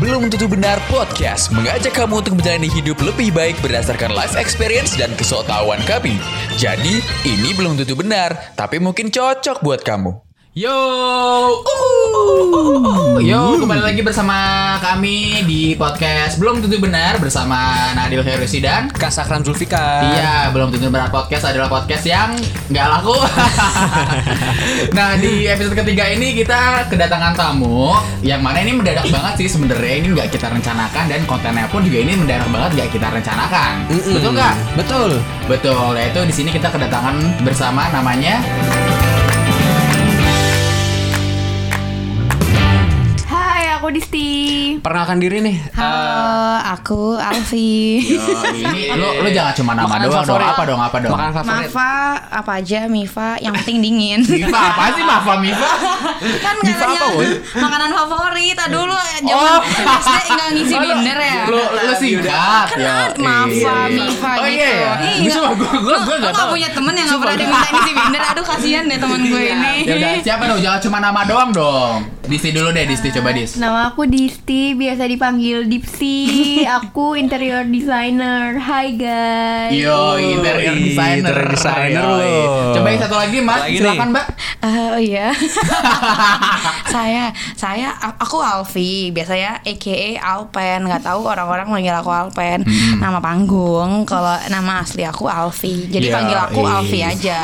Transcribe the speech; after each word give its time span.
Belum 0.00 0.32
Tentu 0.32 0.48
Benar 0.48 0.80
Podcast 0.88 1.52
mengajak 1.52 1.92
kamu 1.92 2.24
untuk 2.24 2.40
menjalani 2.40 2.72
hidup 2.72 2.96
lebih 3.04 3.36
baik 3.36 3.60
berdasarkan 3.60 4.16
life 4.16 4.32
experience 4.32 4.96
dan 4.96 5.12
kesotawan 5.12 5.76
kami. 5.84 6.16
Jadi, 6.56 7.04
ini 7.28 7.52
belum 7.52 7.76
tentu 7.76 8.00
benar, 8.00 8.32
tapi 8.56 8.80
mungkin 8.80 9.12
cocok 9.12 9.60
buat 9.60 9.84
kamu. 9.84 10.29
Yo, 10.50 10.66
uh, 11.62 11.62
yo 13.22 13.54
kembali 13.62 13.86
lagi 13.86 14.02
bersama 14.02 14.34
kami 14.82 15.46
di 15.46 15.78
podcast 15.78 16.42
belum 16.42 16.58
tentu 16.58 16.82
benar 16.82 17.22
bersama 17.22 17.94
Nadil 17.94 18.26
Herusi 18.26 18.58
dan 18.58 18.90
Kasakran 18.90 19.46
Zulfikar. 19.46 20.10
Iya, 20.10 20.50
belum 20.50 20.74
tentu 20.74 20.90
benar 20.90 21.06
podcast 21.14 21.54
adalah 21.54 21.70
podcast 21.70 22.02
yang 22.02 22.34
nggak 22.66 22.82
laku. 22.82 23.14
nah 24.98 25.14
di 25.22 25.46
episode 25.46 25.78
ketiga 25.86 26.10
ini 26.10 26.34
kita 26.42 26.90
kedatangan 26.90 27.38
tamu 27.38 27.94
yang 28.26 28.42
mana 28.42 28.66
ini 28.66 28.74
mendadak 28.74 29.06
banget 29.06 29.46
sih 29.46 29.54
sebenarnya 29.54 30.02
ini 30.02 30.18
nggak 30.18 30.34
kita 30.34 30.50
rencanakan 30.50 31.04
dan 31.06 31.22
kontennya 31.30 31.70
pun 31.70 31.86
juga 31.86 32.02
ini 32.02 32.18
mendadak 32.18 32.50
banget 32.50 32.70
nggak 32.74 32.90
kita 32.98 33.06
rencanakan. 33.06 33.86
Mm-mm. 33.86 34.14
Betul 34.18 34.30
nggak? 34.34 34.54
Betul. 34.74 35.10
Betul, 35.46 35.94
yaitu 35.94 36.20
di 36.26 36.34
sini 36.34 36.50
kita 36.50 36.74
kedatangan 36.74 37.38
bersama 37.46 37.86
namanya 37.94 38.42
aku 43.80 43.88
Disti. 43.90 44.28
Perkenalkan 44.76 45.16
diri 45.16 45.40
nih. 45.40 45.56
Halo, 45.72 46.28
aku 46.68 47.16
Alfi. 47.16 48.04
Lo 49.00 49.08
lo 49.16 49.28
jangan 49.30 49.56
cuma 49.56 49.72
nama 49.72 49.88
Makanan 49.88 50.04
doang 50.04 50.20
dong. 50.20 50.36
favorit. 50.36 50.52
Apa 50.52 50.62
dong? 50.62 50.80
Apa 50.82 50.96
dong? 51.00 51.10
Makanan 51.10 51.32
favorit. 51.32 51.56
Mafa, 51.64 51.92
apa 52.28 52.50
aja 52.60 52.80
Mifa, 52.86 53.28
yang 53.40 53.56
penting 53.56 53.80
dingin. 53.80 54.20
Mifa 54.20 54.52
apa 54.52 54.92
sih 54.92 55.00
Mafa 55.02 55.32
Mifa? 55.38 55.68
kan 56.44 56.54
Mifa 56.60 56.76
katanya 56.76 57.00
apa, 57.00 57.24
makanan 57.56 57.90
favorit. 57.96 58.56
Ah, 58.58 58.68
dulu 58.68 58.92
zaman 58.92 59.32
Oh. 59.40 59.60
SD 59.64 60.16
enggak 60.28 60.48
ngisi 60.52 60.74
binder 60.76 61.18
ya. 61.18 61.38
Lo 61.46 61.60
lo 61.64 61.92
singkat 61.94 62.66
Kan 62.66 62.76
ya. 62.76 62.92
ada 63.06 63.16
Mafa, 63.16 63.48
Iya. 63.48 63.74
Mifa 63.88 64.30
Oh 64.30 64.44
gitu. 64.44 64.52
iya 64.52 64.68
ya. 64.68 64.92
Iya. 65.16 65.32
Gua 65.40 65.56
gua 65.56 65.72
gua 65.80 65.92
Lo 66.04 66.16
enggak 66.20 66.34
tahu. 66.36 66.50
punya 66.52 66.68
temen 66.68 66.92
yang 66.92 67.06
nggak 67.08 67.20
pernah 67.22 67.36
diminta 67.38 67.68
ngisi 67.70 67.92
binder. 67.94 68.22
Aduh 68.28 68.44
kasihan 68.44 68.84
deh 68.84 68.98
teman 68.98 69.20
gue 69.22 69.42
ini. 69.54 69.74
Ya 69.82 69.94
udah, 69.96 70.12
siapa 70.20 70.42
dong? 70.44 70.60
Jangan 70.60 70.80
cuma 70.82 70.98
nama 71.00 71.20
doang 71.24 71.50
dong. 71.50 71.96
Disti 72.30 72.54
dulu 72.54 72.70
deh, 72.70 72.86
Disti 72.86 73.10
coba 73.10 73.34
Dis. 73.34 73.58
Nama 73.58 73.90
aku 73.90 74.06
Disti, 74.06 74.78
biasa 74.78 75.02
dipanggil 75.10 75.66
Dipsi. 75.66 76.30
aku 76.78 77.18
interior 77.18 77.66
designer. 77.66 78.54
Hai 78.54 78.94
guys. 78.94 79.74
Yo, 79.74 80.14
interior 80.14 80.78
designer. 80.78 81.26
interior 81.26 81.50
designer 81.50 82.02
Yoi. 82.06 82.22
lo. 82.22 82.38
Coba 82.78 82.86
yang 82.86 83.00
satu 83.02 83.16
lagi, 83.18 83.38
Mas. 83.42 83.60
Lagi 83.66 83.78
Silakan, 83.82 83.98
nih. 83.98 84.14
Mbak. 84.14 84.26
Eh, 84.60 84.88
oh 84.94 85.00
iya. 85.02 85.28
saya 86.94 87.34
saya 87.58 87.98
aku 87.98 88.38
Alfi, 88.38 89.10
biasanya 89.10 89.66
AKA 89.66 90.22
Alpen. 90.22 90.86
nggak 90.86 91.02
tahu 91.02 91.26
orang-orang 91.26 91.66
manggil 91.66 91.98
aku 91.98 92.14
Alpen. 92.14 92.62
Nama 93.02 93.18
panggung 93.18 94.06
kalau 94.06 94.38
nama 94.46 94.86
asli 94.86 95.02
aku 95.02 95.26
Alfi. 95.26 95.90
Jadi 95.90 96.06
Ya, 96.06 96.14
panggil 96.14 96.38
aku 96.38 96.60
iya. 96.62 96.70
Alfi 96.78 97.00
aja. 97.02 97.40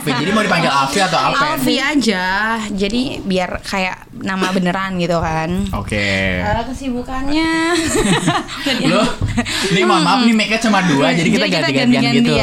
Alfi. 0.00 0.10
Jadi 0.16 0.30
mau 0.32 0.40
dipanggil 0.40 0.72
Alfi 0.72 0.98
atau 1.04 1.18
Alpen? 1.28 1.44
Alfi 1.44 1.76
aja. 1.76 2.24
Jadi 2.72 3.20
biar 3.20 3.60
kayak 3.60 4.08
nama 4.30 4.46
beneran 4.54 4.94
gitu 5.02 5.18
kan. 5.18 5.50
Oke. 5.74 6.38
Kalau 6.38 6.62
kesibukannya 6.70 7.50
Lo, 8.90 9.02
ini 9.74 9.80
mohon 9.82 10.02
maaf 10.02 10.20
nih 10.22 10.34
make 10.34 10.56
cuma 10.62 10.80
dua, 10.86 11.10
jadi 11.12 11.28
kita 11.28 11.46
ganti-gantian 11.50 12.12
gitu. 12.22 12.34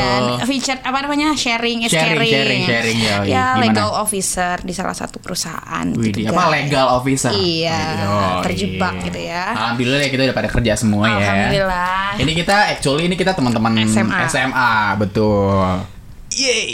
Feature 0.44 0.80
apa 0.84 0.98
namanya? 1.08 1.34
Sharing 1.34 1.88
is 1.88 1.92
Sharing, 1.92 2.20
caring. 2.20 2.32
sharing, 2.32 2.62
sharing, 2.68 2.98
ya, 3.00 3.16
ya, 3.24 3.46
gimana? 3.56 3.64
legal 3.64 3.90
officer 3.96 4.56
di 4.64 4.74
salah 4.76 4.96
satu 4.96 5.18
perusahaan. 5.20 5.86
Wih, 5.96 6.12
gitu, 6.12 6.30
apa 6.32 6.44
guys. 6.48 6.54
legal 6.60 6.86
officer? 7.00 7.32
Iya, 7.34 7.80
Yoi. 8.04 8.44
terjebak 8.46 8.96
gitu 9.08 9.20
ya. 9.20 9.44
Alhamdulillah 9.56 10.00
ya 10.04 10.10
kita 10.12 10.22
udah 10.28 10.36
pada 10.36 10.50
kerja 10.52 10.74
semua 10.78 11.06
ya. 11.08 11.16
Alhamdulillah. 11.18 12.00
Ini 12.22 12.32
kita 12.36 12.56
actually 12.76 13.04
ini 13.08 13.16
kita 13.16 13.32
teman-teman 13.34 13.72
SMA. 13.88 14.28
SMA, 14.28 14.96
betul. 15.00 15.97
Yeay. 16.38 16.70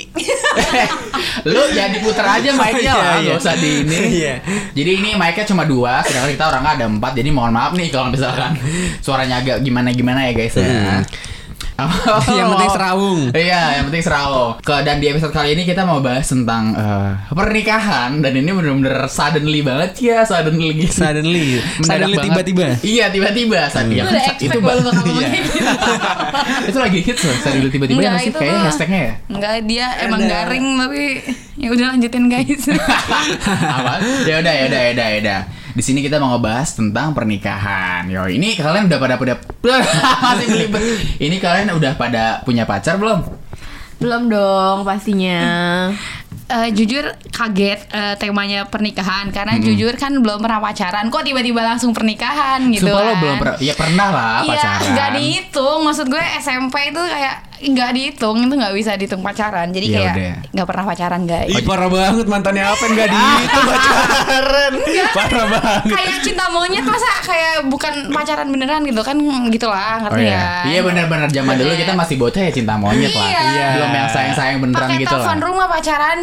Lu 1.52 1.62
jangan 1.72 1.92
diputer 1.96 2.26
aja 2.28 2.50
mic-nya 2.52 2.84
Iya, 2.84 2.94
lah, 2.94 3.16
iya. 3.16 3.24
nggak 3.24 3.38
usah 3.40 3.56
di 3.56 3.70
ini. 3.88 3.98
Iya. 4.20 4.34
Jadi 4.76 4.92
ini 5.00 5.10
mic-nya 5.16 5.46
cuma 5.48 5.64
dua, 5.64 6.04
sedangkan 6.04 6.32
kita 6.36 6.46
orangnya 6.52 6.72
ada 6.76 6.86
empat. 6.92 7.12
Jadi 7.16 7.30
mohon 7.32 7.56
maaf 7.56 7.72
nih 7.72 7.88
kalau 7.88 8.12
misalkan 8.12 8.60
suaranya 9.00 9.40
agak 9.40 9.64
gimana-gimana 9.64 10.28
ya 10.28 10.32
guys 10.36 10.56
ya. 10.60 10.68
Hmm. 10.68 11.02
Yang 12.30 12.48
penting 12.50 12.72
serawung. 12.72 13.20
Iya, 13.32 13.62
yang 13.74 13.86
penting 13.88 14.04
serawung. 14.04 14.52
Ke 14.60 14.76
dan 14.82 14.98
di 14.98 15.08
episode 15.08 15.30
kali 15.30 15.52
ini 15.52 15.64
kita 15.64 15.84
mau 15.84 16.00
bahas 16.00 16.24
tentang 16.24 16.72
eh, 16.72 17.12
pernikahan 17.28 18.20
dan 18.20 18.32
ini 18.32 18.46
bener-bener 18.48 19.08
suddenly 19.08 19.60
banget 19.60 19.92
ya, 20.00 20.22
suddenly. 20.22 20.86
Suddenly. 20.86 21.58
Mendadak 21.76 21.84
Suddenly 21.84 22.16
banget. 22.16 22.28
tiba-tiba. 22.30 22.66
Iya, 22.80 23.06
tiba-tiba. 23.10 23.60
Saat 23.68 23.86
udah 23.90 24.22
expect 24.24 24.54
ba- 24.56 24.70
banget 24.72 24.94
Iya. 25.04 25.28
kayak 25.28 25.44
gitu. 25.50 25.66
itu 26.64 26.78
lagi 26.80 27.00
hits 27.02 27.24
loh, 27.24 27.36
suddenly 27.40 27.70
tiba-tiba 27.70 27.98
ya 27.98 28.02
Enggak, 28.04 28.14
masih 28.16 28.30
itu 28.30 28.38
kayaknya 28.38 28.54
tuh- 28.56 28.68
hashtagnya 28.68 29.00
ya. 29.00 29.14
Enggak, 29.28 29.54
dia 29.66 29.86
emang 30.00 30.22
Ada. 30.22 30.30
garing 30.30 30.66
tapi 30.78 31.04
ya 31.56 31.68
udah 31.70 31.86
lanjutin 31.90 32.24
guys. 32.28 32.64
Apa? 33.78 33.94
Ya 34.24 34.36
udah, 34.40 34.54
ya 34.54 34.64
udah, 34.68 34.80
ya 34.80 34.92
udah, 34.92 35.08
ya 35.08 35.18
udah. 35.20 35.40
Di 35.74 35.82
sini 35.82 36.06
kita 36.06 36.22
mau 36.22 36.38
ngebahas 36.38 36.78
tentang 36.78 37.18
pernikahan. 37.18 38.06
Yo, 38.06 38.30
ini 38.30 38.54
kalian 38.54 38.86
udah 38.86 39.00
pada 39.02 39.18
udah 39.18 39.38
masih 40.30 40.48
belibet. 40.54 40.82
Ini 41.18 41.36
kalian 41.42 41.74
udah 41.74 41.98
pada 41.98 42.46
punya 42.46 42.70
pacar 42.70 43.02
belum? 43.02 43.26
Belum 43.98 44.30
dong 44.30 44.86
pastinya. 44.86 45.42
Eh, 46.46 46.70
jujur 46.72 47.02
kaget 47.28 47.80
eh, 47.88 48.14
temanya 48.16 48.66
pernikahan 48.66 49.30
karena 49.30 49.58
jujur 49.58 49.96
kan 49.96 50.14
belum 50.14 50.38
pernah 50.40 50.60
pacaran 50.60 51.08
kok 51.08 51.22
tiba-tiba 51.22 51.62
langsung 51.64 51.92
pernikahan 51.92 52.62
gitu 52.68 52.86
Sumpah 52.86 53.00
lo 53.00 53.10
kan. 53.10 53.18
belum 53.18 53.36
pernah. 53.38 53.58
Ya 53.60 53.74
pernah 53.74 54.08
lah 54.10 54.38
Iya, 54.40 54.52
pacaran. 54.54 54.90
nggak 54.92 55.10
dihitung. 55.14 55.80
Maksud 55.82 56.06
gue 56.08 56.24
SMP 56.38 56.76
itu 56.86 57.02
kayak 57.02 57.36
nggak 57.64 57.90
dihitung, 57.92 58.38
itu 58.42 58.54
nggak 58.54 58.74
bisa 58.74 58.92
dihitung 58.94 59.22
pacaran. 59.22 59.68
Jadi 59.70 59.86
Ya 59.88 60.12
kayak 60.12 60.14
nggak 60.52 60.68
pernah 60.68 60.84
pacaran 60.84 61.22
guys. 61.24 61.48
Ih, 61.48 61.64
parah 61.64 61.88
banget 61.88 62.26
mantannya 62.26 62.66
apa 62.66 62.84
enggak 62.86 63.08
dihitung 63.10 63.66
pacaran. 63.66 64.72
Parah 65.16 65.46
banget. 65.48 65.82
kayak 65.90 66.18
cinta 66.22 66.46
monyet 66.50 66.82
masa 66.84 67.06
kayak 67.22 67.54
bukan 67.66 67.94
pacaran 68.10 68.48
beneran 68.48 68.82
gitu 68.82 69.00
kan 69.00 69.16
gitulah 69.48 69.96
Oh 69.96 69.98
ngerti 70.04 70.24
iya. 70.24 70.34
ya 70.34 70.48
Iya 70.66 70.80
benar-benar 70.82 71.30
zaman 71.30 71.54
dulu 71.56 71.74
kita 71.76 71.94
masih 71.94 72.16
bocah 72.18 72.42
ya 72.42 72.52
cinta 72.52 72.74
monyet 72.76 73.12
lah. 73.12 73.26
Iya. 73.26 73.68
Belum 73.74 73.92
yang 73.92 74.10
sayang-sayang 74.10 74.58
beneran 74.60 74.82
pakai 74.84 74.98
gitu 75.00 75.08
lah. 75.08 75.22
telepon 75.22 75.40
rumah 75.40 75.68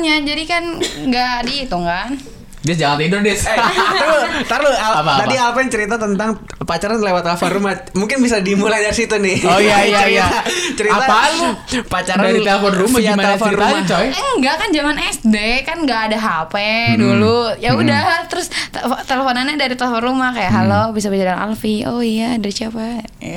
pacarannya 0.01 0.25
jadi 0.25 0.45
kan 0.49 0.65
nggak 0.81 1.37
dihitung 1.45 1.85
kan 1.85 2.17
Dia 2.61 2.75
jangan 2.77 2.97
tidur, 2.99 3.21
Des. 3.21 3.41
Taruh, 3.41 4.21
taruh. 4.45 4.69
Al- 4.71 4.97
Apa, 4.97 5.11
apa? 5.11 5.21
Tadi 5.23 5.35
Alpen 5.35 5.67
cerita 5.67 5.97
tentang 5.97 6.37
pacaran 6.61 6.99
lewat 6.99 7.23
telepon 7.23 7.51
rumah. 7.53 7.73
Mungkin 7.93 8.21
bisa 8.21 8.37
dimulai 8.39 8.81
dari 8.81 8.93
situ 8.93 9.17
nih. 9.17 9.41
Oh, 9.43 9.57
iya, 9.57 9.81
iya, 9.83 10.01
iya. 10.07 10.27
Cerita, 10.71 10.93
cerita 10.93 10.97
Apaan 11.01 11.31
lu? 11.35 11.49
Pacaran 11.85 12.23
Dari 12.23 12.41
telepon 12.41 12.73
rumah 12.75 12.99
via 12.99 13.11
gimana 13.11 13.25
telepon 13.31 13.51
rumah. 13.55 13.81
coy? 13.83 14.07
Eh, 14.11 14.31
enggak 14.37 14.55
kan 14.57 14.69
zaman 14.71 14.97
SD 15.01 15.37
kan 15.63 15.77
nggak 15.81 16.01
ada 16.07 16.19
HP 16.19 16.55
Hmm. 16.61 16.99
dulu 16.99 17.39
ya 17.57 17.71
udah 17.73 18.01
terus 18.27 18.47
te- 18.49 18.81
teleponannya 19.05 19.57
dari 19.57 19.75
telepon 19.75 20.03
rumah 20.05 20.31
kayak 20.31 20.51
Hmm. 20.51 20.61
halo 20.63 20.83
bisa 20.91 21.09
bicara 21.09 21.33
dengan 21.33 21.49
Alfi 21.49 21.83
oh 21.83 22.01
iya 22.01 22.37
dari 22.37 22.51
siapa 22.51 23.03
Ya. 23.21 23.37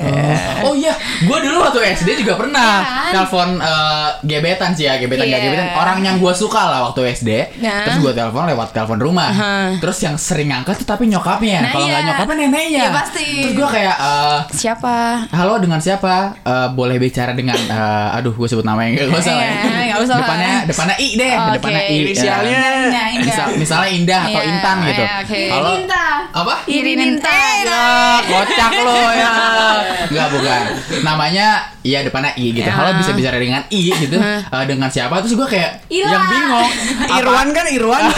Oh 0.62 0.72
iya, 0.72 0.90
gue 1.20 1.38
dulu 1.38 1.60
waktu 1.60 1.80
SD 1.94 2.18
juga 2.18 2.34
pernah 2.34 2.80
Iya 2.80 2.88
kan? 3.04 3.10
telepon 3.14 3.48
eh, 3.58 4.08
gebetan 4.22 4.70
sih 4.72 4.84
ya, 4.84 4.96
gebetan 4.96 5.24
gak 5.24 5.36
Iya. 5.36 5.46
gebetan. 5.46 5.66
Orang 5.74 5.98
yang 6.00 6.16
gue 6.16 6.32
suka 6.32 6.56
lah 6.62 6.80
waktu 6.82 7.12
SD. 7.14 7.30
Nah. 7.60 7.84
Terus 7.84 7.98
gue 8.00 8.12
telepon 8.12 8.44
lewat 8.46 8.68
telepon 8.70 8.96
rumah. 8.98 9.13
Aha. 9.20 9.54
Terus 9.78 9.98
yang 10.00 10.16
sering 10.16 10.50
ngangkat 10.50 10.80
tuh 10.80 10.88
tapi 10.88 11.06
nyokapnya. 11.06 11.58
Nah, 11.60 11.70
Kalau 11.70 11.86
nggak 11.86 12.00
iya. 12.00 12.08
nyokapnya 12.10 12.34
neneknya. 12.40 12.80
Iya, 12.80 12.90
pasti. 12.90 13.26
Terus 13.44 13.54
gue 13.54 13.68
kayak 13.70 13.96
eh, 13.96 14.38
siapa 14.50 14.94
Halo 15.30 15.54
dengan 15.58 15.78
siapa? 15.78 16.34
Eh, 16.40 16.68
boleh 16.70 16.96
bicara 16.96 17.30
dengan 17.30 17.54
eh, 17.56 18.16
aduh 18.16 18.32
gue 18.32 18.48
sebut 18.48 18.62
namanya 18.62 18.96
nggak 18.96 19.12
usah 19.12 19.32
lah 19.32 19.44
ya. 19.44 19.52
Iya, 19.84 19.94
usah 19.98 20.14
lah. 20.14 20.20
Depannya 20.24 20.52
depannya 20.64 20.96
I 20.96 21.08
deh, 21.14 21.32
Oke. 21.32 21.52
depannya 21.54 21.82
I. 21.82 21.94
Inisialnya. 22.00 22.58
Indah, 22.84 23.06
Indah. 23.10 23.24
misal- 23.24 23.54
misalnya 23.54 23.88
Indah 23.90 24.22
atau 24.22 24.40
Iya, 24.40 24.50
Intan 24.50 24.76
gitu. 24.82 25.02
iya, 25.02 25.12
oke. 25.20 25.40
Kalau 25.46 25.70
Irinta. 25.70 26.04
apa? 26.32 26.54
Irininta 26.66 27.32
Ya, 27.64 27.84
kocak 28.24 28.72
lo 28.80 29.00
ya. 29.10 29.32
Enggak 30.04 30.28
bukan. 30.30 30.62
Namanya 31.00 31.46
ya 31.80 32.00
depannya 32.00 32.32
I 32.34 32.52
gitu. 32.52 32.64
Ya. 32.64 32.72
Halo 32.72 32.96
bisa 32.96 33.12
bicara 33.12 33.36
dengan 33.36 33.62
I 33.68 33.80
gitu. 33.90 34.16
Eh, 34.20 34.64
dengan 34.64 34.88
siapa? 34.88 35.20
Terus 35.20 35.34
gue 35.34 35.48
kayak 35.48 35.84
Ira. 35.88 36.08
yang 36.08 36.24
bingung. 36.28 36.70
Irwan 37.14 37.48
kan 37.50 37.66
Irwan. 37.66 38.02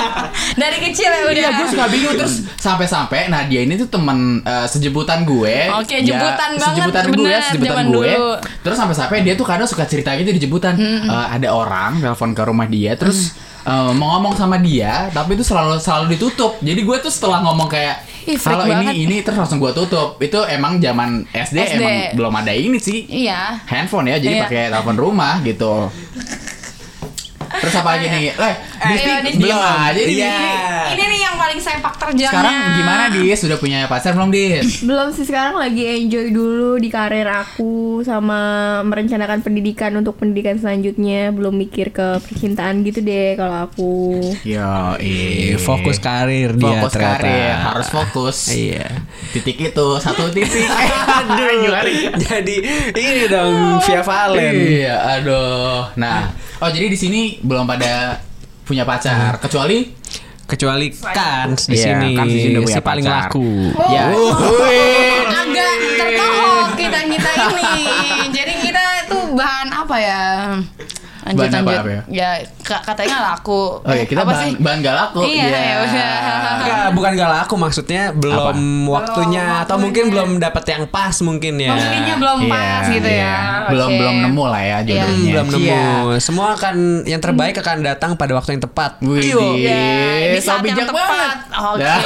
dari 0.60 0.78
kecil 0.80 1.08
ya 1.08 1.20
udah 1.22 1.34
Iya, 1.36 1.50
gue 1.52 1.66
suka 1.68 1.86
bingung 1.86 2.14
terus 2.14 2.34
sampai-sampai 2.56 3.26
nah 3.26 3.42
dia 3.42 3.60
ini 3.60 3.76
tuh 3.76 3.88
temen 3.88 4.18
eh, 4.40 4.66
sejebutan 4.66 5.22
gue. 5.22 5.70
Oke, 5.74 5.96
Ya, 5.96 6.02
jebutan 6.06 6.50
banget, 6.54 6.66
Sejebutan 6.66 7.04
gue, 7.06 7.14
bener, 7.16 7.40
sejebutan 7.42 7.86
gue. 7.86 8.10
dulu. 8.10 8.28
Terus 8.60 8.76
sampai-sampai 8.76 9.18
dia 9.20 9.34
tuh 9.34 9.44
kadang 9.44 9.64
suka 9.64 9.84
cerita 9.84 10.12
gitu 10.14 10.28
di 10.28 10.38
jebutan. 10.38 10.74
Eh, 10.76 11.06
ada 11.30 11.48
orang 11.50 11.98
telepon 11.98 12.30
ke 12.30 12.42
rumah 12.42 12.66
dia 12.66 12.92
terus 12.94 13.32
eh, 13.62 13.92
mau 13.92 14.16
ngomong 14.16 14.34
sama 14.34 14.56
dia 14.56 15.10
tapi 15.10 15.34
itu 15.34 15.42
selalu 15.42 15.78
selalu 15.78 16.14
ditutup. 16.14 16.58
Jadi 16.58 16.80
gue 16.80 16.96
tuh 16.98 17.10
setelah 17.10 17.42
ngomong 17.42 17.66
kayak 17.66 18.02
banget. 18.26 18.90
ini 18.90 19.06
ini 19.06 19.16
terus 19.22 19.38
langsung 19.38 19.58
gue 19.58 19.70
tutup. 19.70 20.18
Itu 20.18 20.42
emang 20.42 20.78
zaman 20.78 21.22
SD, 21.26 21.56
SD. 21.56 21.74
emang 21.76 21.94
belum 22.14 22.32
ada 22.34 22.50
ini 22.50 22.78
sih. 22.78 23.06
iya 23.06 23.54
Handphone 23.64 24.10
ya, 24.10 24.18
jadi 24.18 24.34
Iya. 24.36 24.44
pakai 24.44 24.62
telepon 24.68 24.96
rumah 24.96 25.38
gitu. 25.40 25.86
Terus 27.58 27.74
apa 27.74 27.88
lagi 27.92 28.06
nih? 28.06 28.22
Eh, 28.30 28.54
Disti 28.86 29.06
Ayo, 29.06 29.16
Disti. 29.22 29.40
belum 29.40 29.58
aja 29.58 29.92
nih. 29.94 30.06
Iya. 30.12 30.36
Ini 30.88 31.04
nih 31.04 31.20
yang 31.20 31.36
paling 31.36 31.58
sepak 31.58 31.94
terjangnya. 31.96 32.30
Sekarang 32.30 32.54
gimana 32.74 33.02
Dis? 33.10 33.38
Sudah 33.38 33.56
punya 33.56 33.78
pacar 33.84 34.12
belum 34.12 34.28
Dis? 34.28 34.82
Belum 34.82 35.08
sih 35.10 35.24
sekarang 35.24 35.56
lagi 35.56 35.82
enjoy 35.82 36.30
dulu 36.30 36.76
di 36.76 36.88
karir 36.88 37.26
aku 37.26 37.74
sama 38.00 38.38
merencanakan 38.82 39.40
pendidikan 39.40 39.92
untuk 39.94 40.16
pendidikan 40.16 40.56
selanjutnya. 40.56 41.30
Belum 41.30 41.52
mikir 41.52 41.90
ke 41.90 42.20
percintaan 42.20 42.80
gitu 42.82 43.00
deh 43.00 43.34
kalau 43.34 43.64
aku. 43.64 43.92
Yo, 44.42 44.98
Eh, 44.98 45.56
fokus 45.56 45.96
karir 45.96 46.52
dia 46.52 46.66
Fokus 46.78 46.92
ternyata. 46.92 47.18
karir, 47.20 47.52
harus 47.56 47.88
fokus. 47.88 48.36
Iya. 48.48 48.86
Titik 49.30 49.58
itu 49.64 49.86
satu 49.96 50.28
titik. 50.28 50.66
Aduh. 51.16 51.72
Jadi 52.18 52.56
ini 52.92 53.24
dong 53.26 53.80
via 53.80 54.02
Valen. 54.02 54.54
Iya, 54.54 54.94
aduh. 55.16 55.90
Nah, 55.96 56.30
oh 56.58 56.68
jadi 56.68 56.86
di 56.86 56.98
sini 56.98 57.20
belum 57.46 57.64
pada 57.64 58.18
punya 58.62 58.82
pacar, 58.82 59.38
kecuali 59.38 59.94
Kecuali 60.46 60.94
Kans 60.94 61.66
di 61.66 61.74
Iya, 61.74 61.98
sini, 61.98 62.14
Kans 62.14 62.30
di 62.30 62.38
sini 62.38 62.58
si 62.62 62.78
paling 62.78 63.02
pacar. 63.02 63.26
laku. 63.26 63.50
ya. 63.90 64.06
agak 65.26 65.72
tertohok 65.98 66.68
kita 66.78 67.00
kita 67.02 67.30
ini. 67.34 67.82
Jadi 68.30 68.52
kita 68.62 68.84
tuh 69.06 69.34
bahan 69.34 69.68
apa 69.74 69.96
ya? 69.98 70.22
Lanjut 71.26 71.42
Bahan 71.42 71.52
apa, 71.52 71.66
lanjut. 71.66 71.82
apa 71.82 71.90
ya? 71.90 72.02
ya 72.08 72.28
ka- 72.62 72.82
katanya 72.84 73.16
laku. 73.26 73.62
Oh 73.76 73.90
iya, 73.90 74.04
kita 74.04 74.22
apa 74.22 74.30
bahan, 74.30 74.42
sih? 74.46 74.52
bahan 74.56 74.78
gak 74.78 74.94
laku. 74.96 75.20
Iya, 75.22 75.42
ya 75.50 75.76
udah. 75.80 76.14
Enggak, 76.56 76.88
bukan 76.94 77.10
gak 77.12 77.30
laku 77.32 77.54
maksudnya 77.56 78.02
belum 78.12 78.56
waktunya 78.86 79.44
Belum 79.44 79.62
atau 79.62 79.76
mungkin 79.76 80.04
belum 80.06 80.30
dapat 80.38 80.64
yang 80.68 80.82
pas 80.86 81.16
mungkin 81.20 81.54
ya. 81.56 81.70
Mungkinnya 81.72 82.14
belum 82.16 82.38
Iya, 82.40 82.52
pas 82.52 82.84
gitu 82.86 83.08
iya. 83.08 83.26
ya. 83.26 83.38
Belum 83.66 83.88
Oke. 83.88 83.98
belum 83.98 84.16
nemu 84.22 84.44
lah 84.46 84.62
ya 84.62 84.76
Hmm, 84.76 84.86
jodohnya. 84.86 85.30
belum 85.32 85.46
nemu. 85.48 85.66
Iya. 85.66 85.84
Semua 86.16 86.46
akan 86.52 86.76
yang 87.04 87.18
terbaik 87.18 87.54
akan 87.56 87.76
datang 87.82 88.10
pada 88.14 88.32
waktu 88.32 88.50
yang 88.52 88.62
tepat. 88.62 88.90
Wih, 89.00 89.18
Ya, 89.58 89.82
di 90.30 90.38
so 90.38 90.46
saat 90.48 90.62
yang 90.62 90.78
bijak 90.78 90.86
tepat. 90.86 91.02
banget. 91.02 91.38
Oke. 91.66 91.90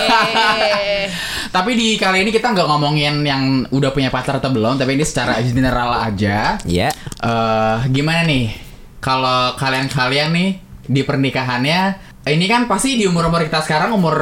Tapi 1.51 1.71
di 1.73 1.89
kali 1.95 2.23
ini 2.23 2.31
kita 2.31 2.47
nggak 2.49 2.67
ngomongin 2.67 3.21
yang 3.21 3.43
udah 3.69 3.91
punya 3.91 4.09
pacar 4.09 4.39
atau 4.39 4.49
belum, 4.49 4.79
tapi 4.79 4.95
ini 4.95 5.03
secara 5.03 5.37
general 5.41 5.93
aja. 6.01 6.57
Ya. 6.65 6.89
eh 7.21 7.77
gimana 7.91 8.23
nih 8.23 8.70
kalau 9.01 9.57
kalian-kalian 9.57 10.31
nih 10.33 10.51
di 10.91 11.03
pernikahannya 11.03 12.13
ini 12.21 12.45
kan 12.45 12.69
pasti 12.69 13.01
di 13.01 13.09
umur-umur 13.09 13.41
kita 13.49 13.65
sekarang 13.65 13.97
umur 13.97 14.13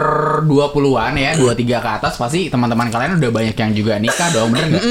20-an 0.46 1.19
ya, 1.19 1.34
23 1.34 1.82
ke 1.82 1.90
atas 1.98 2.14
pasti 2.14 2.46
teman-teman 2.46 2.94
kalian 2.94 3.19
udah 3.19 3.30
banyak 3.34 3.56
yang 3.58 3.72
juga 3.75 3.98
nikah 3.98 4.30
dong, 4.30 4.54
bener 4.54 4.70
nggak? 4.70 4.84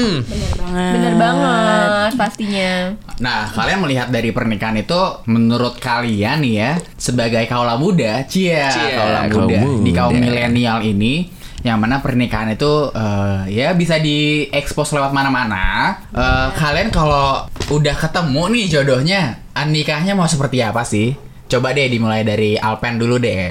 Bener 0.76 1.14
banget 1.16 2.12
pastinya. 2.20 2.92
Nah, 3.24 3.48
kalian 3.48 3.80
melihat 3.80 4.12
dari 4.12 4.28
pernikahan 4.28 4.76
itu 4.76 5.24
menurut 5.24 5.80
kalian 5.80 6.44
nih 6.44 6.54
ya 6.60 6.72
sebagai 7.00 7.48
kaula 7.48 7.80
muda, 7.80 8.28
cia, 8.28 8.68
Cia, 8.68 9.00
kaula 9.00 9.20
kaum 9.32 9.48
muda, 9.48 9.60
di 9.80 9.90
kaum 9.96 10.12
muda. 10.12 10.22
milenial 10.28 10.78
ini 10.84 11.32
yang 11.60 11.76
mana 11.76 11.98
pernikahan 11.98 12.50
itu 12.50 12.90
eh, 12.90 13.38
ya 13.52 13.74
bisa 13.74 13.98
diekspos 13.98 14.90
lewat 14.90 15.10
mana-mana. 15.10 15.96
Eh, 16.10 16.48
kalian 16.54 16.88
kalau 16.88 17.44
udah 17.68 17.94
ketemu 17.94 18.42
nih 18.48 18.64
jodohnya, 18.68 19.22
ah, 19.52 19.64
nikahnya 19.64 20.12
mau 20.12 20.24
seperti 20.24 20.62
apa 20.62 20.82
sih? 20.82 21.18
Coba 21.48 21.72
deh 21.72 21.88
dimulai 21.88 22.22
dari 22.22 22.54
Alpen 22.54 22.96
dulu 22.96 23.16
deh. 23.16 23.50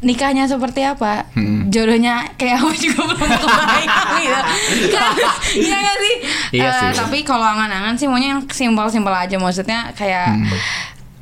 nikahnya 0.00 0.44
seperti 0.44 0.84
apa? 0.84 1.32
Hmm. 1.32 1.72
Jodohnya 1.72 2.28
kayak 2.36 2.60
apa 2.60 2.72
juga 2.76 3.08
belum 3.08 3.24
kebayang 3.24 4.08
gitu. 4.20 5.00
Iya 5.64 5.76
gak 5.80 5.96
sih? 5.96 6.14
Iya 6.52 6.68
sih. 6.76 6.88
Tapi 6.92 7.24
kalau 7.24 7.40
angan-angan 7.40 7.96
sih 7.96 8.04
maunya 8.04 8.36
yang 8.36 8.44
simpel-simpel 8.44 9.12
aja 9.12 9.36
maksudnya 9.36 9.96
kayak 9.96 10.36
Hmm. 10.36 10.52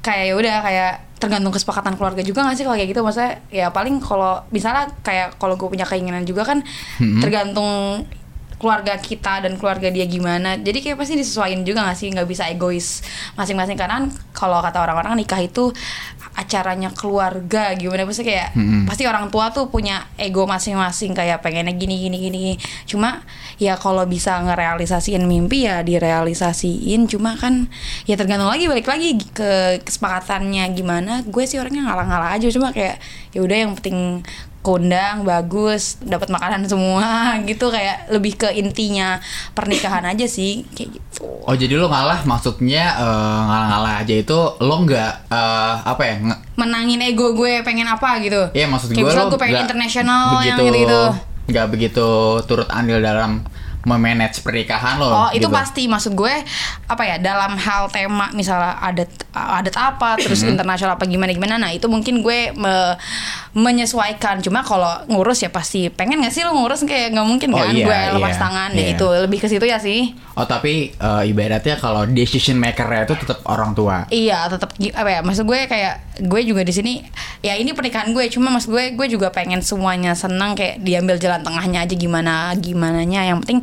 Kayak 0.03 0.25
ya 0.29 0.35
udah 0.35 0.57
kayak 0.61 0.93
tergantung 1.17 1.55
kesepakatan 1.55 1.95
keluarga 1.95 2.19
juga 2.21 2.43
gak 2.43 2.59
sih 2.59 2.67
kalau 2.67 2.75
kayak 2.75 2.91
gitu? 2.91 3.01
Maksudnya 3.01 3.39
ya 3.49 3.71
paling 3.71 4.03
kalau 4.03 4.43
misalnya 4.51 4.91
kayak 5.01 5.39
kalau 5.39 5.55
gue 5.55 5.71
punya 5.71 5.87
keinginan 5.87 6.27
juga 6.27 6.43
kan 6.43 6.59
Hmm. 6.99 7.23
tergantung 7.23 8.03
keluarga 8.59 8.95
kita 8.95 9.43
dan 9.43 9.59
keluarga 9.59 9.91
dia 9.91 10.07
gimana. 10.07 10.55
Jadi 10.55 10.79
kayak 10.79 10.95
pasti 10.95 11.15
disesuaikan 11.15 11.63
juga 11.63 11.83
gak 11.83 11.99
sih? 11.99 12.11
Nggak 12.11 12.27
bisa 12.27 12.47
egois 12.47 13.03
masing-masing. 13.35 13.75
Karena 13.75 14.03
kan 14.03 14.07
kalau 14.31 14.59
kata 14.59 14.79
orang-orang 14.79 15.19
nikah 15.19 15.39
itu 15.39 15.71
acaranya 16.33 16.95
keluarga 16.95 17.75
gimana? 17.75 18.07
Maksudnya 18.07 18.29
kayak 18.31 18.49
Mm-mm. 18.55 18.83
pasti 18.87 19.03
orang 19.05 19.29
tua 19.29 19.51
tuh 19.51 19.67
punya 19.67 20.07
ego 20.15 20.47
masing-masing. 20.47 21.11
Kayak 21.11 21.43
pengennya 21.43 21.75
gini 21.75 22.07
gini 22.07 22.17
gini. 22.19 22.45
Cuma 22.87 23.23
ya 23.63 23.75
kalau 23.77 24.03
bisa 24.05 24.43
ngerealisasiin 24.43 25.23
mimpi 25.23 25.65
ya 25.65 25.81
direalisasiin. 25.81 27.07
Cuma 27.07 27.35
kan 27.35 27.71
ya 28.05 28.15
tergantung 28.15 28.47
lagi 28.47 28.67
balik 28.67 28.87
lagi 28.87 29.15
ke 29.23 29.51
kesepakatannya 29.81 30.67
gimana. 30.73 31.23
Gue 31.25 31.47
sih 31.47 31.57
orangnya 31.57 31.87
ngalah-ngalah 31.87 32.35
aja 32.35 32.51
cuma 32.51 32.71
kayak 32.71 32.99
ya 33.31 33.41
udah 33.41 33.57
yang 33.57 33.73
penting 33.75 34.27
kondang 34.63 35.27
bagus 35.27 35.99
dapat 35.99 36.31
makanan 36.31 36.67
semua 36.67 37.07
gitu. 37.51 37.67
Kayak 37.69 38.11
lebih 38.11 38.35
ke 38.37 38.49
intinya 38.53 39.19
pernikahan 39.53 40.03
aja 40.05 40.27
sih 40.27 40.67
kayak 40.71 40.91
gitu. 40.93 41.27
Oh 41.43 41.55
jadi 41.55 41.75
lo 41.75 41.87
ngalah 41.87 42.23
maksudnya 42.23 42.95
eh, 42.95 43.07
ngalah-ngalah 43.43 43.95
aja 44.01 44.15
itu 44.17 44.39
lo 44.59 44.75
nggak 44.81 45.13
eh, 45.29 45.75
apa 45.83 46.03
ya 46.03 46.15
nge- 46.21 46.41
menangin 46.55 47.01
ego 47.01 47.31
gue 47.33 47.63
pengen 47.63 47.87
apa 47.87 48.19
gitu. 48.19 48.51
Iya 48.51 48.67
maksud 48.67 48.91
Kayak 48.91 49.03
gue 49.03 49.13
lo 49.13 49.25
gue 49.29 49.41
pengen 49.41 49.63
internasional 49.65 50.23
yang 50.41 50.55
begitu 50.57 50.67
gitu-gitu. 50.69 51.03
nggak 51.43 51.67
begitu 51.69 52.09
turut 52.47 52.71
andil 52.71 53.03
dalam 53.03 53.43
memanage 53.83 54.41
pernikahan 54.41 54.97
lo. 54.97 55.11
Oh 55.11 55.29
itu 55.31 55.43
gitu. 55.43 55.51
pasti 55.51 55.83
maksud 55.87 56.13
gue 56.13 56.35
apa 56.87 57.03
ya 57.03 57.17
dalam 57.19 57.57
hal 57.57 57.89
tema 57.89 58.31
misalnya 58.31 58.79
adat 58.79 59.11
adat 59.33 59.75
apa 59.75 60.15
terus 60.19 60.43
Mm-hmm. 60.43 60.59
internasional 60.59 60.95
apa 60.95 61.07
gimana 61.07 61.31
gimana 61.31 61.55
nah 61.57 61.71
itu 61.71 61.87
mungkin 61.87 62.19
gue 62.21 62.51
me- 62.53 62.97
menyesuaikan 63.53 64.41
cuma 64.41 64.65
kalau 64.65 64.91
ngurus 65.07 65.43
ya 65.43 65.51
pasti 65.51 65.87
pengen 65.87 66.25
gak 66.25 66.33
sih 66.33 66.43
lo 66.43 66.51
ngurus 66.51 66.83
kayak 66.83 67.13
nggak 67.13 67.27
mungkin 67.27 67.49
Oh, 67.53 67.61
kan 67.61 67.71
iya, 67.71 67.85
gue 67.85 67.99
lepas 68.17 68.35
iya, 68.35 68.41
tangan 68.41 68.71
ya 68.73 68.81
iya. 68.81 68.93
itu 68.97 69.07
lebih 69.07 69.39
ke 69.39 69.47
situ 69.47 69.63
ya 69.63 69.77
sih 69.77 70.17
Oh 70.33 70.49
tapi 70.49 70.89
eh, 70.91 71.23
ibaratnya 71.29 71.77
kalau 71.77 72.09
decision 72.09 72.57
makernya 72.57 73.05
itu 73.05 73.21
tetap 73.21 73.45
orang 73.45 73.77
tua. 73.77 74.09
Iya, 74.09 74.49
tetap 74.49 74.73
apa 74.73 75.11
ya? 75.13 75.21
Maksud 75.21 75.45
gue 75.45 75.69
kayak 75.69 76.25
gue 76.25 76.41
juga 76.41 76.65
di 76.65 76.73
sini 76.73 76.93
ya 77.41 77.53
ini 77.53 77.73
pernikahan 77.73 78.13
gue 78.13 78.33
cuma 78.33 78.49
maksud 78.49 78.73
gue 78.73 78.97
gue 78.97 79.07
juga 79.09 79.29
pengen 79.29 79.61
semuanya 79.61 80.13
senang 80.13 80.53
kayak 80.53 80.81
diambil 80.81 81.17
jalan 81.17 81.41
tengahnya 81.41 81.85
aja 81.85 81.93
gimana 81.93 82.53
gimana 82.57 83.01
nya 83.03 83.25
yang 83.25 83.41
penting 83.41 83.61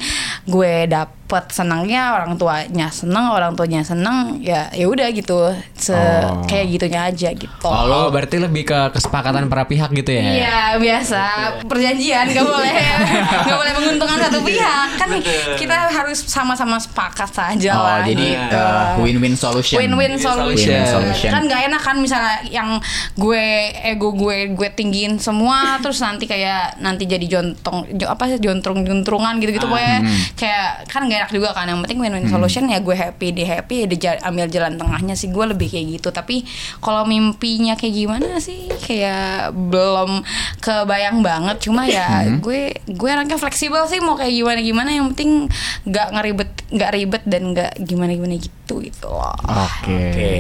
gue 0.48 0.74
dapet 0.88 1.19
senangnya 1.48 2.16
orang 2.16 2.34
tuanya 2.36 2.90
senang 2.90 3.30
orang 3.30 3.54
tuanya 3.54 3.82
senang 3.82 4.40
ya 4.40 4.66
ya 4.70 4.86
udah 4.86 5.08
gitu 5.10 5.50
se 5.74 5.92
Oh. 5.92 6.42
kayak 6.44 6.66
gitunya 6.72 7.02
aja 7.04 7.30
gitu. 7.32 7.64
Oh, 7.64 7.84
lo 7.84 8.10
berarti 8.10 8.38
lebih 8.38 8.64
ke 8.64 8.80
kesepakatan 8.90 9.46
para 9.46 9.64
pihak 9.64 9.92
gitu 9.92 10.10
ya? 10.10 10.24
Iya 10.24 10.60
biasa 10.76 11.22
perjanjian 11.64 12.26
gak 12.30 12.42
boleh 12.42 12.74
gak 13.46 13.56
boleh 13.56 13.74
menguntungkan 13.74 14.18
satu 14.20 14.40
pihak 14.42 14.88
kan 14.96 15.10
kita 15.54 15.78
harus 15.88 16.18
sama-sama 16.22 16.78
sepakat 16.78 17.30
saja 17.30 17.72
Oh 17.72 17.84
lah. 17.84 18.02
jadi 18.02 18.26
gitu. 18.32 18.58
eh, 18.58 18.86
win-win 18.98 19.36
solution. 19.36 19.78
win-win 19.78 20.16
solution. 20.16 20.72
Win-win 20.72 20.88
solution. 20.88 21.30
kan 21.30 21.42
gak 21.46 21.62
enak 21.68 21.82
kan 21.82 21.96
misalnya 21.96 22.38
yang 22.48 22.70
gue 23.14 23.46
ego 23.84 24.10
gue 24.12 24.38
gue 24.50 24.70
tinggiin 24.72 25.18
semua 25.18 25.78
terus 25.80 26.00
nanti 26.00 26.26
kayak 26.26 26.80
nanti 26.80 27.04
jadi 27.04 27.26
jontong 27.28 27.92
jo- 27.94 28.08
apa 28.08 28.24
sih 28.28 28.40
jontrong 28.40 28.82
jontrungan 28.82 29.38
gitu 29.38 29.52
gitu 29.54 29.66
pokoknya 29.66 30.00
kayak 30.34 30.88
kan 30.88 31.06
gak 31.06 31.19
enak 31.20 31.32
juga 31.32 31.52
kan 31.52 31.68
yang 31.68 31.84
penting 31.84 32.00
win-win 32.00 32.28
solution 32.32 32.66
ya 32.72 32.80
gue 32.80 32.96
happy 32.96 33.36
dia 33.36 33.60
happy 33.60 33.84
ya 33.84 33.86
dia 33.86 34.12
ambil 34.24 34.48
jalan 34.48 34.80
tengahnya 34.80 35.14
sih 35.14 35.30
gue 35.30 35.46
lebih 35.52 35.68
kayak 35.68 36.00
gitu 36.00 36.10
tapi 36.10 36.48
kalau 36.80 37.04
mimpinya 37.04 37.76
kayak 37.76 37.96
gimana 37.96 38.40
sih 38.40 38.72
kayak 38.84 39.52
belum 39.54 40.24
kebayang 40.64 41.20
banget 41.20 41.68
cuma 41.68 41.86
ya 41.86 42.26
gue 42.40 42.74
gue 42.88 43.10
anaknya 43.10 43.38
fleksibel 43.38 43.84
sih 43.86 44.00
mau 44.00 44.16
kayak 44.16 44.34
gimana 44.34 44.60
gimana 44.64 44.90
yang 44.96 45.06
penting 45.14 45.52
nggak 45.86 46.08
ngeribet 46.16 46.50
nggak 46.70 46.92
ribet 46.96 47.24
dan 47.28 47.42
nggak 47.54 47.72
gimana 47.84 48.12
gimana 48.16 48.36
gitu 48.40 48.80
gitu 48.80 49.08
loh 49.10 49.36
Oke. 49.50 50.10
Oke, 50.10 50.32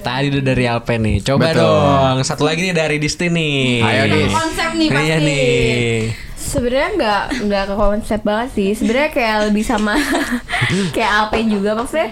tadi 0.00 0.26
udah 0.32 0.44
dari 0.44 0.64
Alpen 0.64 1.00
nih. 1.04 1.16
Coba 1.20 1.52
Betul. 1.52 1.60
dong, 1.60 2.16
satu 2.24 2.42
lagi 2.48 2.64
nih 2.64 2.74
dari 2.74 2.96
Disti 2.96 3.28
nih. 3.28 3.84
Ayo, 3.84 4.02
Dis. 4.08 4.32
konsep 4.32 4.70
nih 4.74 4.88
pasti 4.88 5.04
Iya 5.04 5.16
nih. 5.20 5.94
Sebenarnya 6.34 6.90
nggak 6.98 7.22
nggak 7.46 7.64
ke 7.70 7.74
konsep 7.74 8.20
banget 8.22 8.48
sih. 8.54 8.70
Sebenarnya 8.74 9.10
kayak 9.14 9.36
lebih 9.50 9.64
sama 9.64 9.94
kayak 10.94 11.10
Alpen 11.10 11.46
juga. 11.50 11.78
Maksudnya 11.78 12.10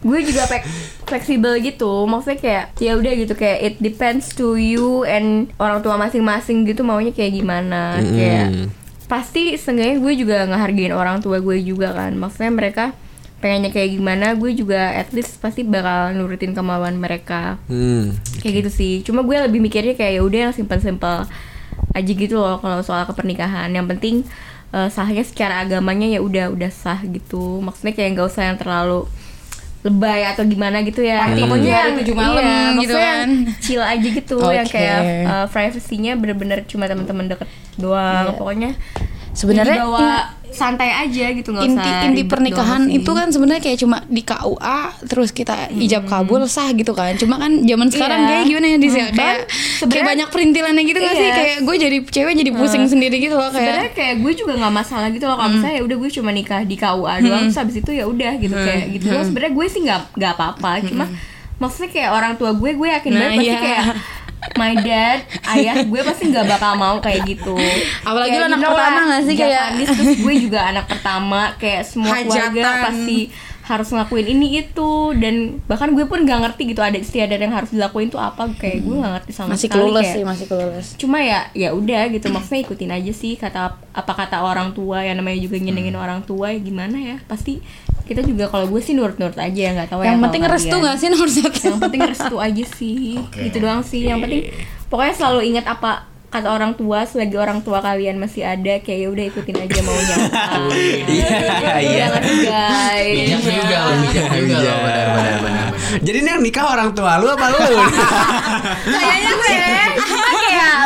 gue 0.00 0.18
juga 0.24 0.42
pek 0.48 0.62
fleksibel 1.06 1.58
gitu. 1.62 2.06
Maksudnya 2.06 2.38
kayak 2.38 2.64
ya 2.78 2.92
udah 2.98 3.12
gitu. 3.14 3.34
Kayak 3.38 3.58
it 3.62 3.74
depends 3.78 4.30
to 4.34 4.54
you 4.58 5.06
and 5.06 5.50
orang 5.58 5.80
tua 5.82 5.94
masing-masing 5.98 6.66
gitu 6.66 6.82
maunya 6.82 7.14
kayak 7.14 7.34
gimana. 7.38 7.98
Kayak 8.02 8.70
pasti 9.10 9.58
seenggaknya 9.58 9.98
gue 9.98 10.12
juga 10.14 10.36
ngehargain 10.46 10.94
orang 10.94 11.18
tua 11.18 11.42
gue 11.42 11.58
juga 11.62 11.94
kan. 11.94 12.14
Maksudnya 12.14 12.52
mereka 12.54 12.84
pengennya 13.40 13.72
kayak 13.72 13.96
gimana 13.96 14.36
gue 14.36 14.52
juga 14.52 14.92
at 14.92 15.16
least 15.16 15.40
pasti 15.40 15.64
bakal 15.64 16.12
nurutin 16.12 16.52
kemauan 16.52 17.00
mereka. 17.00 17.56
Hmm. 17.66 18.14
kayak 18.44 18.64
gitu 18.64 18.70
sih. 18.70 18.92
Cuma 19.02 19.24
gue 19.24 19.36
lebih 19.36 19.58
mikirnya 19.58 19.96
kayak 19.96 20.20
ya 20.20 20.22
udah 20.22 20.40
yang 20.48 20.54
simpel-simpel 20.54 21.24
aja 21.90 22.12
gitu 22.12 22.38
loh 22.38 22.62
kalau 22.62 22.80
soal 22.84 23.02
kepernikahan 23.06 23.70
yang 23.72 23.86
penting 23.90 24.22
eh, 24.70 24.88
sahnya 24.88 25.26
secara 25.26 25.66
agamanya 25.66 26.06
ya 26.06 26.20
udah 26.22 26.52
udah 26.54 26.70
sah 26.70 27.00
gitu 27.02 27.58
maksudnya 27.60 27.94
kayak 27.96 28.18
nggak 28.18 28.26
usah 28.30 28.42
yang 28.50 28.58
terlalu 28.58 29.06
lebay 29.80 30.28
atau 30.28 30.44
gimana 30.44 30.84
gitu 30.84 31.00
ya. 31.00 31.24
Party 31.24 31.40
Pokoknya 31.40 31.72
yang 31.72 31.96
tujuh 32.04 32.12
malam 32.16 32.44
iya, 32.44 32.80
gitu 32.84 32.96
kan. 32.96 33.08
yang 33.08 33.30
chill 33.64 33.80
aja 33.80 34.08
gitu 34.12 34.36
yang 34.52 34.68
Oke. 34.68 34.76
kayak 34.76 35.00
uh, 35.24 35.46
privasinya 35.48 36.12
bener-bener 36.20 36.58
cuma 36.68 36.84
teman-teman 36.84 37.32
deket 37.32 37.48
doang. 37.80 38.28
Iya. 38.28 38.36
Pokoknya 38.36 38.70
Sebenarnya 39.30 39.74
ya 39.74 39.82
dibawa 39.82 40.10
santai 40.50 40.90
aja 40.90 41.30
gitu 41.30 41.54
nggak 41.54 41.62
inti 41.62 41.78
usah 41.78 42.02
inti 42.04 42.22
pernikahan 42.26 42.82
itu 42.90 43.06
kan 43.08 43.30
sebenarnya 43.30 43.62
kayak 43.62 43.78
cuma 43.78 44.02
di 44.04 44.18
KUA 44.20 44.78
terus 45.06 45.30
kita 45.30 45.70
ijab 45.72 46.04
kabul 46.04 46.42
sah 46.44 46.66
gitu 46.72 46.90
kan. 46.90 47.14
Cuma 47.14 47.38
kan 47.38 47.62
zaman 47.62 47.86
sekarang 47.86 48.18
Iya. 48.18 48.28
kayak 48.28 48.44
gimana 48.44 48.66
ya 48.66 48.76
Dis 48.76 48.90
ya? 48.92 49.06
Hmm, 49.06 49.14
kayak 49.14 49.36
kayak 49.86 50.04
banyak 50.04 50.28
perintilannya 50.28 50.82
gitu 50.82 50.98
nggak 50.98 51.14
sih? 51.14 51.22
Iya. 51.22 51.34
kayak 51.36 51.56
gue 51.62 51.76
jadi 51.78 51.96
cewek 52.02 52.34
jadi 52.36 52.50
pusing 52.52 52.84
sendiri 52.84 53.16
gitu 53.20 53.34
loh 53.34 53.46
sebenarnya 53.48 53.88
kayak 53.88 53.94
kayak 53.94 54.14
gue 54.18 54.32
juga 54.34 54.52
nggak 54.58 54.74
masalah 54.74 55.08
gitu 55.08 55.24
loh. 55.24 55.36
Kalau 55.38 55.50
misalnya 55.52 55.76
ya 55.76 55.82
udah 55.84 55.96
gue 55.96 56.10
cuma 56.12 56.30
nikah 56.30 56.62
di 56.62 56.74
KUA 56.74 57.14
doang 57.20 57.42
terus 57.46 57.56
habis 57.56 57.76
itu 57.76 57.90
ya 57.92 58.04
udah 58.04 58.32
gitu 58.36 58.56
kayak 58.56 58.84
gitu. 58.90 59.04
Doang 59.06 59.24
sebenarnya 59.24 59.52
gue 59.54 59.66
sih 59.68 59.80
nggak 59.80 60.00
nggak 60.18 60.32
apa-apa 60.34 60.70
cuma 60.82 61.04
maksudnya 61.56 61.88
kayak 61.88 62.10
orang 62.10 62.32
tua 62.34 62.50
gue 62.50 62.70
gue 62.72 62.88
yakin 62.90 63.10
Nah, 63.12 63.20
banget 63.22 63.38
pasti 63.38 63.46
iya. 63.46 63.60
kayak 63.60 63.84
my 64.56 64.72
dad 64.76 65.20
ayah 65.50 65.82
gue 65.82 66.00
pasti 66.00 66.28
nggak 66.28 66.46
bakal 66.48 66.72
mau 66.74 66.96
kayak 66.98 67.22
gitu. 67.26 67.52
Apalagi 68.00 68.32
Kayak 68.32 68.40
lo 68.40 68.46
anak 68.46 68.58
know 68.58 68.70
pertama 68.70 68.88
lah, 68.90 69.04
nggak 69.06 69.22
sih, 69.22 69.34
kayak- 69.34 69.70
terus 69.90 70.12
gue 70.18 70.34
juga 70.38 70.60
anak 70.64 70.84
pertama. 70.86 71.40
Kayak 71.56 71.82
semua 71.84 72.14
keluarga 72.18 72.48
Hajatan. 72.62 72.82
pasti 72.82 73.18
harus 73.60 73.86
ngelakuin 73.86 74.26
ini 74.28 74.46
itu. 74.58 74.90
Dan 75.14 75.34
bahkan 75.64 75.92
gue 75.92 76.02
pun 76.02 76.18
nggak 76.20 76.40
ngerti 76.42 76.62
gitu 76.68 76.80
ada 76.80 76.96
istiadat 76.96 77.36
yang 77.36 77.52
harus 77.52 77.70
dilakuin 77.70 78.08
tuh 78.08 78.18
apa. 78.18 78.48
Kayak 78.54 78.80
gue 78.80 78.94
nggak 78.96 79.12
ngerti 79.14 79.30
sama 79.30 79.54
masih 79.54 79.68
sekali 79.68 79.76
kelulus 79.78 80.02
kayak- 80.02 80.16
sih 80.16 80.24
masih 80.24 80.46
kelulus 80.48 80.86
cuma 80.96 81.18
ya 81.20 81.40
ya 81.52 81.70
udah 81.70 82.02
gitu. 82.08 82.26
Maksudnya 82.28 82.60
ikutin 82.64 82.90
aja 82.90 83.12
sih 83.12 83.36
kata 83.36 83.60
apa 83.76 84.12
kata 84.16 84.40
orang 84.40 84.72
tua. 84.72 85.00
Yang 85.00 85.16
namanya 85.20 85.38
juga 85.38 85.56
nyenengin 85.58 85.94
Hmm. 85.94 86.02
orang 86.02 86.20
tua 86.24 86.48
ya 86.48 86.58
gimana 86.58 86.96
ya? 86.96 87.16
Pasti 87.24 87.60
kita 88.10 88.26
juga 88.26 88.50
kalau 88.50 88.66
gue 88.66 88.82
sih 88.82 88.98
nurut-nurut 88.98 89.38
aja 89.38 89.54
ya 89.54 89.70
nggak 89.70 89.86
tahu 89.94 90.02
ya 90.02 90.10
yang 90.10 90.18
kalau 90.18 90.26
penting 90.26 90.42
restu 90.50 90.74
nggak 90.74 90.96
sih 90.98 91.08
nomor 91.14 91.28
satu 91.30 91.58
yang 91.62 91.78
penting 91.78 92.02
restu 92.02 92.36
aja 92.42 92.64
sih 92.74 93.22
gitu 93.38 93.56
doang 93.62 93.86
sih. 93.86 94.02
Yang 94.02 94.18
penting 94.26 94.42
pokoknya 94.90 95.14
selalu 95.14 95.40
ingat 95.54 95.70
apa 95.70 96.09
kata 96.30 96.46
orang 96.46 96.78
tua 96.78 97.02
selagi 97.02 97.34
orang 97.34 97.58
tua 97.58 97.82
kalian 97.82 98.14
masih 98.14 98.46
ada 98.46 98.78
kayak 98.78 98.98
ya 99.02 99.08
udah 99.10 99.24
ikutin 99.34 99.56
aja 99.66 99.78
maunya 99.82 100.16
Iya, 101.10 101.26
iya. 101.82 102.06
Guys. 102.22 103.18
Bijak 103.18 103.40
juga 103.42 103.78
bijak 103.98 104.26
juga 104.38 104.56
loh, 104.62 104.78
benar 104.86 105.06
benar 105.10 105.10
benar. 105.10 105.38
benar. 105.42 105.68
Jadi 106.06 106.16
ini 106.22 106.28
yang 106.30 106.42
nikah 106.42 106.66
orang 106.70 106.90
tua 106.94 107.18
lu 107.18 107.26
apa 107.34 107.46
lu? 107.50 107.58
kayaknya 108.94 109.30
gue 109.34 109.48
kayak 109.50 109.90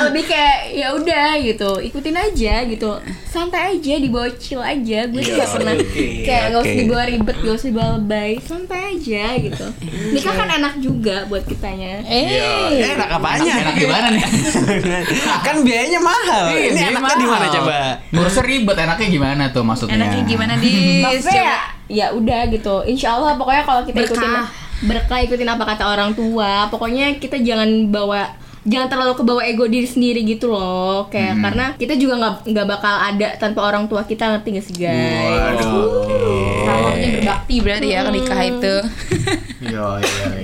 lebih 0.08 0.24
kayak 0.28 0.56
ya 0.72 0.88
udah 0.96 1.30
gitu. 1.44 1.70
Ikutin 1.92 2.16
aja 2.16 2.54
gitu. 2.64 2.90
Santai 3.28 3.76
aja 3.76 3.94
dibawa 4.00 4.28
chill 4.40 4.62
aja. 4.64 5.10
Gue 5.10 5.20
sih 5.20 5.34
gak 5.36 5.50
pernah 5.52 5.74
kayak 6.24 6.42
gak 6.54 6.60
usah 6.64 6.76
dibawa 6.76 7.02
ribet 7.08 7.36
gak 7.42 7.54
usah 7.56 7.68
dibawa 7.68 7.90
lebay. 8.00 8.30
Santai 8.40 8.80
aja 8.96 9.24
gitu. 9.42 9.66
Nikah 10.14 10.34
kan 10.34 10.48
enak 10.48 10.74
juga 10.80 11.16
buat 11.28 11.44
kitanya. 11.44 12.00
Eh, 12.06 12.96
enak 12.96 13.10
apanya? 13.20 13.52
Enak 13.60 13.74
gimana 13.76 14.06
nih? 14.14 14.24
kan 15.42 15.56
biayanya 15.64 16.00
mahal. 16.00 16.44
Iya, 16.52 16.70
ini 16.70 16.80
enaknya 16.92 17.16
di 17.16 17.26
mana 17.26 17.46
coba? 17.50 17.76
Ngurusnya 18.12 18.44
ribet, 18.44 18.76
enaknya 18.78 19.08
gimana 19.08 19.42
tuh 19.50 19.62
maksudnya? 19.64 19.94
enaknya 19.96 20.22
gimana 20.26 20.54
di 20.58 20.72
maksudnya 21.06 21.42
ya, 21.42 21.58
ya 21.88 22.06
udah 22.12 22.40
gitu 22.50 22.74
insya 22.84 23.16
Allah 23.16 23.34
pokoknya 23.34 23.62
kalau 23.62 23.82
kita 23.84 23.98
Berkah. 24.02 24.12
ikutin 24.14 24.32
berkah 24.84 25.20
ikutin 25.22 25.48
apa 25.48 25.64
kata 25.64 25.84
orang 25.86 26.10
tua 26.12 26.66
pokoknya 26.68 27.16
kita 27.16 27.38
jangan 27.40 27.88
bawa 27.88 28.26
jangan 28.64 28.88
terlalu 28.88 29.12
kebawa 29.12 29.44
ego 29.44 29.68
diri 29.68 29.84
sendiri 29.84 30.24
gitu 30.24 30.48
loh 30.48 31.04
kayak 31.12 31.36
karena 31.36 31.66
kita 31.76 31.94
juga 31.94 32.16
nggak 32.16 32.34
nggak 32.48 32.66
bakal 32.66 32.94
ada 32.96 33.28
tanpa 33.36 33.60
orang 33.60 33.84
tua 33.86 34.02
kita 34.08 34.24
ngerti 34.24 34.48
gak 34.56 34.64
sih 34.64 34.76
guys 34.80 35.60
Salahnya 36.64 37.08
berbakti 37.20 37.54
berarti 37.60 37.86
ya 37.92 38.08
nikah 38.08 38.40
itu 38.40 38.74
Iya, 39.64 39.96
iya, 39.96 40.26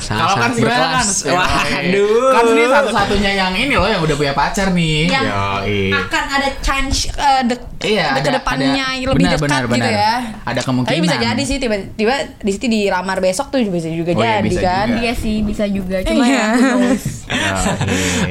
Kalau 0.00 0.34
kan 0.36 0.50
gimana 0.50 0.76
kan? 0.94 1.02
berkelas. 1.02 1.08
Waduh. 1.26 2.30
Kan 2.30 2.44
ini 2.48 2.64
satu-satunya 2.64 3.32
yang 3.34 3.52
ini 3.52 3.74
loh 3.74 3.84
yang 3.84 3.98
udah 3.98 4.14
punya 4.14 4.32
pacar 4.32 4.70
nih. 4.70 5.06
Yang 5.06 5.26
Yoi. 5.26 5.80
akan 5.92 6.24
ada 6.30 6.48
chance 6.58 7.10
eh, 7.10 7.42
dek 7.44 7.60
Iya, 7.78 8.10
dek- 8.10 8.10
ada- 8.10 8.20
ke 8.20 8.30
depannya 8.34 8.74
ada- 8.74 8.98
lebih 9.04 9.14
benar, 9.16 9.32
dekat 9.32 9.42
benar, 9.44 9.62
gitu 9.64 9.70
benar. 9.72 9.92
ya 9.94 10.14
Ada 10.44 10.60
kemungkinan. 10.60 10.90
tapi 10.90 11.00
bisa 11.00 11.16
jadi 11.16 11.42
sih 11.44 11.56
tiba-tiba 11.56 12.14
di 12.36 12.50
situ 12.50 12.66
dilamar 12.66 13.18
besok 13.18 13.46
tuh 13.48 13.58
bisa 13.64 13.86
juga 13.88 14.10
Oh 14.12 14.18
iya, 14.18 14.34
jadi 14.36 14.48
bisa 14.48 14.60
kan 14.60 14.86
juga. 14.88 14.98
Iya 15.00 15.12
sih 15.14 15.36
bisa 15.42 15.64
juga 15.64 15.96
cuma 16.02 16.24
Iya. 16.24 16.34
ya. 16.34 16.46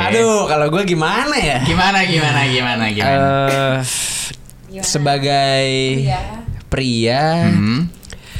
Aduh, 0.01 0.45
kalau 0.45 0.67
gue 0.69 0.83
gimana 0.86 1.36
ya? 1.36 1.57
Gimana 1.63 2.03
gimana 2.03 2.41
gimana 2.45 2.83
gimana? 2.89 3.27
Eh, 3.47 3.75
sebagai 4.81 5.65
Iya. 6.01 6.19
pria 6.67 7.47
Hmm. 7.47 7.88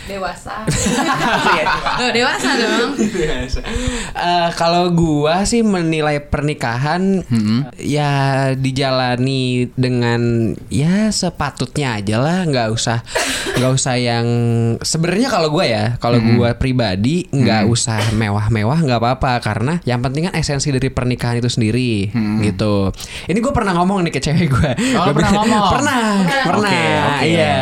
Dewasa. 0.08 0.64
Loh, 2.00 2.12
dewasa. 2.12 2.50
Dong. 2.56 2.92
Eh, 2.98 4.50
kalau 4.54 4.90
gua 4.90 5.44
sih 5.44 5.62
menilai 5.62 6.20
pernikahan 6.20 7.20
Hmm. 7.28 7.68
ya 7.76 8.12
dijalani 8.54 9.68
dengan 9.74 10.20
ya 10.68 11.10
sepatutnya 11.10 11.98
aja 11.98 12.18
lah. 12.18 12.44
Nggak 12.44 12.68
usah 12.72 13.00
nggak 13.54 13.72
usah 13.74 13.96
yang 13.96 14.26
sebenarnya 14.80 15.28
kalau 15.28 15.50
gua 15.50 15.66
ya 15.66 15.84
kalau 15.98 16.18
Hmm. 16.18 16.36
gua 16.36 16.54
pribadi 16.54 17.28
nggak 17.28 17.68
usah 17.68 18.00
mewah-mewah 18.12 18.80
nggak 18.80 19.00
apa-apa. 19.00 19.34
Karena 19.40 19.80
yang 19.84 20.00
penting 20.00 20.26
kan 20.26 20.36
esensi 20.36 20.70
dari 20.70 20.88
pernikahan 20.88 21.38
itu 21.38 21.50
sendiri 21.50 22.10
gitu. 22.42 22.90
Ini 23.26 23.38
gue 23.38 23.52
pernah 23.52 23.74
ngomong 23.74 24.02
nih 24.02 24.14
ke 24.14 24.20
cewek 24.20 24.48
gue 24.48 24.72
Oh, 24.96 25.12
pernah 25.12 25.32
ngomong? 25.38 25.66
pernah 25.70 26.02
pernah. 26.44 26.70
Oke, 26.70 26.84
oke. 27.04 27.26
iya. 27.26 27.58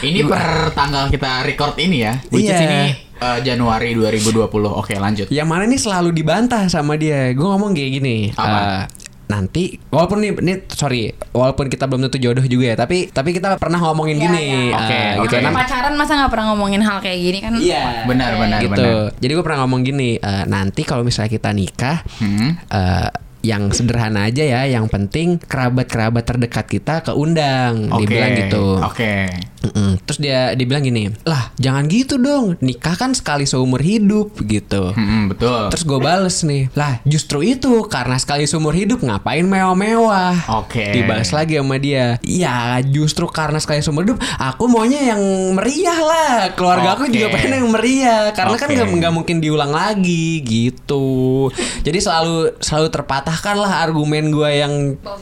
Ini 0.00 0.20
per 0.24 0.44
tanggal 0.72 1.08
kita 1.08 1.42
record 1.42 1.69
ini 1.76 1.98
ya. 2.00 2.18
Which 2.28 2.44
is 2.44 2.52
Iya. 2.52 2.64
ini 2.64 2.80
eh, 3.16 3.38
Januari 3.42 3.92
2020. 3.92 4.48
Oke, 4.72 4.94
lanjut. 4.94 5.26
Yang 5.28 5.46
mana 5.46 5.62
ini 5.64 5.76
selalu 5.76 6.10
dibantah 6.10 6.64
sama 6.66 6.94
dia. 6.94 7.30
Gue 7.30 7.44
ngomong 7.44 7.70
kayak 7.70 7.90
gini. 7.92 8.16
Apa? 8.32 8.58
eh, 8.58 8.84
nanti 9.30 9.78
walaupun 9.86 10.18
nih 10.18 10.34
ini 10.34 10.54
sorry 10.66 11.02
walaupun 11.30 11.70
kita 11.70 11.86
belum 11.86 12.02
tentu 12.02 12.18
jodoh 12.18 12.42
juga 12.42 12.66
ya 12.66 12.76
tapi 12.76 13.06
tapi 13.08 13.30
kita 13.30 13.62
pernah 13.62 13.78
ngomongin 13.80 14.18
Iya, 14.18 14.24
gini 14.26 14.42
iya. 14.42 14.74
Oke, 14.74 14.90
eh, 14.90 15.06
oke. 15.14 15.22
gitu 15.22 15.34
Kita 15.36 15.46
Nam- 15.46 15.54
pacaran 15.54 15.94
masa 15.94 16.12
nggak 16.18 16.30
pernah 16.34 16.46
ngomongin 16.50 16.82
hal 16.82 16.98
kayak 16.98 17.18
gini 17.20 17.38
kan 17.38 17.52
Iya. 17.54 18.10
Benar, 18.10 18.30
benar, 18.34 18.58
gitu. 18.58 18.74
benar. 18.74 19.14
Jadi 19.14 19.30
gue 19.30 19.44
pernah 19.46 19.58
ngomong 19.62 19.80
gini, 19.84 20.10
eh, 20.16 20.44
nanti 20.46 20.82
kalau 20.82 21.06
misalnya 21.06 21.30
kita 21.30 21.50
nikah, 21.52 22.02
Hmm. 22.18 22.58
eh, 22.58 23.08
yang 23.40 23.72
sederhana 23.72 24.28
aja 24.28 24.44
ya, 24.44 24.62
yang 24.68 24.86
penting 24.86 25.40
kerabat-kerabat 25.40 26.24
terdekat 26.24 26.66
kita 26.68 26.94
keundang, 27.00 27.88
Oke. 27.88 28.04
dibilang 28.04 28.32
gitu. 28.36 28.64
Oke. 28.84 29.14
Mm-mm. 29.60 30.00
Terus 30.08 30.18
dia 30.24 30.56
dibilang 30.56 30.80
gini, 30.80 31.12
lah 31.28 31.52
jangan 31.60 31.84
gitu 31.92 32.16
dong, 32.16 32.56
nikah 32.64 32.96
kan 32.96 33.12
sekali 33.12 33.44
seumur 33.44 33.84
hidup 33.84 34.32
gitu. 34.48 34.96
Hmm, 34.96 35.28
betul. 35.28 35.68
Terus 35.68 35.84
gue 35.84 36.00
bales 36.00 36.36
nih, 36.48 36.72
lah 36.72 36.96
justru 37.04 37.44
itu 37.44 37.84
karena 37.84 38.16
sekali 38.16 38.48
seumur 38.48 38.72
hidup 38.72 39.04
ngapain 39.04 39.44
mewah-mewah. 39.44 40.48
Oke. 40.64 40.96
Dibales 40.96 41.28
lagi 41.36 41.60
sama 41.60 41.76
dia, 41.76 42.16
ya 42.24 42.80
justru 42.80 43.28
karena 43.28 43.60
sekali 43.60 43.84
seumur 43.84 44.08
hidup 44.08 44.18
aku 44.40 44.64
maunya 44.64 45.12
yang 45.12 45.20
meriah 45.52 46.00
lah. 46.00 46.56
Keluarga 46.56 46.96
aku 46.96 47.12
Oke. 47.12 47.20
juga 47.20 47.28
pengen 47.36 47.60
yang 47.60 47.68
meriah 47.68 48.32
karena 48.32 48.56
kan 48.56 48.68
Oke. 48.72 48.96
nggak 48.96 49.12
mungkin 49.12 49.44
diulang 49.44 49.76
lagi 49.76 50.40
gitu. 50.40 51.52
Jadi 51.84 51.98
selalu 52.00 52.56
selalu 52.64 52.88
terpatahkan 52.88 53.29
lah 53.56 53.86
argumen 53.86 54.30
gue 54.30 54.50
yang 54.60 54.74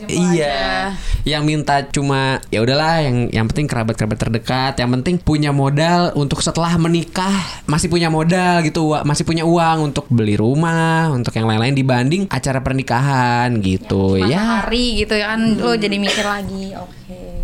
iya, 0.08 0.92
yang 1.22 1.44
minta 1.44 1.84
cuma 1.88 2.42
ya 2.48 2.64
udahlah 2.64 3.04
yang 3.04 3.28
yang 3.30 3.46
penting 3.48 3.68
kerabat-kerabat 3.70 4.18
terdekat, 4.18 4.72
yang 4.80 4.90
penting 4.98 5.16
punya 5.20 5.54
modal 5.54 6.12
untuk 6.18 6.40
setelah 6.40 6.74
menikah 6.80 7.32
masih 7.68 7.86
punya 7.86 8.08
modal 8.10 8.64
gitu, 8.66 8.96
masih 9.06 9.22
punya 9.22 9.44
uang 9.46 9.92
untuk 9.92 10.10
beli 10.10 10.34
rumah, 10.34 11.12
untuk 11.14 11.32
yang 11.36 11.46
lain-lain 11.46 11.76
dibanding 11.76 12.22
acara 12.28 12.60
pernikahan 12.60 13.54
gitu. 13.62 14.18
Cuma 14.18 14.28
ya. 14.28 14.64
hari 14.64 15.04
gitu 15.06 15.14
ya 15.14 15.36
kan 15.36 15.40
lo 15.60 15.76
jadi 15.76 15.96
mikir 15.96 16.26
lagi 16.26 16.74
oke 16.74 16.97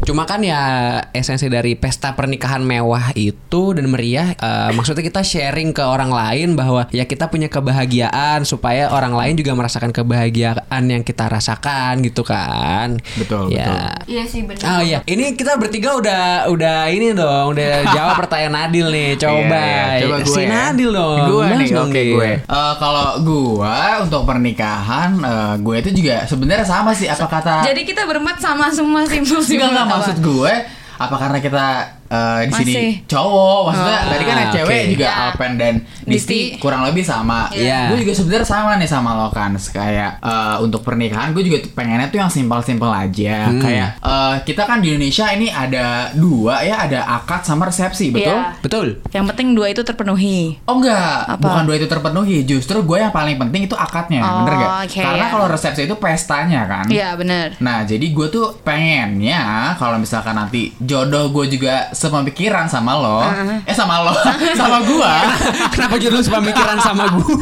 Cuma 0.05 0.29
kan 0.29 0.45
ya 0.45 0.61
esensi 1.17 1.49
dari 1.49 1.73
pesta 1.75 2.13
pernikahan 2.13 2.61
mewah 2.61 3.17
itu 3.17 3.73
dan 3.73 3.89
meriah 3.89 4.37
eh, 4.37 4.71
maksudnya 4.77 5.01
kita 5.01 5.25
sharing 5.25 5.73
ke 5.73 5.81
orang 5.81 6.13
lain 6.13 6.53
bahwa 6.55 6.85
ya 6.93 7.09
kita 7.09 7.33
punya 7.33 7.49
kebahagiaan 7.49 8.45
supaya 8.45 8.93
orang 8.93 9.17
lain 9.17 9.35
juga 9.41 9.57
merasakan 9.57 9.97
kebahagiaan 9.97 10.83
yang 10.85 11.01
kita 11.01 11.25
rasakan 11.27 12.05
gitu 12.05 12.21
kan. 12.21 13.01
Betul, 13.17 13.57
ya. 13.57 13.97
iya 14.05 14.29
sih 14.29 14.45
benar 14.45 14.61
Oh 14.65 14.81
iya, 14.85 15.01
ini 15.09 15.33
kita 15.33 15.57
bertiga 15.57 15.97
udah 15.97 16.53
udah 16.53 16.93
ini 16.93 17.17
dong, 17.17 17.57
udah 17.57 17.73
jawab 17.97 18.21
pertanyaan 18.21 18.69
Nadil 18.69 18.93
nih. 18.93 19.11
Coba, 19.17 19.65
Iya, 19.65 19.81
iya. 19.97 20.05
Coba 20.05 20.17
gue 20.21 20.35
si 20.37 20.43
ya. 20.45 20.49
Nadil 20.53 20.91
dong. 20.93 21.19
Gue 21.33 21.47
nih, 21.49 21.69
oke 21.73 21.93
Dil. 21.97 22.13
gue. 22.13 22.31
Eh, 22.45 22.75
kalau 22.77 23.09
gue 23.25 23.77
untuk 24.05 24.23
pernikahan, 24.29 25.11
eh, 25.17 25.55
gue 25.65 25.77
itu 25.81 25.91
juga 26.05 26.29
sebenarnya 26.29 26.67
sama 26.69 26.93
sih. 26.93 27.09
Apa 27.09 27.25
kata? 27.25 27.55
jadi 27.65 27.81
kita 27.87 28.05
berempat 28.05 28.37
sama 28.43 28.69
semua 28.69 29.07
simpel 29.09 29.41
Enggak 29.55 29.71
simpel 29.71 29.71
enggak 29.71 29.89
maksud 29.95 30.17
gue. 30.19 30.53
Apa 30.95 31.17
karena 31.19 31.39
kita 31.39 31.67
eh, 32.15 32.41
di 32.47 32.53
sini 32.55 32.75
cowok 33.05 33.59
maksudnya 33.67 33.99
Oh. 33.99 34.09
tadi 34.09 34.25
kan 34.25 34.37
Ah, 34.37 34.53
cewek 34.53 34.83
juga 34.93 35.05
Ya. 35.05 35.13
Alpen 35.25 35.53
dan 35.57 35.75
Disti 36.01 36.13
Disti. 36.53 36.59
kurang 36.59 36.85
lebih 36.85 37.03
sama 37.03 37.49
Iya. 37.51 37.89
gue 37.89 37.99
juga 38.01 38.13
sebenarnya 38.13 38.47
sama 38.47 38.71
nih 38.77 38.87
sama 38.87 39.11
lo 39.15 39.29
kan 39.29 39.51
kayak 39.57 40.11
eh, 40.21 40.57
untuk 40.61 40.81
pernikahan 40.81 41.31
gue 41.31 41.43
juga 41.43 41.59
pengennya 41.71 42.07
tuh 42.07 42.19
yang 42.19 42.29
simpel-simpel 42.29 42.89
aja 42.89 43.49
Hmm. 43.49 43.59
kayak 43.59 43.89
eh, 43.99 44.35
kita 44.43 44.63
kan 44.63 44.79
di 44.79 44.91
Indonesia 44.91 45.27
ini 45.29 45.49
ada 45.49 45.87
dua 46.13 46.61
ya 46.61 46.85
ada 46.85 47.01
akad 47.11 47.43
sama 47.43 47.67
resepsi 47.67 48.11
betul 48.11 48.23
Iya. 48.27 48.57
Betul. 48.61 48.87
Yang 49.11 49.25
penting 49.31 49.49
dua 49.53 49.67
itu 49.69 49.81
terpenuhi. 49.81 50.59
Oh 50.65 50.77
enggak, 50.77 51.19
Apa? 51.27 51.39
bukan 51.39 51.63
dua 51.65 51.77
itu 51.77 51.87
terpenuhi. 51.87 52.39
Justru 52.43 52.81
gue 52.81 52.99
yang 52.99 53.11
paling 53.11 53.37
penting 53.39 53.65
itu 53.65 53.75
akadnya, 53.75 54.21
Oh, 54.21 54.43
bener 54.43 54.55
gak? 54.59 54.71
oke, 54.83 54.99
Karena 54.99 55.21
ya. 55.21 55.31
kalau 55.31 55.47
resepsi 55.47 55.81
itu 55.83 55.97
pestanya 55.97 56.61
kan. 56.65 56.85
Iya 56.87 57.15
benar. 57.15 57.57
Nah, 57.59 57.83
jadi 57.83 58.07
gue 58.07 58.27
tuh 58.29 58.57
pengennya 58.61 59.41
kalau 59.75 59.97
misalkan 59.97 60.35
nanti 60.35 60.73
jodoh 60.77 61.31
gue 61.31 61.47
juga 61.49 61.89
sepemikiran 62.05 62.67
sama 62.67 62.93
lo, 62.95 63.19
eh 63.65 63.73
sama 63.73 64.05
lo, 64.05 64.13
sama 64.61 64.79
gue, 64.81 65.13
Kenapa 65.75 65.97
jodoh 65.97 66.21
sepemikiran 66.21 66.77
sama 66.79 67.09
gue? 67.11 67.35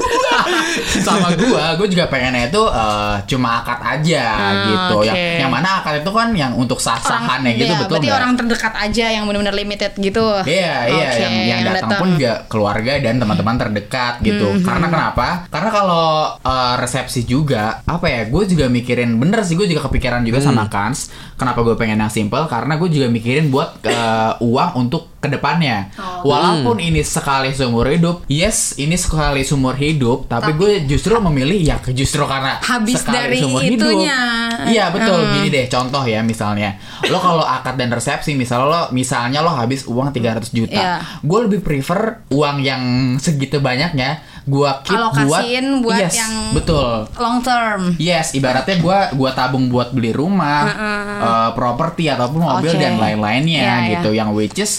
sama 1.07 1.35
gue, 1.35 1.63
gue 1.79 1.89
juga 1.89 2.05
pengennya 2.07 2.49
itu 2.49 2.63
eh, 2.63 3.15
cuma 3.27 3.61
akad 3.61 3.81
aja 3.83 4.25
Ah, 4.33 4.53
gitu. 4.65 4.95
oke. 5.03 5.09
Yang 5.09 5.19
yang 5.39 5.51
mana 5.51 5.83
akad 5.83 6.01
itu 6.01 6.11
kan 6.11 6.29
yang 6.33 6.53
untuk 6.55 6.79
sah-sahannya 6.79 7.53
gitu, 7.57 7.67
iya, 7.69 7.79
betul 7.79 7.99
Berarti 7.99 8.07
nggak? 8.07 8.19
orang 8.19 8.33
terdekat 8.35 8.75
aja 8.79 9.07
yang 9.11 9.25
benar-benar 9.27 9.55
limited 9.55 9.93
gitu. 9.97 10.25
Iya, 10.43 10.75
iya, 10.87 11.07
Oke, 11.09 11.19
yang 11.19 11.35
yang 11.43 11.61
datang 11.67 11.91
pun 11.99 12.09
juga 12.15 12.33
keluarga 12.47 12.93
dan 12.99 13.19
teman-teman 13.19 13.57
terdekat 13.59 14.15
gitu. 14.21 14.47
Hmm, 14.49 14.63
Karena 14.63 14.87
kenapa? 14.89 15.27
Karena 15.49 15.71
kalau 15.71 16.07
uh, 16.37 16.75
resepsi 16.79 17.25
juga, 17.25 17.83
apa 17.83 18.07
ya? 18.07 18.21
Gue 18.27 18.45
juga 18.45 18.69
mikirin 18.69 19.17
bener 19.17 19.43
sih, 19.43 19.55
gue 19.55 19.67
juga 19.67 19.87
kepikiran 19.87 20.23
juga 20.23 20.39
sama 20.39 20.69
Kans. 20.69 21.09
Kenapa 21.35 21.61
gue 21.61 21.75
pengen 21.75 21.99
yang 21.99 22.13
simple? 22.13 22.47
Karena 22.47 22.77
gue 22.77 22.89
juga 22.89 23.07
mikirin 23.09 23.49
buat 23.49 23.83
uh, 23.83 24.39
uang 24.53 24.71
untuk 24.77 25.09
ke 25.23 25.31
depannya. 25.31 25.89
Oh. 25.97 26.35
Walaupun 26.35 26.83
ini 26.83 27.01
sekali 27.01 27.55
seumur 27.55 27.87
hidup, 27.87 28.27
yes, 28.27 28.75
ini 28.77 28.99
sekali 28.99 29.47
seumur 29.47 29.79
hidup, 29.79 30.27
tapi, 30.27 30.53
gue 30.53 30.83
justru 30.85 31.15
memilih 31.23 31.63
ya 31.63 31.77
justru 31.95 32.27
karena 32.27 32.59
Habis 32.59 33.01
sekali 33.01 33.17
dari 33.17 33.37
seumur 33.39 33.63
itunya. 33.63 34.19
hidup. 34.19 34.69
Iya 34.69 34.85
betul. 34.91 35.19
Hmm. 35.23 35.33
Gini 35.39 35.49
deh, 35.49 35.65
contoh 35.71 36.03
ya 36.03 36.21
misalnya, 36.27 36.75
lo 37.07 37.19
kalau 37.23 37.47
akad 37.47 37.79
dan 37.79 37.95
resepsi, 37.95 38.35
misalnya 38.35 38.67
lo, 38.67 38.81
misalnya 38.91 39.41
lo 39.41 39.55
habis 39.55 39.87
uang 39.87 40.11
300 40.11 40.51
juta, 40.51 40.75
Iya. 40.75 40.95
gue 41.23 41.39
lebih 41.47 41.61
prefer 41.63 42.27
uang 42.29 42.57
yang 42.61 42.83
segitu 43.23 43.63
banyaknya, 43.63 44.21
gue 44.43 44.71
keep 44.83 44.99
Alokasiin 44.99 45.67
buat 45.87 46.03
yes, 46.03 46.15
yang 46.19 46.35
betul. 46.51 47.07
long 47.15 47.39
term. 47.47 47.95
Yes, 47.95 48.35
ibaratnya 48.35 48.83
gua 48.83 49.15
gua 49.15 49.31
tabung 49.31 49.71
buat 49.71 49.95
beli 49.95 50.11
rumah, 50.11 50.67
eh, 51.23 51.51
properti 51.55 52.11
ataupun 52.11 52.43
mobil 52.43 52.75
Oke. 52.75 52.83
dan 52.83 52.99
lain-lainnya 52.99 53.63
Iya, 53.63 53.75
iya. 53.79 53.91
gitu. 53.99 54.11
Yang 54.11 54.31
which 54.35 54.59
is 54.59 54.73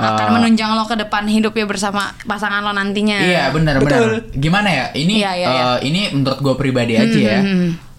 Akan 0.00 0.32
eh, 0.32 0.34
menunjang 0.40 0.72
lo 0.72 0.88
ke 0.88 0.96
depan 0.96 1.28
hidupnya 1.28 1.68
bersama 1.68 2.16
pasangan 2.24 2.64
lo 2.64 2.72
nantinya. 2.72 3.20
Iya 3.20 3.52
benar 3.52 3.84
benar. 3.84 4.24
Gimana 4.32 4.68
ya? 4.72 4.84
Ini 4.96 5.14
Iya, 5.20 5.32
iya, 5.36 5.46
eh, 5.46 5.52
iya. 5.52 5.72
ini 5.84 6.00
menurut 6.16 6.40
gue 6.40 6.54
pribadi 6.56 6.96
aja 6.96 7.20
ya. 7.20 7.40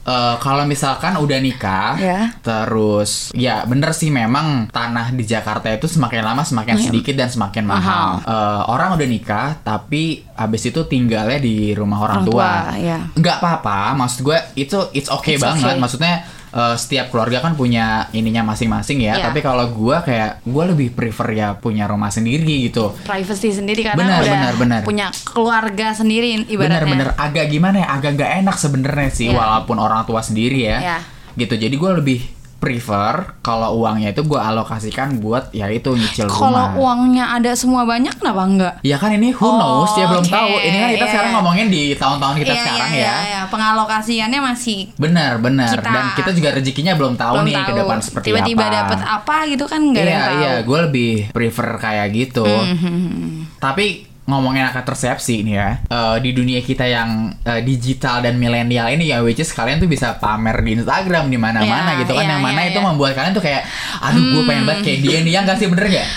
Eh, 0.02 0.36
kalau 0.38 0.66
misalkan 0.66 1.14
udah 1.14 1.38
nikah, 1.38 1.94
Ya. 1.96 2.34
terus 2.42 3.30
ya 3.32 3.62
bener 3.64 3.92
sih 3.92 4.10
memang 4.10 4.66
tanah 4.68 5.12
di 5.12 5.22
Jakarta 5.22 5.70
itu 5.70 5.86
semakin 5.86 6.22
lama 6.24 6.42
semakin 6.42 6.74
sedikit 6.76 7.14
dan 7.14 7.28
semakin 7.28 7.64
mahal. 7.64 8.18
Eh, 8.20 8.62
orang 8.66 8.98
udah 8.98 9.06
nikah 9.06 9.62
tapi 9.62 10.26
habis 10.34 10.66
itu 10.66 10.82
tinggalnya 10.84 11.38
di 11.38 11.72
rumah 11.72 12.02
orang, 12.02 12.18
Orang 12.18 12.28
tua. 12.28 12.50
tua, 12.66 12.76
ya. 12.76 12.98
Nggak 13.14 13.36
apa-apa, 13.38 13.94
maksud 13.94 14.20
gue 14.24 14.38
itu 14.56 14.78
it's 14.92 15.06
okay 15.08 15.38
It's 15.38 15.44
banget. 15.44 15.70
okay. 15.70 15.78
Maksudnya 15.78 16.14
eh, 16.52 16.76
setiap 16.76 17.08
keluarga 17.08 17.40
kan 17.40 17.56
punya 17.56 18.12
ininya 18.12 18.44
masing-masing 18.44 19.00
ya. 19.02 19.16
Iya. 19.16 19.24
Tapi 19.30 19.40
kalau 19.40 19.72
gue 19.72 19.98
kayak 20.04 20.44
gue 20.44 20.64
lebih 20.68 20.90
prefer 20.92 21.28
ya 21.32 21.48
punya 21.56 21.88
rumah 21.88 22.12
sendiri 22.12 22.68
gitu. 22.68 22.92
Privacy 23.04 23.56
sendiri 23.56 23.82
karena 23.82 24.00
Benar, 24.00 24.20
udah 24.20 24.32
benar, 24.32 24.54
benar. 24.60 24.80
punya 24.84 25.08
keluarga 25.24 25.96
sendiri 25.96 26.44
ibaratnya. 26.46 26.84
Bener-bener 26.84 27.10
agak 27.16 27.46
gimana 27.48 27.78
ya, 27.82 27.88
agak 27.96 28.12
gak 28.20 28.32
enak 28.44 28.56
sebenarnya 28.60 29.10
sih, 29.10 29.28
Iya. 29.32 29.38
walaupun 29.40 29.78
orang 29.80 30.04
tua 30.04 30.20
sendiri 30.20 30.60
ya. 30.68 30.78
Iya. 30.80 30.98
Gitu, 31.32 31.56
jadi 31.56 31.72
gue 31.72 31.92
lebih 32.04 32.20
prefer 32.62 33.42
kalau 33.42 33.74
uangnya 33.76 34.14
itu 34.14 34.22
gue 34.22 34.38
alokasikan 34.38 35.18
buat 35.18 35.50
ya 35.50 35.66
itu 35.68 35.90
nyicil 35.92 36.30
Kalau 36.30 36.54
rumah. 36.70 36.78
uangnya 36.78 37.26
ada 37.34 37.52
semua 37.52 37.82
banyak 37.84 38.14
kenapa 38.14 38.42
enggak? 38.42 38.74
Ya 38.82 38.96
kan 38.96 39.10
ini 39.10 39.34
who 39.34 39.42
Oh, 39.42 39.58
knows, 39.58 39.92
dia 39.92 40.06
belum 40.06 40.22
oke. 40.22 40.30
tahu. 40.30 40.54
Ini 40.56 40.78
kan 40.78 40.90
kita 40.92 41.00
Iya, 41.00 41.12
sekarang 41.12 41.28
iya. 41.28 41.36
ngomongin 41.36 41.68
di 41.68 41.84
tahun-tahun 41.94 42.36
kita 42.38 42.54
Iya, 42.54 42.62
sekarang 42.62 42.90
iya, 42.90 43.02
ya. 43.02 43.02
iya, 43.02 43.16
iya. 43.26 43.42
Pengalokasiannya 43.50 44.40
masih 44.40 44.80
Benar, 44.96 45.32
benar. 45.38 45.74
Kita- 45.74 45.90
Dan 45.90 46.06
kita 46.14 46.32
juga 46.32 46.50
rezekinya 46.54 46.94
belum 46.94 47.14
tahu 47.16 47.34
belum 47.36 47.46
nih 47.48 47.56
ke 47.58 47.66
tahu. 47.66 47.80
depan 47.82 47.98
seperti 48.00 48.26
Tiba-tiba 48.28 48.64
apa. 48.64 48.74
dapet 48.78 49.00
apa 49.02 49.36
gitu 49.48 49.66
kan 49.66 49.82
nggak 49.82 49.98
ada 49.98 50.06
iya, 50.06 50.14
yang 50.14 50.22
tahu. 50.22 50.32
Hmm, 50.32 50.44
iya, 50.44 50.54
gue 50.62 50.80
lebih 50.86 51.12
prefer 51.32 51.68
kayak 51.76 52.08
gitu. 52.14 52.46
Tapi 53.58 54.11
ngomongin 54.32 54.64
akad 54.64 54.88
resepsi 54.88 55.44
nih 55.44 55.56
ya, 55.60 55.70
eh, 55.92 56.18
di 56.24 56.32
dunia 56.32 56.64
kita 56.64 56.88
yang 56.88 57.36
eh, 57.44 57.60
digital 57.62 58.24
dan 58.24 58.40
milenial 58.40 58.88
ini 58.88 59.12
ya, 59.12 59.20
which 59.20 59.44
is 59.44 59.52
kalian 59.52 59.84
tuh 59.84 59.92
bisa 59.92 60.16
pamer 60.16 60.56
di 60.64 60.80
Instagram 60.80 61.28
di 61.28 61.36
mana-mana 61.36 62.00
Iya, 62.00 62.08
gitu 62.08 62.16
kan, 62.16 62.24
iya, 62.24 62.32
yang 62.36 62.42
mana 62.42 62.62
iya, 62.64 62.72
itu 62.72 62.80
iya. 62.80 62.88
membuat 62.88 63.12
kalian 63.20 63.34
tuh 63.36 63.44
kayak, 63.44 63.62
aduh 64.00 64.24
gue 64.24 64.44
pengen 64.48 64.64
banget 64.64 64.82
kayak 64.88 65.00
dia 65.04 65.18
nih, 65.20 65.34
yang 65.36 65.44
gak 65.44 65.58
sih 65.60 65.68
bener 65.68 65.86
gak? 65.92 66.08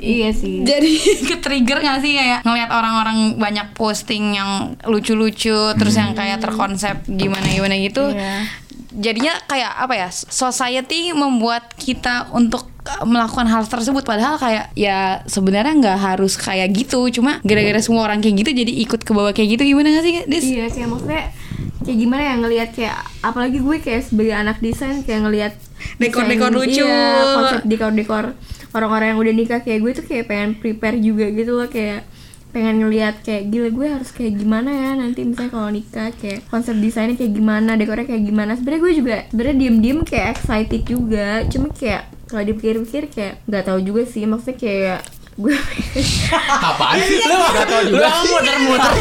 Iya 0.00 0.30
sih. 0.36 0.56
Jadi 0.64 0.92
ke 1.28 1.36
trigger 1.40 1.78
gak 1.80 2.00
sih 2.04 2.12
kayak 2.16 2.40
ngelihat 2.44 2.70
orang-orang 2.72 3.40
banyak 3.40 3.72
posting 3.72 4.36
yang 4.36 4.76
lucu-lucu 4.84 5.72
terus 5.76 5.94
yang 5.96 6.12
kayak 6.12 6.42
terkonsep 6.42 7.06
gimana-gimana 7.08 7.76
gitu. 7.80 8.12
Iya. 8.12 8.44
Jadinya 8.90 9.34
kayak 9.46 9.72
apa 9.86 9.94
ya? 9.94 10.08
Society 10.10 11.14
membuat 11.14 11.72
kita 11.78 12.28
untuk 12.34 12.66
uh, 12.66 12.69
melakukan 13.02 13.46
hal 13.46 13.62
tersebut. 13.62 14.02
Padahal 14.02 14.36
kayak 14.36 14.72
ya 14.74 14.98
sebenarnya 15.24 15.74
nggak 15.76 15.98
harus 15.98 16.34
kayak 16.34 16.72
gitu. 16.72 17.08
Cuma 17.10 17.38
gara-gara 17.40 17.78
semua 17.78 18.04
orang 18.04 18.18
kayak 18.18 18.40
gitu 18.40 18.50
jadi 18.56 18.72
ikut 18.84 19.00
ke 19.00 19.10
bawah 19.10 19.30
kayak 19.30 19.54
gitu 19.54 19.62
gimana 19.68 19.92
gak 19.92 20.02
sih 20.02 20.14
Des? 20.24 20.44
Iya 20.44 20.66
kayak 20.66 20.88
maksudnya 20.88 21.22
kayak 21.80 21.98
gimana 21.98 22.22
ya 22.22 22.34
ngelihat 22.36 22.70
kayak 22.70 22.96
apalagi 23.20 23.58
gue 23.58 23.76
kayak 23.78 24.02
sebagai 24.02 24.34
anak 24.34 24.56
desain 24.58 25.00
kayak 25.00 25.20
ngelihat 25.22 25.52
Dekor-dekor 25.96 26.50
desain- 26.50 26.68
lucu. 26.68 26.84
iya, 26.84 27.04
konsep 27.34 27.60
dekor-dekor 27.64 28.24
orang-orang 28.70 29.06
yang 29.10 29.18
udah 29.18 29.34
nikah 29.34 29.60
kayak 29.60 29.80
gue 29.80 29.92
tuh 29.94 30.04
kayak 30.04 30.24
pengen 30.26 30.50
prepare 30.54 30.96
juga 30.96 31.26
gitu 31.26 31.52
loh 31.52 31.66
kayak 31.66 32.04
pengen 32.50 32.82
ngelihat 32.82 33.22
kayak 33.22 33.48
gila 33.48 33.68
gue 33.70 33.86
harus 33.88 34.10
kayak 34.10 34.34
gimana 34.36 34.68
ya 34.68 34.90
nanti 34.94 35.22
misalnya 35.22 35.50
kalau 35.50 35.70
nikah 35.70 36.10
kayak 36.12 36.44
konsep 36.46 36.74
desainnya 36.76 37.14
kayak 37.14 37.32
gimana 37.32 37.74
dekornya 37.74 38.06
kayak 38.06 38.24
gimana. 38.24 38.52
Sebenarnya 38.54 38.80
gue 38.80 38.92
juga 38.94 39.16
sebenarnya 39.26 39.56
diem-diem 39.56 39.98
kayak 40.02 40.26
excited 40.34 40.82
juga. 40.84 41.28
Cuma 41.46 41.70
kayak 41.70 42.02
kalau 42.30 42.46
dipikir-pikir 42.46 43.10
kayak 43.10 43.34
nggak 43.50 43.64
tahu 43.66 43.78
juga 43.82 44.02
sih 44.06 44.22
maksudnya 44.22 44.56
kayak 44.56 45.00
gue 45.40 45.56
Apaan 46.60 46.96
sih? 47.00 47.18
Lu 47.24 47.34
gak 47.50 47.66
tau 47.66 47.82
juga. 47.82 48.06
Muter-muter 48.22 48.92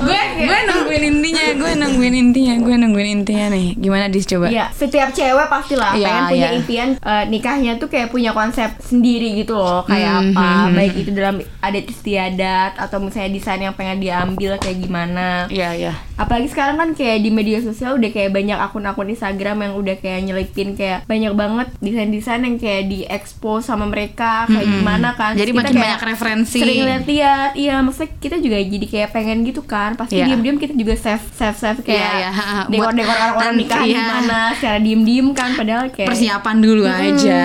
gue 0.00 0.20
gue 0.40 0.58
nungguin 0.66 1.02
intinya 1.04 1.44
gue 1.52 1.72
nungguin 1.76 2.14
intinya 2.16 2.54
gue 2.58 2.74
nungguin 2.76 3.08
intinya 3.20 3.46
nih. 3.52 3.66
Gimana 3.76 4.06
dis 4.06 4.24
coba? 4.24 4.48
Iya, 4.48 4.70
setiap 4.72 5.10
cewek 5.10 5.46
pastilah 5.46 5.92
Iya, 5.94 6.06
pengen 6.06 6.22
punya 6.30 6.40
iya. 6.40 6.56
impian 6.56 6.88
eh, 6.96 7.24
nikahnya 7.28 7.72
tuh 7.76 7.88
kayak 7.88 8.08
punya 8.08 8.30
konsep 8.32 8.70
sendiri 8.80 9.34
gitu 9.36 9.56
loh, 9.56 9.82
kayak 9.84 10.08
Hmm, 10.10 10.34
apa, 10.34 10.46
hmm, 10.66 10.74
baik 10.74 10.94
itu 10.96 11.10
dalam 11.14 11.36
adat 11.62 11.86
istiadat 11.86 12.72
atau 12.76 12.98
misalnya 12.98 13.30
desain 13.30 13.60
yang 13.60 13.74
pengen 13.74 13.98
diambil 14.00 14.58
kayak 14.58 14.78
gimana. 14.78 15.46
iya 15.48 15.70
iya. 15.72 15.92
Apalagi 16.16 16.52
sekarang 16.52 16.76
kan 16.76 16.90
kayak 16.92 17.24
di 17.24 17.30
media 17.32 17.64
sosial 17.64 17.96
udah 17.96 18.10
kayak 18.10 18.28
banyak 18.30 18.58
akun-akun 18.58 19.08
Instagram 19.08 19.64
yang 19.64 19.72
udah 19.74 19.96
kayak 19.96 20.20
nyelipin 20.20 20.76
kayak 20.76 21.08
banyak 21.08 21.32
banget 21.32 21.68
desain-desain 21.80 22.44
yang 22.44 22.60
kayak 22.60 22.92
diekspos 22.92 23.64
sama 23.64 23.88
mereka 23.88 24.44
kayak 24.46 24.68
gimana 24.68 25.16
kan. 25.16 25.29
Jadi 25.32 25.50
makin 25.52 25.70
kayak 25.70 25.82
banyak 25.82 26.02
referensi. 26.06 26.58
Sering 26.58 26.80
lihat-lihat, 26.82 27.50
iya 27.54 27.74
maksudnya 27.78 28.10
kita 28.14 28.36
juga 28.36 28.56
jadi 28.56 28.86
kayak 28.86 29.08
pengen 29.10 29.38
gitu 29.42 29.62
kan. 29.62 29.94
Pasti 29.94 30.16
Iya. 30.16 30.26
diam-diam 30.26 30.56
kita 30.56 30.72
juga 30.72 30.94
save 30.94 31.24
save 31.30 31.54
save 31.54 31.80
kayak 31.80 31.98
Iya, 32.00 32.10
iya, 32.16 32.30
ha. 32.38 32.48
dekor-dekor 32.66 33.12
orang-orang 33.12 33.54
nikah 33.56 33.82
iya. 33.84 33.94
gimana 34.00 34.38
secara 34.52 34.78
diem-diem 34.78 35.28
kan 35.30 35.50
padahal 35.52 35.86
kayak 35.88 36.08
persiapan 36.08 36.56
dulu 36.58 36.82
aja 36.84 37.42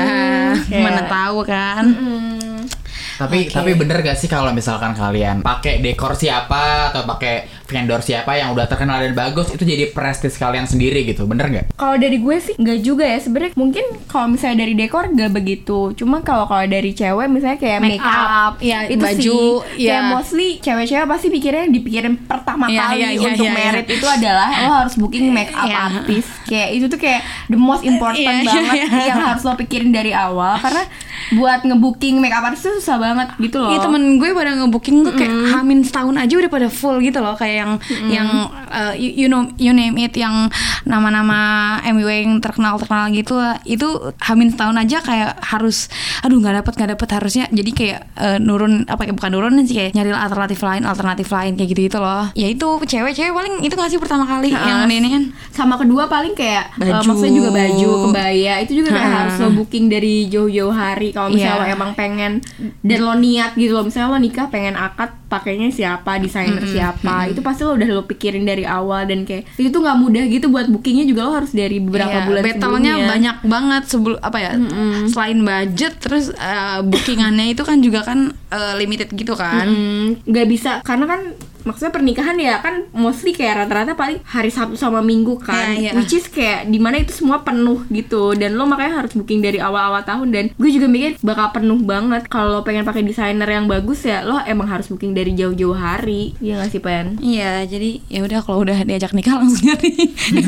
kayak- 0.62 0.82
mana 0.82 1.02
tahu 1.06 1.38
kan 1.44 1.84
Mm, 1.88 2.68
Tapi 3.16 3.48
Oke. 3.48 3.54
tapi 3.54 3.72
bener 3.74 4.02
gak 4.02 4.14
sih 4.14 4.28
kalau 4.28 4.52
misalkan 4.52 4.92
kalian 4.92 5.40
pakai 5.40 5.80
dekor 5.80 6.12
siapa 6.14 6.92
atau 6.92 7.08
pakai 7.08 7.55
vendor 7.76 8.00
siapa 8.00 8.32
yang 8.34 8.56
udah 8.56 8.64
terkenal 8.66 9.04
dan 9.04 9.12
bagus 9.12 9.52
itu 9.52 9.68
jadi 9.68 9.92
prestis 9.92 10.40
kalian 10.40 10.64
sendiri 10.64 11.04
gitu, 11.04 11.28
bener 11.28 11.52
gak? 11.52 11.66
kalau 11.76 12.00
dari 12.00 12.18
gue 12.18 12.38
sih 12.40 12.56
nggak 12.56 12.80
juga 12.80 13.04
ya 13.04 13.20
sebenarnya 13.20 13.52
mungkin 13.54 13.84
kalau 14.08 14.32
misalnya 14.32 14.64
dari 14.64 14.74
dekor 14.74 15.12
nggak 15.12 15.32
begitu 15.32 15.92
cuma 15.94 16.24
kalau 16.24 16.48
kalau 16.48 16.64
dari 16.64 16.96
cewek 16.96 17.28
misalnya 17.28 17.60
kayak 17.60 17.80
Make 17.84 18.00
make 18.00 18.08
up, 18.08 18.30
up, 18.32 18.54
ya, 18.64 18.88
itu 18.88 19.04
baju, 19.04 19.40
sih 19.76 19.84
kayak 19.84 20.00
ya. 20.00 20.08
mostly 20.08 20.48
cewek-cewek 20.64 21.06
pasti 21.06 21.28
pikirnya 21.28 21.66
dipikirin 21.68 22.16
pertama 22.24 22.72
Iya, 22.72 22.80
kali 22.80 22.96
iya, 22.96 23.10
iya, 23.12 23.28
untuk 23.28 23.44
iya, 23.44 23.52
iya. 23.52 23.60
merit 23.60 23.88
itu 23.90 24.08
adalah 24.08 24.48
lo 24.64 24.74
harus 24.80 24.96
booking 24.96 25.28
make 25.30 25.52
up 25.52 25.68
Iya. 25.68 25.78
artist 25.92 26.30
kayak 26.46 26.70
itu 26.72 26.86
tuh 26.88 27.00
kayak 27.02 27.22
the 27.50 27.60
most 27.60 27.84
important 27.84 28.24
Iya, 28.24 28.40
iya, 28.40 28.48
banget 28.48 28.76
iya. 28.88 29.04
yang 29.10 29.20
harus 29.20 29.44
lo 29.44 29.54
pikirin 29.58 29.92
dari 29.92 30.16
awal 30.16 30.56
karena 30.56 30.84
buat 31.34 31.60
ngebooking 31.66 32.22
makeup 32.22 32.46
artist 32.46 32.64
tuh 32.64 32.78
susah 32.78 33.02
banget 33.02 33.34
gitu 33.42 33.58
loh. 33.58 33.74
Iya 33.74 33.82
temen 33.82 34.22
gue 34.22 34.30
pada 34.32 34.54
ngebooking 34.56 34.98
tuh 35.02 35.14
kayak 35.18 35.34
hamin 35.52 35.82
setahun 35.82 36.16
aja 36.16 36.34
udah 36.38 36.52
pada 36.54 36.68
full 36.70 37.02
gitu 37.02 37.18
loh 37.18 37.34
kayak 37.34 37.65
yang 37.66 37.80
yang 38.08 38.30
uh, 38.70 38.94
you, 38.94 39.26
you 39.26 39.28
know 39.28 39.50
you 39.58 39.74
name 39.74 39.98
it 39.98 40.14
yang 40.14 40.48
nama-nama 40.86 41.40
MW 41.84 42.06
yang 42.08 42.34
terkenal 42.40 42.78
terkenal 42.78 43.10
gitu 43.10 43.36
lah 43.36 43.58
itu 43.66 43.86
hamin 44.22 44.54
setahun 44.54 44.78
aja 44.78 44.98
kayak 45.02 45.32
harus 45.42 45.90
aduh 46.22 46.38
nggak 46.38 46.62
dapet 46.62 46.74
nggak 46.78 46.90
dapet 46.96 47.10
harusnya. 47.12 47.46
Jadi 47.50 47.72
kayak 47.74 48.00
uh, 48.16 48.38
nurun 48.38 48.86
apa 48.86 49.04
ya 49.04 49.12
bukan 49.12 49.30
nurunin 49.34 49.66
sih 49.66 49.76
kayak 49.76 49.92
nyari 49.94 50.14
alternatif 50.14 50.62
lain 50.62 50.86
alternatif 50.86 51.28
lain 51.30 51.58
kayak 51.58 51.70
gitu 51.74 51.82
gitu 51.86 51.98
loh. 52.00 52.30
Ya 52.34 52.48
itu 52.48 52.68
cewek-cewek 52.80 53.34
paling 53.34 53.54
itu 53.66 53.74
nggak 53.74 53.90
sih 53.90 54.00
pertama 54.00 54.24
kali 54.24 54.54
yang 54.54 54.86
ini 54.86 55.10
kan? 55.12 55.24
Sama 55.52 55.76
kedua 55.76 56.06
paling 56.06 56.38
kayak 56.38 56.78
eh, 56.80 56.92
Baju. 56.94 57.08
maksudnya 57.10 57.34
juga 57.34 57.50
baju 57.52 57.90
kebaya 58.10 58.54
itu 58.62 58.72
juga 58.80 58.90
kayak 58.94 59.04
Ha. 59.06 59.18
harus 59.26 59.36
lo 59.40 59.50
booking 59.54 59.86
dari 59.88 60.28
jauh-jauh 60.28 60.74
hari. 60.74 61.10
Kalau 61.12 61.30
misalnya 61.32 61.56
Iya. 61.56 61.62
lo 61.62 61.76
emang 61.78 61.92
pengen 61.96 62.32
dan 62.82 63.00
lo 63.02 63.14
niat 63.16 63.56
gitu 63.56 63.72
loh. 63.74 63.86
Misalnya 63.86 64.10
lo 64.12 64.20
nikah 64.20 64.48
pengen 64.50 64.76
akad 64.76 65.14
pakainya 65.26 65.70
siapa 65.70 66.18
desainer 66.18 66.62
siapa. 66.64 67.28
Itu 67.28 67.42
pasti 67.42 67.62
lo 67.62 67.74
udah 67.74 67.90
lo 67.92 68.04
pikirin 68.04 68.44
dari 68.44 68.64
awal 68.64 69.06
dan 69.06 69.24
kayak 69.24 69.50
itu 69.56 69.68
tuh 69.68 69.82
nggak 69.82 69.98
mudah 69.98 70.24
gitu 70.26 70.48
buat 70.48 70.68
bookingnya 70.68 71.06
juga 71.06 71.22
lo 71.26 71.34
harus 71.36 71.52
dari 71.52 71.78
beberapa 71.78 72.12
Iya, 72.12 72.26
bulan 72.26 72.44
sebelumnya. 72.46 72.94
banyak 73.06 73.38
banget 73.44 73.84
sebelum 73.86 74.18
apa 74.20 74.38
ya 74.38 74.52
selain 75.08 75.40
budget 75.42 75.94
terus 75.98 76.26
uh, 76.32 76.80
bookingannya 76.82 77.52
itu 77.52 77.62
kan 77.62 77.78
juga 77.80 78.02
kan 78.02 78.20
uh, 78.50 78.74
limited 78.76 79.10
gitu 79.12 79.34
kan. 79.34 79.66
Mm, 79.66 80.08
nggak 80.24 80.48
bisa 80.48 80.72
karena 80.82 81.06
kan 81.06 81.22
maksudnya 81.66 81.90
pernikahan 81.90 82.38
ya 82.38 82.60
kan 82.60 82.86
mostly 82.92 83.32
kayak 83.32 83.60
rata-rata 83.60 83.94
paling 83.94 84.22
hari 84.24 84.48
Sabtu 84.48 84.76
sama 84.76 85.02
Minggu 85.02 85.36
kan 85.38 85.74
Iya, 85.74 85.82
iya. 85.84 85.92
which 85.94 86.14
is 86.14 86.26
kayak 86.28 86.66
di 86.66 86.78
mana 86.78 86.98
itu 86.98 87.12
semua 87.12 87.42
penuh 87.42 87.84
gitu 87.90 88.32
dan 88.34 88.54
lo 88.54 88.64
makanya 88.64 89.02
harus 89.02 89.12
booking 89.12 89.40
dari 89.40 89.58
awal-awal 89.58 90.02
tahun 90.02 90.28
dan 90.30 90.46
gue 90.52 90.70
juga 90.70 90.86
mikir 90.86 91.18
bakal 91.20 91.50
penuh 91.52 91.80
banget 91.80 92.26
kalau 92.26 92.52
lo 92.52 92.62
pengen 92.62 92.84
pakai 92.84 93.02
desainer 93.02 93.48
yang 93.48 93.66
bagus 93.66 94.02
ya 94.02 94.22
lo 94.22 94.40
emang 94.42 94.68
harus 94.68 94.86
booking 94.86 95.12
dari 95.12 95.34
jauh-jauh 95.34 95.74
hari 95.74 96.38
Iya 96.38 96.58
nggak 96.58 96.70
sih 96.70 96.80
Pen? 96.80 97.18
Iya, 97.18 97.66
jadi 97.66 97.90
ya 98.06 98.22
udah 98.22 98.40
kalau 98.40 98.62
udah 98.62 98.78
diajak 98.80 99.12
nikah 99.12 99.36
langsung 99.36 99.64
nyari. 99.64 99.92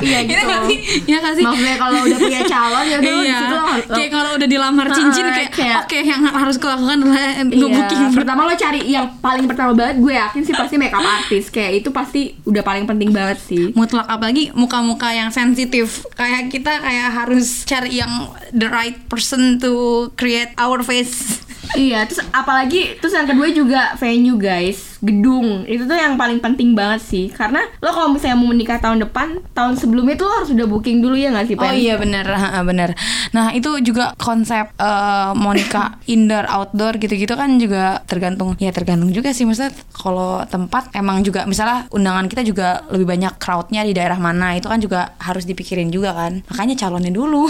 Iya, 0.00 0.18
gitu. 0.22 0.42
nggak 0.42 0.62
sih? 0.64 0.78
Iya 1.04 1.16
nggak 1.18 1.34
sih? 1.34 1.44
Maksudnya 1.44 1.76
kalau 1.76 1.98
udah 2.00 2.18
punya 2.18 2.40
calon 2.52 2.84
ya 2.84 2.96
udah 2.96 3.12
di 3.12 3.20
Iya. 3.20 3.36
situ 3.36 3.54
lo 3.54 3.64
Kayak 3.90 4.10
kalau 4.10 4.30
udah 4.32 4.48
dilamar 4.48 4.86
cincin 4.88 5.24
Heeh, 5.24 5.34
kayak, 5.34 5.50
kayak- 5.52 5.80
oke 5.82 5.98
yang 6.00 6.22
harus 6.24 6.56
kulakukan 6.56 6.96
adalah 6.98 7.20
Iya, 7.34 7.42
nge-booking 7.44 8.02
pertama 8.12 8.40
lo 8.42 8.54
cari 8.54 8.80
yang 8.86 9.06
paling 9.18 9.44
pertama 9.44 9.72
banget 9.72 9.96
gue 9.98 10.14
yakin 10.14 10.40
sih 10.42 10.53
pasti 10.58 10.76
makeup 10.80 11.04
artist. 11.04 11.48
Kayak 11.54 11.72
itu 11.84 11.88
pasti 11.94 12.22
udah 12.46 12.62
paling 12.64 12.86
penting 12.88 13.10
banget 13.10 13.38
sih. 13.42 13.70
Mutlak 13.74 14.06
apalagi 14.06 14.50
muka-muka 14.54 15.10
yang 15.12 15.30
sensitif. 15.30 16.06
Kayak 16.14 16.50
kita 16.50 16.82
kayak 16.82 17.10
harus 17.12 17.62
cari 17.66 18.00
yang 18.00 18.30
the 18.54 18.66
right 18.70 18.96
person 19.10 19.58
to 19.62 20.08
create 20.18 20.50
our 20.58 20.82
face 20.82 21.44
Iya, 21.72 22.04
terus 22.04 22.20
apalagi 22.30 23.00
terus 23.00 23.16
yang 23.16 23.24
kedua 23.24 23.48
juga 23.50 23.96
venue 23.96 24.36
guys, 24.36 25.00
gedung. 25.00 25.64
Itu 25.64 25.88
tuh 25.88 25.96
yang 25.96 26.14
paling 26.14 26.38
penting 26.38 26.76
banget 26.76 27.00
sih. 27.00 27.32
Karena 27.32 27.64
lo 27.80 27.90
kalau 27.90 28.12
misalnya 28.12 28.36
mau 28.36 28.52
menikah 28.52 28.78
tahun 28.78 29.02
depan, 29.08 29.40
tahun 29.56 29.80
sebelumnya 29.80 30.20
tuh 30.20 30.28
lo 30.28 30.34
harus 30.44 30.50
udah 30.52 30.66
booking 30.68 31.00
dulu 31.00 31.16
ya 31.16 31.32
nggak 31.32 31.46
sih, 31.48 31.56
Oh 31.56 31.64
Pen? 31.64 31.74
iya 31.74 31.94
benar, 31.96 32.24
benar. 32.62 32.94
Nah 33.32 33.50
itu 33.56 33.80
juga 33.80 34.12
konsep 34.20 34.70
eh, 34.76 35.30
Monica 35.34 35.98
indoor 36.06 36.46
outdoor 36.46 37.00
gitu-gitu 37.00 37.34
kan 37.34 37.56
juga 37.56 38.04
tergantung 38.04 38.54
ya 38.60 38.70
tergantung 38.70 39.10
juga 39.10 39.32
sih 39.32 39.48
maksudnya 39.48 39.72
kalau 39.90 40.42
tempat 40.46 40.92
emang 40.94 41.24
juga 41.24 41.48
misalnya 41.48 41.88
undangan 41.90 42.26
kita 42.28 42.42
juga 42.44 42.84
lebih 42.92 43.08
banyak 43.08 43.32
crowdnya 43.40 43.82
di 43.82 43.92
daerah 43.96 44.18
mana 44.20 44.54
itu 44.54 44.68
kan 44.68 44.78
juga 44.78 45.14
harus 45.18 45.44
dipikirin 45.44 45.88
juga 45.90 46.14
kan 46.14 46.44
makanya 46.50 46.74
calonnya 46.86 47.10
dulu. 47.10 47.46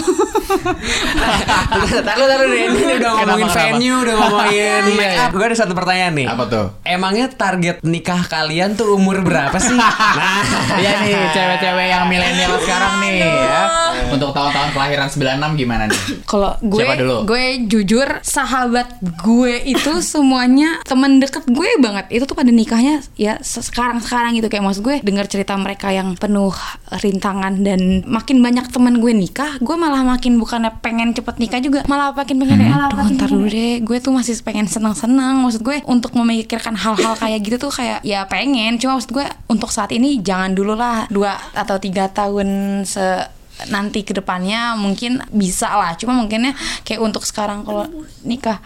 Taruh 2.05 2.27
taruh 2.27 2.47
deh 2.49 2.61
ini 2.69 2.81
udah 3.01 3.11
ngomongin 3.21 3.49
venue, 3.49 3.99
udah 4.05 4.15
ngomongin 4.15 4.53
Iya, 4.55 4.73
make 4.91 5.17
up. 5.17 5.29
Gue 5.31 5.45
ada 5.45 5.57
satu 5.57 5.73
pertanyaan 5.73 6.13
nih. 6.13 6.27
Apa 6.27 6.43
tuh? 6.45 6.65
Emangnya 6.81 7.27
target 7.27 7.81
nikah 7.81 8.21
kalian 8.23 8.73
tuh 8.73 8.93
umur 8.93 9.19
berapa 9.19 9.57
sih? 9.57 9.75
nah, 10.19 10.39
Iya 10.75 10.91
nih, 11.01 11.13
cewek-cewek 11.29 11.87
yang 11.87 12.05
milenial 12.05 12.55
sekarang 12.57 12.93
nih 12.99 13.13
ya. 13.25 13.61
Untuk 14.07 14.31
tahun-tahun 14.31 14.69
kelahiran 14.71 15.07
96 15.07 15.59
gimana 15.59 15.83
nih? 15.87 15.99
Kalau 16.29 16.55
gue 16.61 16.79
Siapa 16.79 16.95
dulu? 16.95 17.17
gue 17.25 17.43
jujur 17.65 18.07
sahabat 18.21 18.87
gue 19.19 19.53
itu 19.65 19.91
semuanya 19.99 20.79
temen 20.83 21.17
deket 21.17 21.43
gue 21.45 21.69
banget. 21.77 22.05
Itu 22.11 22.23
tuh 22.25 22.35
pada 22.35 22.49
nikahnya 22.49 23.01
ya 23.15 23.41
sekarang-sekarang 23.41 24.35
gitu 24.35 24.47
kayak 24.47 24.63
maksud 24.63 24.81
gue 24.81 25.01
dengar 25.01 25.25
cerita 25.25 25.55
mereka 25.55 25.89
yang 25.89 26.13
penuh 26.13 26.53
rintangan 26.93 27.59
dan 27.59 27.79
makin 28.05 28.39
banyak 28.39 28.69
temen 28.69 28.97
gue 28.97 29.11
nikah, 29.11 29.57
gue 29.57 29.75
malah 29.75 30.03
makin 30.03 30.37
bukannya 30.37 30.69
pengen 30.79 31.11
cepet 31.11 31.35
nikah 31.37 31.59
juga, 31.59 31.79
malah 31.85 32.11
makin 32.11 32.37
pengen 32.37 32.53
Hmm. 32.55 32.63
kayak 32.67 32.87
aduh 32.87 33.07
ntar 33.11 33.27
dulu 33.27 33.47
deh, 33.47 33.75
gue 33.79 33.94
tuh 33.99 34.15
masih 34.15 34.35
pengen 34.41 34.67
senang-senang. 34.67 35.39
Maksud 35.43 35.61
gue 35.61 35.83
untuk 35.85 36.15
memikirkan 36.15 36.73
hal-hal 36.73 37.13
kayak 37.19 37.39
gitu 37.43 37.57
tuh 37.67 37.71
kayak 37.71 38.01
ya 38.01 38.23
pengen, 38.25 38.79
cuma 38.79 38.97
maksud 38.97 39.11
gue 39.11 39.27
untuk 39.51 39.69
saat 39.69 39.91
ini 39.91 40.19
jangan 40.23 40.55
dulu 40.55 40.73
lah. 40.73 41.07
Dua 41.11 41.35
atau 41.53 41.79
tiga 41.79 42.11
tahun 42.11 42.81
se 42.83 43.31
nanti 43.71 44.03
ke 44.03 44.11
depannya 44.11 44.75
mungkin 44.75 45.23
bisa 45.31 45.71
lah. 45.71 45.95
Cuma 45.95 46.15
mungkinnya 46.15 46.55
kayak 46.83 46.99
untuk 46.99 47.23
sekarang 47.23 47.63
kalau 47.63 47.87
nikah 48.27 48.59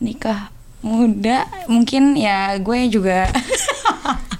nikah 0.00 0.48
muda 0.80 1.44
mungkin 1.68 2.16
ya 2.16 2.56
gue 2.56 2.88
juga 2.88 3.28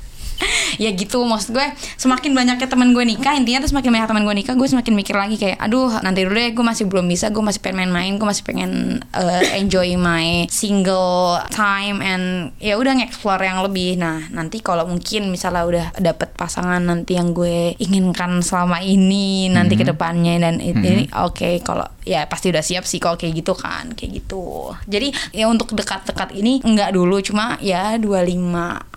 ya 0.77 0.91
gitu 0.93 1.23
maksud 1.25 1.53
gue 1.53 1.67
semakin 1.97 2.33
banyaknya 2.33 2.67
teman 2.67 2.97
gue 2.97 3.05
nikah 3.05 3.37
intinya 3.37 3.65
tuh 3.65 3.71
semakin 3.77 3.91
banyak 3.93 4.09
teman 4.09 4.25
gue 4.25 4.35
nikah 4.41 4.55
gue 4.57 4.69
semakin 4.69 4.93
mikir 4.97 5.15
lagi 5.17 5.37
kayak 5.37 5.59
aduh 5.61 6.01
nanti 6.01 6.25
dulu 6.25 6.37
deh 6.37 6.51
gue 6.53 6.65
masih 6.65 6.85
belum 6.89 7.07
bisa 7.07 7.29
gue 7.29 7.43
masih 7.43 7.61
pengen 7.61 7.79
main-main 7.87 8.17
gue 8.17 8.27
masih 8.27 8.45
pengen 8.45 8.73
uh, 9.13 9.43
enjoy 9.57 9.95
my 9.97 10.45
single 10.49 11.41
time 11.53 12.01
and 12.01 12.53
ya 12.61 12.77
udah 12.77 12.97
nge-explore 12.97 13.41
yang 13.41 13.61
lebih. 13.65 13.97
Nah 13.97 14.29
nanti 14.31 14.61
kalau 14.61 14.87
mungkin 14.87 15.33
misalnya 15.33 15.65
udah 15.65 15.87
dapet 15.99 16.33
pasangan 16.35 16.81
nanti 16.81 17.17
yang 17.17 17.33
gue 17.33 17.75
inginkan 17.79 18.41
selama 18.41 18.81
ini 18.81 19.49
nanti 19.49 19.75
ke 19.77 19.85
depannya 19.85 20.37
dan 20.41 20.59
it- 20.61 20.79
ini 20.81 21.05
oke 21.13 21.61
kalau 21.61 21.85
ya 22.07 22.25
pasti 22.25 22.49
udah 22.49 22.65
siap 22.65 22.89
sih 22.89 22.97
kalau 22.97 23.21
kayak 23.21 23.45
gitu 23.45 23.53
kan 23.53 23.93
kayak 23.93 24.23
gitu. 24.25 24.73
Jadi 24.89 25.13
ya 25.37 25.47
untuk 25.47 25.73
dekat-dekat 25.77 26.33
ini 26.37 26.65
enggak 26.65 26.97
dulu 26.97 27.21
cuma 27.21 27.61
ya 27.61 27.97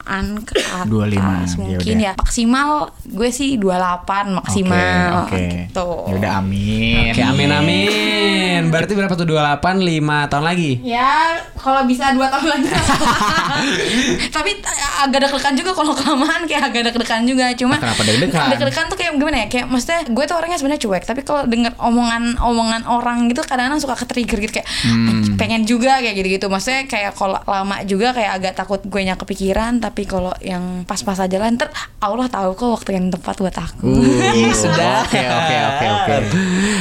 25an 0.04 0.26
ke 0.44 0.54
atas 0.60 0.86
25, 0.86 1.16
ya 1.16 1.24
mungkin 1.58 1.96
udah. 1.96 2.04
ya 2.04 2.12
maksimal 2.14 2.70
gue 3.04 3.30
sih 3.30 3.56
28 3.56 4.36
maksimal 4.36 5.24
Oke, 5.24 5.32
oke. 5.32 5.42
gitu 5.66 5.88
Ya 6.04 6.14
udah 6.18 6.32
amin. 6.38 7.10
Oke, 7.10 7.22
amin 7.24 7.50
amin. 7.50 8.62
Berarti 8.68 8.94
berapa 8.94 9.14
tuh 9.14 9.26
28 9.26 9.80
5 9.80 10.30
tahun 10.30 10.46
lagi? 10.46 10.72
Ya, 10.84 11.14
kalau 11.56 11.86
bisa 11.86 12.12
dua 12.12 12.28
tahun 12.28 12.48
lagi. 12.54 12.68
Tapi 14.36 14.52
eh, 14.56 14.80
agak 15.02 15.20
deg-degan 15.22 15.54
juga 15.54 15.72
kalau 15.72 15.94
kelamaan 15.94 16.42
kayak 16.44 16.64
agak 16.70 16.82
deg-degan 16.90 17.24
juga. 17.24 17.46
Cuma 17.54 17.76
Kenapa 17.78 18.02
deg-degan? 18.02 18.48
Deg-degan 18.52 18.86
tuh 18.88 18.98
kayak 18.98 19.12
gimana 19.14 19.38
ya? 19.38 19.48
Kayak 19.48 19.66
maksudnya 19.70 20.00
gue 20.06 20.24
tuh 20.26 20.36
orangnya 20.36 20.58
sebenarnya 20.58 20.82
cuek, 20.82 21.04
tapi 21.04 21.22
kalau 21.22 21.46
denger 21.46 21.74
omongan-omongan 21.78 22.82
orang 22.86 23.30
gitu 23.30 23.42
kadang-kadang 23.44 23.80
suka 23.80 23.96
ke-trigger 23.96 24.40
gitu 24.42 24.54
kayak 24.56 24.68
Hmm. 24.84 25.38
pengen 25.38 25.64
juga 25.64 26.02
kayak 26.02 26.16
gitu-gitu. 26.16 26.48
Maksudnya 26.48 26.86
kayak 26.86 27.14
kalau 27.14 27.38
lama 27.40 27.86
juga 27.86 28.12
kayak 28.12 28.32
agak 28.34 28.54
takut 28.56 28.82
gue 28.82 29.02
nya 29.02 29.14
kepikiran, 29.16 29.78
tapi 29.78 29.93
kalau 30.02 30.34
yang 30.42 30.82
pas-pas 30.90 31.22
aja 31.22 31.38
lah 31.38 31.54
ntar 31.54 31.70
Allah 32.02 32.26
tahu 32.26 32.58
kok 32.58 32.82
waktu 32.82 32.98
yang 32.98 33.14
tepat 33.14 33.38
buat 33.38 33.54
aku. 33.54 33.86
Uh, 33.86 34.50
sudah. 34.66 35.06
Oke, 35.06 35.22
oke, 35.22 35.56
oke, 35.70 35.86
oke. 35.94 36.16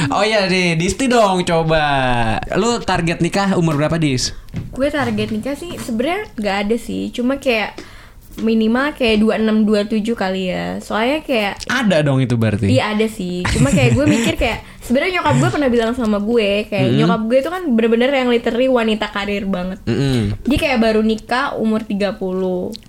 Oh 0.09 0.25
iya 0.25 0.49
nih, 0.49 0.73
Disti 0.73 1.05
dong 1.05 1.45
coba. 1.45 1.85
Lu 2.57 2.81
target 2.81 3.21
nikah 3.21 3.53
umur 3.53 3.77
berapa, 3.77 4.01
Dis? 4.01 4.33
gue 4.73 4.89
target 4.89 5.29
nikah 5.29 5.53
sih 5.53 5.77
sebenarnya 5.77 6.29
nggak 6.37 6.57
ada 6.65 6.75
sih 6.81 7.13
cuma 7.13 7.37
kayak 7.37 7.77
minimal 8.39 8.93
kayak 8.93 9.21
26 9.21 10.01
27 10.01 10.15
kali 10.15 10.43
ya 10.49 10.79
soalnya 10.79 11.21
kayak 11.21 11.53
Ada 11.65 12.01
dong 12.01 12.17
itu 12.17 12.33
berarti. 12.33 12.65
Iya 12.65 12.95
ada 12.95 13.05
sih, 13.05 13.45
cuma 13.45 13.69
kayak 13.69 13.93
gue 13.93 14.05
mikir 14.07 14.33
kayak 14.33 14.65
sebenarnya 14.81 15.21
nyokap 15.21 15.35
gue 15.37 15.49
pernah 15.53 15.69
bilang 15.69 15.91
sama 15.93 16.17
gue 16.17 16.65
kayak 16.65 16.87
nyokap 16.97 17.21
gue 17.23 17.37
itu 17.39 17.49
kan 17.49 17.63
bener-bener 17.69 18.09
yang 18.09 18.29
literally 18.29 18.67
wanita 18.67 19.05
karir 19.09 19.45
banget. 19.45 19.79
Mm-mm. 19.85 20.33
Dia 20.43 20.57
kayak 20.57 20.79
baru 20.79 21.01
nikah 21.01 21.53
umur 21.55 21.85
30 21.85 22.17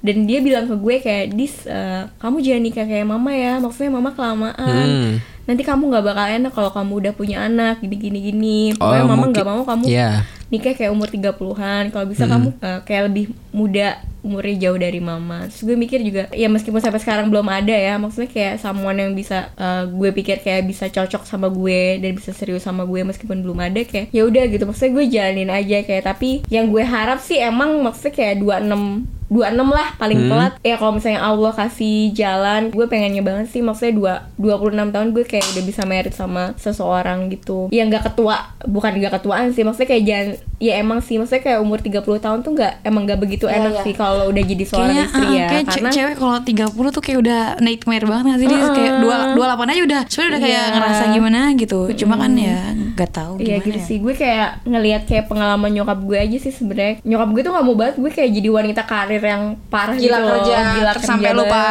dan 0.00 0.16
dia 0.24 0.38
bilang 0.40 0.64
ke 0.64 0.74
gue 0.74 0.96
kayak 0.98 1.26
dis 1.32 1.66
eh, 1.66 2.08
kamu 2.16 2.36
jangan 2.40 2.62
nikah 2.62 2.86
kayak 2.86 3.06
mama 3.06 3.30
ya, 3.30 3.60
maksudnya 3.60 3.90
mama 3.92 4.10
kelamaan. 4.16 4.86
Hmm. 4.88 5.12
Nanti 5.44 5.60
kamu 5.60 5.92
nggak 5.92 6.04
bakal 6.08 6.24
enak 6.24 6.52
kalau 6.56 6.70
kamu 6.72 6.92
udah 7.04 7.12
punya 7.12 7.44
anak 7.44 7.84
gini 7.84 8.00
gini 8.00 8.18
gini. 8.24 8.58
Pokoknya 8.72 9.04
Oh, 9.04 9.10
mama 9.12 9.24
nggak 9.28 9.44
mau 9.44 9.60
kamu 9.60 9.84
Iya. 9.84 10.24
Nikah 10.54 10.74
kayak 10.78 10.94
umur 10.94 11.10
30-an. 11.10 11.90
Kalau 11.90 12.06
bisa 12.06 12.24
kamu 12.30 12.48
eh, 12.62 12.80
kayak 12.86 13.02
lebih 13.10 13.34
muda 13.50 13.98
umurnya 14.24 14.56
jauh 14.68 14.78
dari 14.80 15.00
mama. 15.04 15.44
Terus 15.52 15.62
gue 15.68 15.76
mikir 15.76 16.00
juga 16.00 16.32
ya 16.32 16.48
meskipun 16.48 16.80
sampai 16.80 17.02
sekarang 17.02 17.28
belum 17.28 17.44
ada 17.44 17.76
ya, 17.76 18.00
maksudnya 18.00 18.30
kayak 18.32 18.54
someone 18.62 18.96
yang 18.96 19.12
bisa 19.12 19.52
eh, 19.58 19.84
gue 19.90 20.10
pikir 20.14 20.40
kayak 20.40 20.64
bisa 20.64 20.88
cocok 20.88 21.26
sama 21.26 21.52
gue 21.52 22.00
dan 22.00 22.16
bisa 22.16 22.32
serius 22.32 22.64
sama 22.64 22.86
gue 22.88 23.04
meskipun 23.04 23.42
belum 23.44 23.58
ada 23.60 23.82
kayak 23.84 24.14
ya 24.14 24.24
udah 24.24 24.44
gitu. 24.48 24.64
Maksudnya 24.64 24.92
gue 24.94 25.04
jalanin 25.10 25.50
aja 25.52 25.78
kayak 25.82 26.04
tapi 26.06 26.40
yang 26.48 26.72
gue 26.72 26.86
harap 26.86 27.20
sih 27.20 27.42
emang 27.42 27.82
maksudnya 27.84 28.14
kayak 28.14 28.40
26 28.40 29.24
26 29.34 29.66
lah 29.72 29.88
paling 29.96 30.30
telat 30.30 30.54
ya 30.60 30.76
kalau 30.76 31.00
misalnya 31.00 31.24
Allah 31.24 31.52
kasih 31.56 32.12
jalan 32.12 32.68
gue 32.70 32.86
pengennya 32.86 33.24
banget 33.24 33.50
sih 33.50 33.64
maksudnya 33.64 33.94
dua 33.96 34.14
26 34.36 34.94
tahun 34.94 35.08
gue 35.16 35.24
kayak 35.24 35.46
udah 35.56 35.64
bisa 35.64 35.82
married 35.88 36.14
sama 36.14 36.52
seseorang 36.60 37.32
gitu 37.32 37.72
ya 37.72 37.88
nggak 37.88 38.12
ketua 38.12 38.54
bukan 38.68 39.00
nggak 39.00 39.18
ketuaan 39.18 39.50
sih 39.56 39.64
maksudnya 39.64 39.88
kayak 39.90 40.04
jangan 40.04 40.28
ya 40.56 40.76
emang 40.76 40.98
sih 40.98 41.14
maksudnya 41.14 41.42
kayak 41.42 41.58
umur 41.58 41.78
30 41.78 41.92
tahun 42.16 42.38
tuh 42.40 42.52
nggak 42.52 42.72
emang 42.82 43.02
nggak 43.04 43.18
begitu 43.18 43.44
Iya, 43.44 43.58
enak 43.58 43.72
iya. 43.72 43.82
sih 43.82 43.92
kalau 43.92 44.24
udah 44.26 44.42
jadi 44.44 44.64
seorang 44.64 44.86
Kayaknya, 44.88 45.04
istri 45.04 45.20
uh, 45.20 45.30
ya 45.30 45.46
kayak 45.46 45.64
ce- 45.64 45.72
karena 45.74 45.90
cewek 45.90 46.14
kalau 46.16 46.36
30 46.38 46.54
tuh 46.90 47.02
kayak 47.02 47.18
udah 47.20 47.40
nightmare 47.58 48.04
banget 48.04 48.24
gak 48.24 48.38
sih 48.38 48.46
dia 48.46 48.56
Uh-uh. 48.56 48.72
kayak 48.72 48.92
dua 48.96 49.16
dua 49.30 49.44
delapan 49.46 49.68
aja 49.68 49.80
udah 49.82 50.00
sebenarnya 50.04 50.30
udah 50.30 50.40
kayak 50.40 50.54
Iya. 50.60 50.72
ngerasa 50.72 51.02
gimana 51.10 51.38
gitu 51.54 51.78
cuma 51.96 52.14
kan 52.16 52.32
ya 52.32 52.58
nggak 52.94 53.10
tahu 53.10 53.32
Iya 53.36 53.44
gimana 53.52 53.66
gitu 53.66 53.76
ya. 53.76 53.84
sih 53.84 53.96
gue 53.98 54.14
kayak 54.14 54.48
ngelihat 54.64 55.02
kayak 55.04 55.24
pengalaman 55.26 55.70
nyokap 55.70 55.98
gue 56.00 56.18
aja 56.18 56.36
sih 56.38 56.52
sebenarnya 56.52 56.94
nyokap 57.02 57.28
gue 57.30 57.42
tuh 57.42 57.52
nggak 57.52 57.64
mau 57.64 57.74
banget 57.74 57.94
gue 57.96 58.10
kayak 58.12 58.30
jadi 58.32 58.48
wanita 58.50 58.82
karir 58.84 59.22
yang 59.22 59.42
parah 59.66 59.92
gila 59.92 60.00
gitu 60.08 60.22
loh. 60.22 60.32
kerja 60.38 60.54
gila 60.72 60.90
terus 60.92 61.04
sampai 61.04 61.24
kerja 61.26 61.36
lupa 61.36 61.62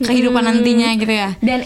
kehidupan 0.00 0.40
Hmm. 0.40 0.48
nantinya 0.50 0.88
gitu 0.94 1.12
ya 1.12 1.30
dan 1.38 1.60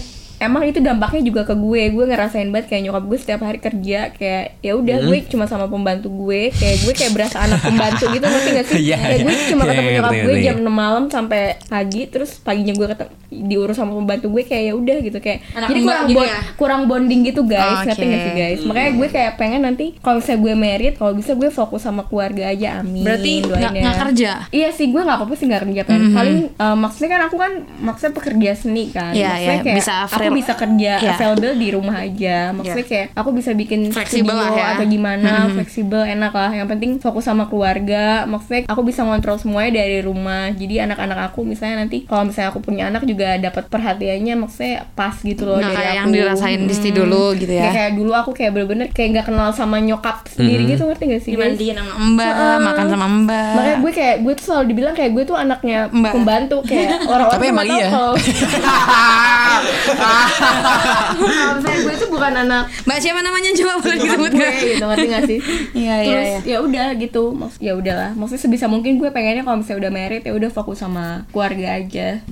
emang 0.44 0.62
itu 0.62 0.78
dampaknya 0.78 1.22
juga 1.22 1.42
ke 1.42 1.54
gue 1.54 1.82
gue 1.88 2.04
ngerasain 2.04 2.48
banget 2.48 2.66
kayak 2.68 2.82
nyokap 2.84 3.04
gue 3.04 3.18
setiap 3.18 3.40
hari 3.42 3.58
kerja 3.58 4.00
kayak 4.10 4.44
ya 4.60 4.72
udah 4.74 4.96
Hmm. 4.96 5.06
gue 5.06 5.18
cuma 5.26 5.44
sama 5.44 5.66
pembantu 5.66 6.08
gue 6.08 6.48
kayak 6.50 6.76
gue 6.80 6.92
kayak 6.92 7.12
berasa 7.12 7.36
anak 7.40 7.60
pembantu 7.60 8.04
gitu 8.08 8.24
ngerti 8.24 8.50
gak 8.50 8.66
sih 8.66 8.76
Iya, 8.84 8.96
kayak 8.98 9.18
gue 9.20 9.32
iya. 9.32 9.46
cuma 9.46 9.62
Iya, 9.62 9.70
ketemu 9.70 9.82
iya, 9.82 9.94
nyokap 9.94 10.04
ngerti, 10.06 10.20
gue 10.20 10.34
ngerti. 10.34 10.46
jam 10.46 10.56
6 10.58 10.70
malam 10.74 11.04
sampai 11.06 11.40
pagi 11.64 12.02
terus 12.06 12.30
paginya 12.38 12.72
gue 12.72 12.86
ketemu 12.88 13.10
diurus 13.34 13.74
sama 13.74 13.92
pembantu 13.92 14.26
gue 14.30 14.42
kayak 14.44 14.64
ya 14.64 14.74
udah 14.74 14.96
gitu 15.00 15.18
kayak 15.18 15.38
Anak 15.52 15.68
jadi 15.68 15.80
kurang 15.82 16.04
gitu 16.04 16.14
bon- 16.14 16.28
ya? 16.28 16.38
kurang 16.54 16.82
bonding 16.84 17.20
gitu 17.24 17.40
guys 17.44 17.76
Oke. 17.76 17.86
ngerti 17.86 18.04
gak 18.04 18.20
sih 18.20 18.32
guys 18.34 18.60
makanya 18.62 18.90
gue 18.94 19.08
kayak 19.10 19.32
pengen 19.34 19.60
nanti 19.62 19.86
kalau 19.98 20.16
misalnya 20.16 20.40
gue 20.40 20.54
married 20.56 20.94
kalau 20.94 21.12
bisa 21.12 21.32
gue 21.32 21.50
fokus 21.50 21.82
sama 21.82 22.02
keluarga 22.04 22.44
aja 22.46 22.78
amin 22.78 23.02
berarti 23.02 23.30
nggak 23.42 23.60
ya. 23.70 23.82
nggak 23.82 23.96
kerja 24.00 24.32
Iya 24.50 24.68
sih 24.70 24.86
gue 24.86 24.98
nggak 24.98 25.16
apa-apa 25.16 25.34
sih 25.34 25.46
nggak 25.46 25.62
kerja 25.62 25.82
kan. 25.84 26.00
Paling 26.10 26.38
eh, 26.54 26.76
maksudnya 26.76 27.10
kan 27.10 27.22
aku 27.24 27.36
kan 27.36 27.52
maksudnya 27.76 28.12
pekerja 28.12 28.50
seni 28.54 28.84
kan. 28.88 29.10
Iya, 29.10 29.30
maksudnya 29.30 29.50
iya, 29.50 29.64
kayak 29.64 29.76
bisa 29.76 29.94
bisa 30.34 30.52
kerja 30.52 30.92
Iya. 30.96 31.12
available 31.12 31.54
di 31.54 31.68
rumah 31.70 31.96
aja. 32.00 32.50
Maksudnya 32.50 32.84
kayak 32.84 33.06
aku 33.12 33.30
bisa 33.30 33.50
bikin 33.52 33.88
Fleksibel 33.88 34.34
studio 34.34 34.54
ya. 34.54 34.66
atau 34.72 34.84
gimana, 34.84 35.30
fleksibel 35.48 36.02
enak 36.04 36.32
lah. 36.32 36.50
Yang 36.52 36.68
penting 36.70 36.90
fokus 36.98 37.24
sama 37.24 37.44
keluarga. 37.44 38.04
Maksudnya 38.24 38.66
aku 38.66 38.82
bisa 38.82 39.00
ngontrol 39.00 39.36
semuanya 39.36 39.78
dari 39.78 40.00
rumah. 40.00 40.50
Jadi 40.50 40.74
anak-anak 40.80 41.18
aku 41.26 41.44
misalnya 41.44 41.80
nanti 41.80 42.02
kalau 42.04 42.24
misalnya 42.24 42.50
aku 42.50 42.60
punya 42.60 42.86
anak 42.86 43.02
juga 43.02 43.36
dapat 43.36 43.66
perhatiannya 43.66 44.34
maksudnya 44.36 44.74
pas 44.92 45.14
gitu 45.16 45.44
loh 45.44 45.56
Nggak 45.56 45.64
dari 45.64 45.76
kayak 45.76 45.88
aku. 45.88 45.96
yang 45.96 46.08
dirasain 46.10 46.60
Disti 46.64 46.90
Mm. 46.90 46.96
dulu 46.96 47.24
gitu 47.34 47.50
ya. 47.50 47.62
Kayak, 47.62 47.74
kayak 47.74 47.92
dulu 47.94 48.12
aku 48.12 48.30
kayak 48.32 48.50
bener-bener 48.52 48.86
kayak 48.88 49.08
nggak 49.12 49.26
kenal 49.26 49.48
sama 49.50 49.76
nyokap 49.78 50.26
sendiri 50.26 50.66
gitu 50.66 50.82
ngerti 50.84 51.04
gak 51.06 51.20
sih? 51.20 51.32
dimandiin 51.32 51.74
sama 51.74 51.92
mbak 51.96 52.32
Heeh. 52.32 52.56
makan 52.60 52.86
sama 52.86 53.06
mbak 53.06 53.52
Makanya 53.54 53.76
gue 53.76 53.92
kayak 53.92 54.16
gue 54.20 54.32
tuh 54.34 54.44
selalu 54.44 54.64
dibilang 54.66 54.94
kayak 54.94 55.10
gue 55.10 55.24
tuh 55.24 55.36
anaknya 55.36 55.78
Mbak. 55.86 56.12
pembantu 56.12 56.56
kayak 56.62 56.90
orang-orang 57.12 57.36
Tapi 57.36 57.46
emang 57.46 57.66
iya. 57.68 57.86
kalau 57.88 58.12
kalau 61.18 61.52
misalnya 61.58 61.80
gue 61.84 61.94
tuh 61.98 62.10
bukan 62.10 62.32
anak 62.46 62.64
mbak 62.84 62.98
siapa 63.00 63.20
namanya 63.20 63.50
coba 63.56 63.72
boleh 63.80 63.98
disebut 63.98 64.30
gue 64.34 64.40
nggak? 64.40 64.54
gitu 64.64 64.84
ngerti 64.84 65.06
gak 65.08 65.22
sih? 65.28 65.38
Iya, 65.74 65.96
iya, 66.00 66.04
Terus 66.04 66.28
iya. 66.28 66.38
ya 66.46 66.58
udah 66.62 66.86
gitu, 66.96 67.22
Maksud, 67.34 67.60
ya 67.60 67.72
udahlah. 67.74 68.10
Maksudnya 68.14 68.42
sebisa 68.46 68.66
mungkin 68.70 68.96
gue 69.00 69.10
pengennya 69.10 69.42
kalau 69.42 69.60
misalnya 69.60 69.88
udah 69.88 69.92
married 69.92 70.22
ya 70.24 70.32
udah 70.32 70.50
fokus 70.52 70.78
sama 70.80 71.26
keluarga 71.34 71.80
aja. 71.80 72.22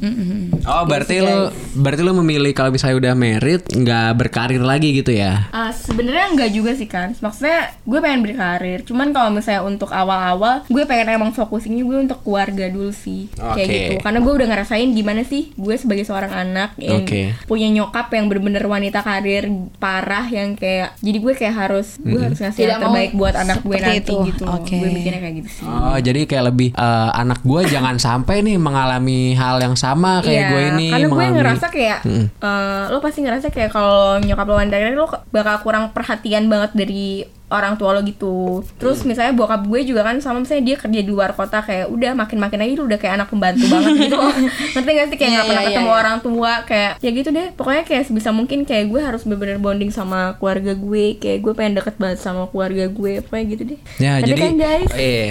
Oh, 0.67 0.85
berarti 0.87 1.19
sih, 1.19 1.27
lu 1.27 1.51
berarti 1.83 2.03
lu 2.05 2.13
memilih 2.23 2.53
kalau 2.55 2.71
misalnya 2.71 2.97
udah 3.03 3.15
married 3.19 3.63
nggak 3.67 4.11
berkarir 4.19 4.63
lagi 4.63 4.95
gitu 4.95 5.13
ya? 5.13 5.51
Ah, 5.51 5.75
sebenarnya 5.75 6.27
enggak 6.33 6.51
juga 6.55 6.73
sih 6.77 6.87
kan. 6.87 7.17
Maksudnya 7.19 7.75
gue 7.83 7.99
pengen 7.99 8.21
berkarir. 8.23 8.87
Cuman 8.87 9.11
kalau 9.11 9.31
misalnya 9.35 9.63
untuk 9.67 9.91
awal-awal, 9.91 10.63
gue 10.69 10.83
pengen 10.87 11.19
emang 11.19 11.33
fokusnya 11.35 11.83
gue 11.83 11.99
untuk 12.07 12.21
keluarga 12.23 12.69
dulu 12.69 12.93
sih. 12.95 13.33
Kayak 13.35 13.67
Oke. 13.67 13.75
gitu. 13.75 13.95
Karena 14.05 14.19
gue 14.23 14.33
udah 14.33 14.47
ngerasain 14.49 14.89
gimana 14.93 15.23
sih 15.27 15.51
gue 15.57 15.75
sebagai 15.75 16.05
seorang 16.07 16.33
anak 16.33 16.77
yang 16.79 17.03
Oke. 17.03 17.35
punya 17.49 17.69
nyokap 17.73 18.07
yang 18.09 18.27
bener-bener 18.27 18.61
wanita 18.63 19.01
karir 19.01 19.49
parah 19.77 20.25
yang 20.25 20.53
kayak 20.53 20.93
jadi 20.99 21.19
gue 21.19 21.33
kayak 21.35 21.55
harus 21.59 21.97
gue 21.99 22.17
harus 22.19 22.37
ngasih 22.37 22.61
Tidak 22.61 22.71
yang 22.71 22.83
terbaik 22.83 23.13
buat 23.13 23.35
anak 23.35 23.59
gue 23.61 23.77
nanti 23.77 23.99
itu. 24.05 24.17
gitu. 24.27 24.45
Oke. 24.47 24.75
Gue 24.75 24.89
mikirnya 24.91 25.19
kayak 25.19 25.35
gitu 25.39 25.51
sih. 25.51 25.65
Oh, 25.65 25.97
jadi 25.97 26.21
kayak 26.23 26.45
lebih 26.47 26.69
eh, 26.71 27.11
anak 27.15 27.41
gue 27.41 27.61
jangan 27.67 27.97
sampai 27.97 28.37
nih 28.43 28.57
mengalami 28.57 29.33
hal 29.33 29.57
yang 29.59 29.75
sama 29.75 30.21
kayak 30.21 30.37
Iya, 30.39 30.49
gue 30.49 30.63
ini 30.71 30.87
karena 30.89 31.01
gue 31.01 31.11
mengalami- 31.11 31.37
ngerasa 31.39 31.67
kayak 31.69 31.99
eh, 32.39 32.83
lo 32.87 32.99
pasti 32.99 33.19
ngerasa 33.21 33.47
kayak 33.49 33.71
kalau 33.71 34.01
nyokap 34.19 34.45
lo 34.45 34.55
wanita 34.55 34.77
karir 34.77 34.95
lo 34.95 35.07
bakal 35.29 35.57
kurang 35.61 35.85
perhatian 35.91 36.47
banget 36.47 36.71
dari 36.75 37.25
orang 37.53 37.77
tua 37.77 37.93
lo 37.93 38.01
gitu 38.01 38.65
terus 38.81 39.05
misalnya 39.05 39.37
bokap 39.37 39.69
gue 39.69 39.81
juga 39.85 40.09
kan 40.09 40.17
sama 40.19 40.41
misalnya 40.41 40.73
dia 40.73 40.77
kerja 40.81 41.01
di 41.05 41.11
luar 41.13 41.37
kota 41.37 41.61
kayak 41.61 41.93
udah 41.93 42.17
makin 42.17 42.39
makin 42.41 42.65
aja 42.65 42.73
lu 42.81 42.85
udah 42.89 42.99
kayak 42.99 43.15
anak 43.21 43.29
pembantu 43.29 43.65
banget 43.69 43.93
gitu 44.09 44.17
ngerti 44.75 44.91
gak 44.97 45.07
sih 45.13 45.17
kayak 45.17 45.31
Iya, 45.33 45.37
nggak 45.37 45.49
pernah 45.49 45.63
iya, 45.63 45.71
ketemu 45.73 45.91
iya. 45.93 46.01
orang 46.01 46.17
tua 46.21 46.53
kayak 46.65 46.93
ya 47.01 47.11
gitu 47.13 47.29
deh 47.29 47.47
pokoknya 47.53 47.83
kayak 47.85 48.05
sebisa 48.09 48.31
mungkin 48.33 48.59
kayak 48.65 48.85
gue 48.89 49.01
harus 49.01 49.23
bener-bener 49.23 49.59
bonding 49.61 49.93
sama 49.93 50.37
keluarga 50.41 50.73
gue 50.73 51.17
kayak 51.17 51.39
gue 51.41 51.53
pengen 51.53 51.81
deket 51.81 51.97
banget 52.01 52.19
sama 52.21 52.49
keluarga 52.49 52.89
gue 52.89 53.13
pokoknya 53.25 53.45
gitu 53.53 53.63
deh 53.77 53.81
Ya, 54.01 54.19
Tapi 54.19 54.29
jadi 54.33 54.41
kan 54.41 54.55
guys 54.57 54.91
Iya. 54.93 55.29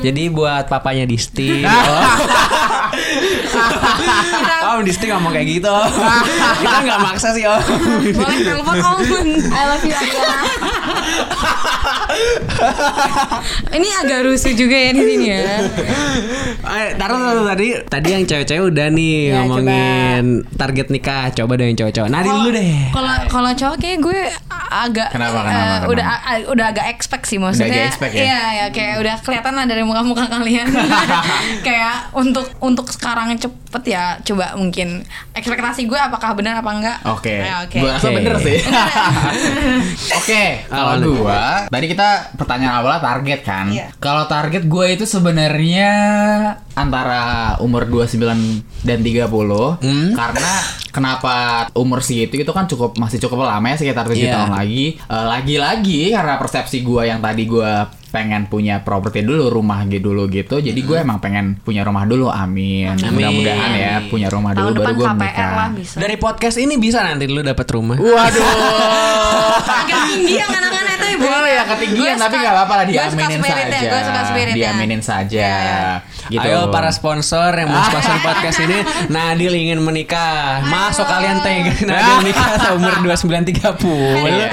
Jadi 0.00 0.22
buat 0.32 0.64
papanya 0.66 1.04
Disti. 1.04 1.60
oh. 1.68 2.02
Om 4.70 4.80
Disti 4.82 5.06
ngomong 5.12 5.30
kayak 5.30 5.46
gitu. 5.60 5.76
Kita 6.64 6.76
nggak 6.80 7.00
maksa 7.04 7.36
sih 7.36 7.44
Om. 7.44 7.60
boleh 8.16 8.38
telepon 8.40 8.78
om 8.80 8.98
I 9.52 9.62
love 9.68 9.84
you 9.84 9.94
ini 13.76 13.88
agak 13.96 14.24
rusuh 14.24 14.52
juga 14.52 14.76
ya 14.76 14.90
di 14.90 15.02
sini 15.02 15.26
ya 15.28 15.38
Eh, 16.60 16.88
taruh 16.94 17.18
taruh 17.18 17.44
tadi 17.46 17.66
tadi 17.82 18.08
yang 18.10 18.24
cewek-cewek 18.24 18.64
udah 18.66 18.86
nih 18.88 19.18
Ya, 19.22 19.42
ngomongin 19.42 20.24
target 20.52 20.88
nikah. 20.88 21.30
Coba 21.32 21.54
deh 21.54 21.66
yang 21.66 21.76
cowok-cowok. 21.76 22.08
Nah, 22.08 22.20
dulu 22.20 22.48
deh. 22.50 22.90
kalau 22.90 23.14
kalau 23.26 23.50
cowok 23.52 23.76
kayak 23.76 23.98
gue 24.00 24.20
agak 24.70 25.08
Kenapa, 25.10 25.38
kenapa, 25.40 25.50
eh, 25.50 25.58
kenapa? 25.60 25.86
udah 25.88 26.06
a- 26.06 26.46
udah 26.48 26.66
agak 26.68 26.86
expect 26.88 27.24
sih 27.26 27.36
maksudnya 27.36 27.68
agak 27.68 27.90
expect 27.90 28.12
ya? 28.12 28.22
iya 28.22 28.40
ya 28.54 28.66
kayak 28.70 28.94
udah 28.98 29.14
kelihatan 29.18 29.52
lah 29.52 29.64
dari 29.64 29.82
muka-muka 29.82 30.24
kalian 30.26 30.66
kayak 31.66 32.10
untuk 32.12 32.46
untuk 32.60 32.86
sekarang 32.86 33.34
cepet 33.34 33.69
ya 33.80 34.18
coba 34.20 34.54
mungkin 34.54 35.06
ekspektasi 35.30 35.84
gue 35.84 35.94
apakah 35.94 36.34
benar 36.34 36.58
apa 36.58 36.70
enggak 36.70 36.98
Oke, 37.06 37.30
Ya, 37.40 37.62
oke 37.62 37.78
gua 37.78 37.90
rasa 37.94 38.06
Oke. 38.06 38.16
bener 38.16 38.34
sih. 38.36 38.58
Oke, 40.20 40.42
kalau 40.66 40.96
Awalnya. 40.96 41.06
gua, 41.08 41.42
tadi 41.68 41.86
kita 41.86 42.08
pertanyaan 42.34 42.74
awalnya 42.76 43.00
target 43.00 43.40
kan. 43.40 43.66
Iya. 43.68 43.86
Kalau 43.96 44.24
target 44.26 44.64
gue 44.64 44.86
itu 44.90 45.04
sebenarnya 45.04 45.90
antara 46.72 47.22
umur 47.58 47.84
29 47.84 48.20
dan 48.80 48.98
30 49.00 49.78
Hmm. 49.78 50.10
karena 50.12 50.52
kenapa 50.90 51.34
umur 51.72 52.00
segitu 52.00 52.38
itu 52.38 52.50
kan 52.50 52.64
cukup 52.64 52.96
masih 52.96 53.20
cukup 53.20 53.44
lama 53.44 53.66
ya 53.66 53.76
sekitar 53.76 54.04
7 54.04 54.16
Iya. 54.18 54.32
tahun 54.34 54.52
lagi. 54.54 54.86
Eh, 54.98 55.24
lagi-lagi 55.26 56.00
karena 56.10 56.34
persepsi 56.36 56.80
gua 56.80 57.04
yang 57.04 57.20
tadi 57.20 57.44
gua 57.44 57.86
pengen 58.10 58.50
punya 58.50 58.82
properti 58.82 59.22
dulu, 59.22 59.48
rumah 59.48 59.86
gitu 59.86 60.10
dulu 60.10 60.26
gitu. 60.26 60.58
Jadi 60.58 60.80
gue 60.82 60.98
emang 60.98 61.22
pengen 61.22 61.56
punya 61.62 61.86
rumah 61.86 62.02
dulu. 62.04 62.26
Amin. 62.26 62.90
Amin. 62.90 63.14
Mudah-mudahan 63.14 63.70
ya 63.72 63.94
punya 64.10 64.26
rumah 64.26 64.52
tahun 64.52 64.74
dulu 64.74 64.80
baru 64.82 64.94
gue 64.98 65.08
menikah. 65.14 65.50
lah 65.54 65.68
bisa 65.70 65.96
Dari 65.96 66.16
podcast 66.18 66.56
ini 66.58 66.74
bisa 66.76 66.98
nanti 67.06 67.30
lu 67.30 67.40
dapat 67.40 67.66
rumah. 67.70 67.96
Waduh. 67.96 68.42
agak 69.60 70.00
tinggi 70.10 70.34
yang 70.36 70.50
anak-anak 70.50 70.92
itu 70.98 71.06
ya 71.06 71.16
Bu. 71.16 71.24
Boleh 71.30 71.52
ya 71.52 71.64
ketinggian 71.64 72.16
Gue 72.16 72.22
tapi 72.26 72.34
nggak 72.36 72.54
apa-apa 72.54 72.74
lah 72.74 72.84
gue 72.84 72.94
suka 73.06 73.26
diaminin 73.30 73.40
saja. 73.70 73.78
gue 73.86 74.00
suka 74.02 74.20
spiritnya. 74.26 74.56
Diaminin 74.58 75.02
saja. 75.02 75.46
Iya. 75.46 75.84
Gitu. 76.30 76.46
Ayo 76.46 76.70
para 76.70 76.90
sponsor 76.90 77.50
yang 77.54 77.70
mau 77.70 77.82
sponsor 77.82 78.18
podcast 78.22 78.58
ini 78.62 78.78
Nadil 79.14 79.50
ingin 79.50 79.82
menikah 79.82 80.62
Masuk 80.62 81.02
kalian 81.02 81.42
teh 81.42 81.58
Nadil 81.90 82.16
nikah 82.22 82.70
umur 82.78 82.94
29 83.02 83.50
30 83.50 84.30
Iya, 84.30 84.30
iya. 84.30 84.48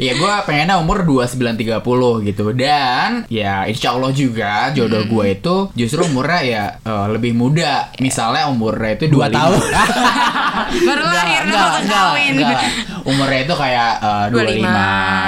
Iya, 0.00 0.12
gue 0.16 0.32
pengennya 0.48 0.80
umur 0.80 1.04
29-30 1.04 1.84
gitu 2.20 2.50
Dan 2.52 3.24
ya 3.28 3.64
insya 3.64 3.92
Allah 3.92 4.10
juga 4.10 4.52
jodoh 4.70 5.02
gue 5.04 5.26
itu 5.32 5.56
justru 5.74 6.02
umurnya 6.02 6.40
ya 6.42 6.64
eh, 6.78 7.06
lebih 7.08 7.32
muda 7.32 7.72
Misalnya 7.98 8.46
umurnya 8.46 8.96
itu 8.96 9.04
25 9.06 9.12
Dua 9.12 9.26
tahun. 9.28 9.60
baru 10.82 11.02
lahir 11.04 11.40
enggak, 11.44 11.70
enggak. 11.82 12.60
Umurnya 13.02 13.40
itu 13.40 13.54
kayak 13.54 13.92
eh, 13.98 14.26
25, 14.30 14.62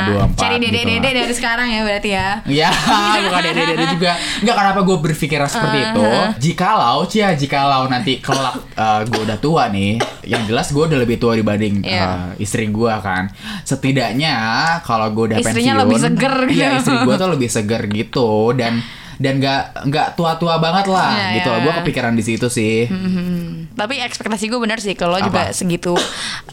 24 0.06 0.36
cari 0.36 0.56
dede 0.56 0.70
gitu. 0.74 0.90
dede 0.90 1.10
dari 1.12 1.34
sekarang 1.34 1.68
ya 1.68 1.80
berarti 1.82 2.10
ya 2.10 2.28
Ya, 2.46 2.70
bukan 3.24 3.40
dede-dede 3.42 3.84
juga. 3.90 4.12
Enggak 4.40 4.56
kenapa 4.56 4.80
gue 4.82 4.96
berpikir 5.00 5.38
seperti 5.44 5.72
Uh-huh. 5.74 5.90
itu. 5.90 6.06
Jikalau, 6.44 6.98
cia, 7.04 7.32
jikalau 7.32 7.86
nanti 7.86 8.18
kelak 8.18 8.56
gue 9.04 9.20
udah 9.22 9.36
tua 9.36 9.66
nih, 9.68 9.96
yang 10.24 10.44
jelas 10.44 10.70
gue 10.70 10.80
udah 10.80 10.96
lebih 10.96 11.16
tua 11.16 11.34
dibanding 11.34 11.82
Iya. 11.82 12.32
eh, 12.32 12.40
istri 12.40 12.66
gue 12.66 12.94
kan. 12.96 13.28
Setidaknya 13.64 14.34
kalau 14.80 15.10
gue 15.10 15.24
udah 15.28 15.38
Istrinya 15.38 15.52
pensiun, 15.74 15.82
lebih 15.82 15.98
seger 16.00 16.34
gitu. 16.46 16.63
Iya, 16.64 16.80
istri 16.80 16.96
gue 17.04 17.14
tuh 17.14 17.28
lebih 17.36 17.48
seger 17.52 17.82
gitu 17.92 18.56
dan 18.56 18.80
dan 19.16 19.38
nggak 19.38 19.62
nggak 19.86 20.08
tua-tua 20.14 20.58
banget 20.58 20.86
lah 20.88 21.10
Iya, 21.14 21.28
gitu. 21.40 21.50
iya. 21.50 21.62
Gue 21.62 21.72
kepikiran 21.82 22.12
di 22.12 22.22
situ 22.22 22.46
sih. 22.48 22.86
Hmm, 22.86 23.70
tapi 23.74 23.98
ekspektasi 23.98 24.46
gue 24.46 24.60
benar 24.60 24.78
sih 24.78 24.94
kalau 24.94 25.18
juga 25.18 25.50
segitu 25.50 25.94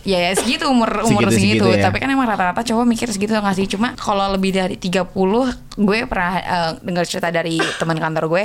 ya, 0.01 0.17
ya 0.19 0.31
segitu 0.33 0.65
umur 0.65 1.05
umur 1.05 1.27
Segitu-segitu 1.29 1.65
segitu, 1.65 1.79
ya. 1.79 1.83
tapi 1.85 1.97
kan 1.99 2.09
emang 2.09 2.25
rata-rata 2.25 2.61
cowok 2.61 2.85
mikir 2.85 3.07
segitu 3.09 3.33
nggak 3.33 3.55
sih 3.55 3.67
cuma 3.67 3.93
kalau 3.93 4.31
lebih 4.31 4.51
dari 4.51 4.75
30 4.75 5.13
gue 5.71 5.97
pernah 6.03 6.33
eh, 6.35 6.71
dengar 6.83 7.05
cerita 7.07 7.31
dari 7.31 7.55
teman 7.79 7.95
kantor 7.95 8.27
gue, 8.27 8.43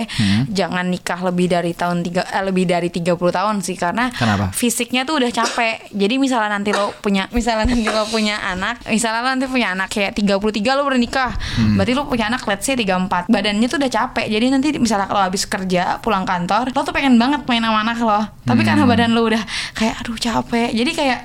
jangan 0.49 0.87
nikah 0.87 1.19
lebih 1.23 1.51
dari 1.51 1.75
tahun 1.75 2.01
tiga 2.01 2.23
eh, 2.23 2.45
lebih 2.45 2.65
dari 2.65 2.87
30 2.87 3.03
tahun 3.19 3.57
sih 3.61 3.75
karena 3.75 4.15
Kenapa? 4.15 4.55
fisiknya 4.55 5.03
tuh 5.03 5.19
udah 5.19 5.31
capek. 5.31 5.91
Jadi 5.91 6.15
misalnya 6.17 6.55
nanti 6.55 6.71
lo 6.71 6.95
punya 7.01 7.27
misalnya 7.35 7.67
nanti 7.67 7.83
lo 7.83 8.07
punya 8.07 8.39
anak, 8.41 8.87
misalnya 8.87 9.21
lo 9.21 9.29
nanti 9.35 9.47
punya 9.49 9.75
anak 9.75 9.89
kayak 9.91 10.15
33 10.15 10.39
lo 10.79 10.83
udah 10.85 11.01
nikah. 11.01 11.33
Berarti 11.75 11.93
lo 11.93 12.07
punya 12.07 12.31
anak 12.31 12.47
let's 12.47 12.63
say 12.63 12.79
34. 12.79 13.27
Badannya 13.27 13.67
tuh 13.67 13.79
udah 13.81 13.91
capek. 13.91 14.06
Jadi 14.15 14.47
nanti 14.47 14.69
misalnya 14.77 15.07
kalau 15.07 15.23
habis 15.23 15.43
kerja 15.43 15.99
pulang 15.99 16.23
kantor, 16.23 16.71
lo 16.71 16.81
tuh 16.81 16.91
pengen 16.91 17.17
banget 17.17 17.43
main 17.43 17.59
sama 17.61 17.81
anak 17.81 17.99
lo. 17.99 18.21
Tapi 18.43 18.63
karena 18.63 18.85
badan 18.85 19.11
lo 19.11 19.25
udah 19.25 19.43
kayak 19.73 20.01
aduh 20.01 20.15
capek. 20.15 20.71
Jadi 20.71 20.91
kayak 20.93 21.21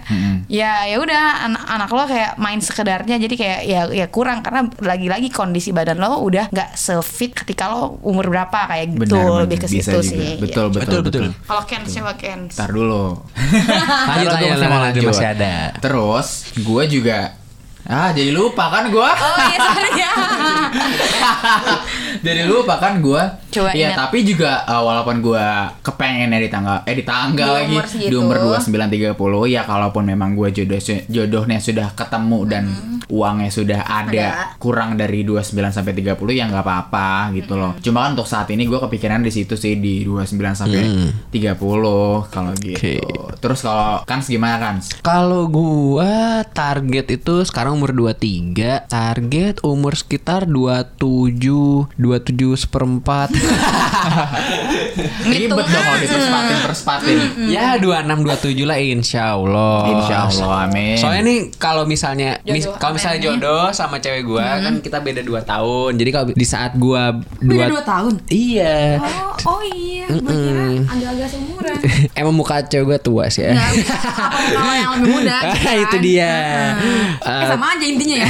ya 0.48 0.86
ya 0.86 0.98
udah 0.98 1.24
anak, 1.46 1.64
anak 1.66 1.90
lo 1.90 2.04
kayak 2.06 2.32
main 2.36 2.58
sekedarnya 2.58 3.16
jadi 3.18 3.36
kayak 3.36 3.60
ya 3.64 3.82
ya 3.88 4.06
kurang 4.08 4.42
karena 4.42 4.66
lagi-lagi 4.78 5.28
kondisi 5.28 5.70
badan 5.70 5.98
lo 5.98 6.20
udah 6.20 6.50
nggak 6.50 6.74
sefit 6.74 7.34
ketika 7.36 7.68
lo 7.68 8.00
umur 8.02 8.28
berapa 8.28 8.68
kayak 8.68 8.86
gitu 8.98 9.14
Benar, 9.14 9.44
lebih 9.44 9.58
ke 9.58 9.68
situ 9.68 9.90
juga. 9.92 10.02
sih. 10.02 10.38
Betul, 10.38 10.66
Ya. 10.68 10.74
betul, 10.74 11.00
Betul, 11.02 11.02
betul. 11.04 11.24
Kalau 11.44 11.64
Ken 11.64 11.84
siapa 11.84 12.14
Ken? 12.16 12.48
Ntar 12.48 12.70
dulu. 12.70 13.20
Lanjut, 14.10 14.28
Ntar 14.28 14.40
lanjut, 14.40 14.68
mau 14.68 14.82
lanjut, 14.82 15.02
masih 15.04 15.28
ada. 15.30 15.54
Terus 15.78 16.28
gue 16.56 16.84
juga 16.88 17.18
Ah 17.84 18.14
jadi 18.14 18.30
lupa 18.32 18.70
kan 18.70 18.88
gue 18.88 19.02
Oh 19.02 19.38
iya 19.42 19.58
sorry 19.58 19.92
ya. 19.98 20.14
Jadi 22.26 22.42
lupa 22.46 22.78
kan 22.78 23.02
gue 23.02 23.24
Coba 23.52 23.70
Ya 23.72 23.92
ingat. 23.92 23.98
tapi 24.02 24.24
juga 24.24 24.64
uh, 24.64 24.82
walaupun 24.82 25.20
gue 25.20 25.46
kepengennya 25.82 26.40
di 26.40 26.48
tanggal 26.48 26.78
Eh 26.84 26.96
di 26.96 27.04
tanggal 27.04 27.48
Di 27.48 27.52
lagi 27.54 27.74
umur 27.74 27.86
segitu. 27.86 28.10
Di 28.10 28.16
umur 28.16 28.38
29-30 28.58 29.20
Ya 29.48 29.62
kalaupun 29.64 30.04
memang 30.04 30.34
gue 30.34 30.50
jodoh, 30.52 30.80
jodohnya 31.06 31.60
sudah 31.60 31.88
ketemu 31.92 32.40
Dan 32.48 32.64
uangnya 33.08 33.52
sudah 33.52 33.82
ada, 33.84 34.08
Ada. 34.08 34.28
Kurang 34.56 34.96
dari 34.96 35.22
29 35.22 35.52
sampai 35.70 35.92
30 35.94 36.16
Ya 36.32 36.48
nggak 36.48 36.64
apa-apa 36.64 37.10
gitu 37.34 37.54
loh 37.56 37.76
Cuma 37.78 38.04
kan 38.04 38.16
untuk 38.16 38.26
saat 38.26 38.48
ini 38.50 38.64
gue 38.64 38.80
kepikiran 38.80 39.20
di 39.20 39.30
situ 39.30 39.54
sih 39.54 39.76
Di 39.76 40.08
29 40.08 40.32
sampai 40.56 40.82
30 41.28 41.60
Kalau 42.28 42.52
gitu 42.56 42.78
Oke. 42.78 42.96
Terus 43.38 43.60
kalau 43.62 44.06
kan 44.06 44.22
gimana 44.22 44.58
kan? 44.58 44.76
Kalau 45.02 45.50
gua 45.50 46.46
target 46.48 47.10
itu 47.12 47.42
sekarang 47.42 47.76
umur 47.76 47.92
23 47.92 48.86
Target 48.86 49.60
umur 49.62 49.94
sekitar 49.94 50.46
27 50.46 51.90
27 51.98 51.98
seperempat 52.56 53.34
Ribet 55.24 55.50
dong 55.50 55.68
kalau 55.68 55.94
aja. 55.94 56.04
diperspatin 56.04 56.58
perspatin 56.62 57.18
Ya 57.48 57.78
26 57.78 58.26
27 58.54 58.64
lah 58.64 58.78
insya 58.78 59.24
Allah 59.32 59.78
Insya 59.90 60.18
Allah 60.26 60.50
amin 60.66 60.98
Soalnya 60.98 61.24
nih 61.24 61.40
kalau 61.56 61.84
misalnya 61.86 62.30
mis- 62.44 62.70
kalau 62.78 62.94
misalnya 62.96 63.20
amin. 63.20 63.28
jodoh 63.38 63.66
sama 63.72 63.98
cewek 63.98 64.24
gua 64.24 64.60
kan 64.60 64.74
kita 64.80 64.98
beda 65.00 65.22
2 65.22 65.42
tahun. 65.44 65.92
Jadi 65.96 66.10
kalau 66.10 66.26
di 66.30 66.48
saat 66.48 66.72
gua 66.76 67.14
Beda 67.40 67.68
dua 67.68 67.72
dua 67.72 67.84
tahun. 67.84 68.14
Iya. 68.28 69.02
Oh, 69.42 69.58
oh 69.58 69.62
iya, 69.64 70.06
gue 70.08 70.20
agak-agak 70.20 70.22
seumuran. 70.22 70.41
Emang 72.22 72.36
muka 72.36 72.62
cewek 72.62 72.86
gua 72.86 73.00
tua 73.00 73.26
sih 73.28 73.42
ya. 73.44 73.58
Kalau 73.58 74.74
yang 74.74 74.92
lebih 74.96 75.10
muda? 75.12 75.38
gitu 75.50 75.66
Ah, 75.66 75.76
itu 75.76 75.90
kan. 75.92 76.02
dia. 76.02 76.34
Heeh. 76.78 77.42
Eh, 77.42 77.46
sama 77.48 77.66
aja 77.72 77.86
intinya 77.88 78.16
ya. 78.16 78.30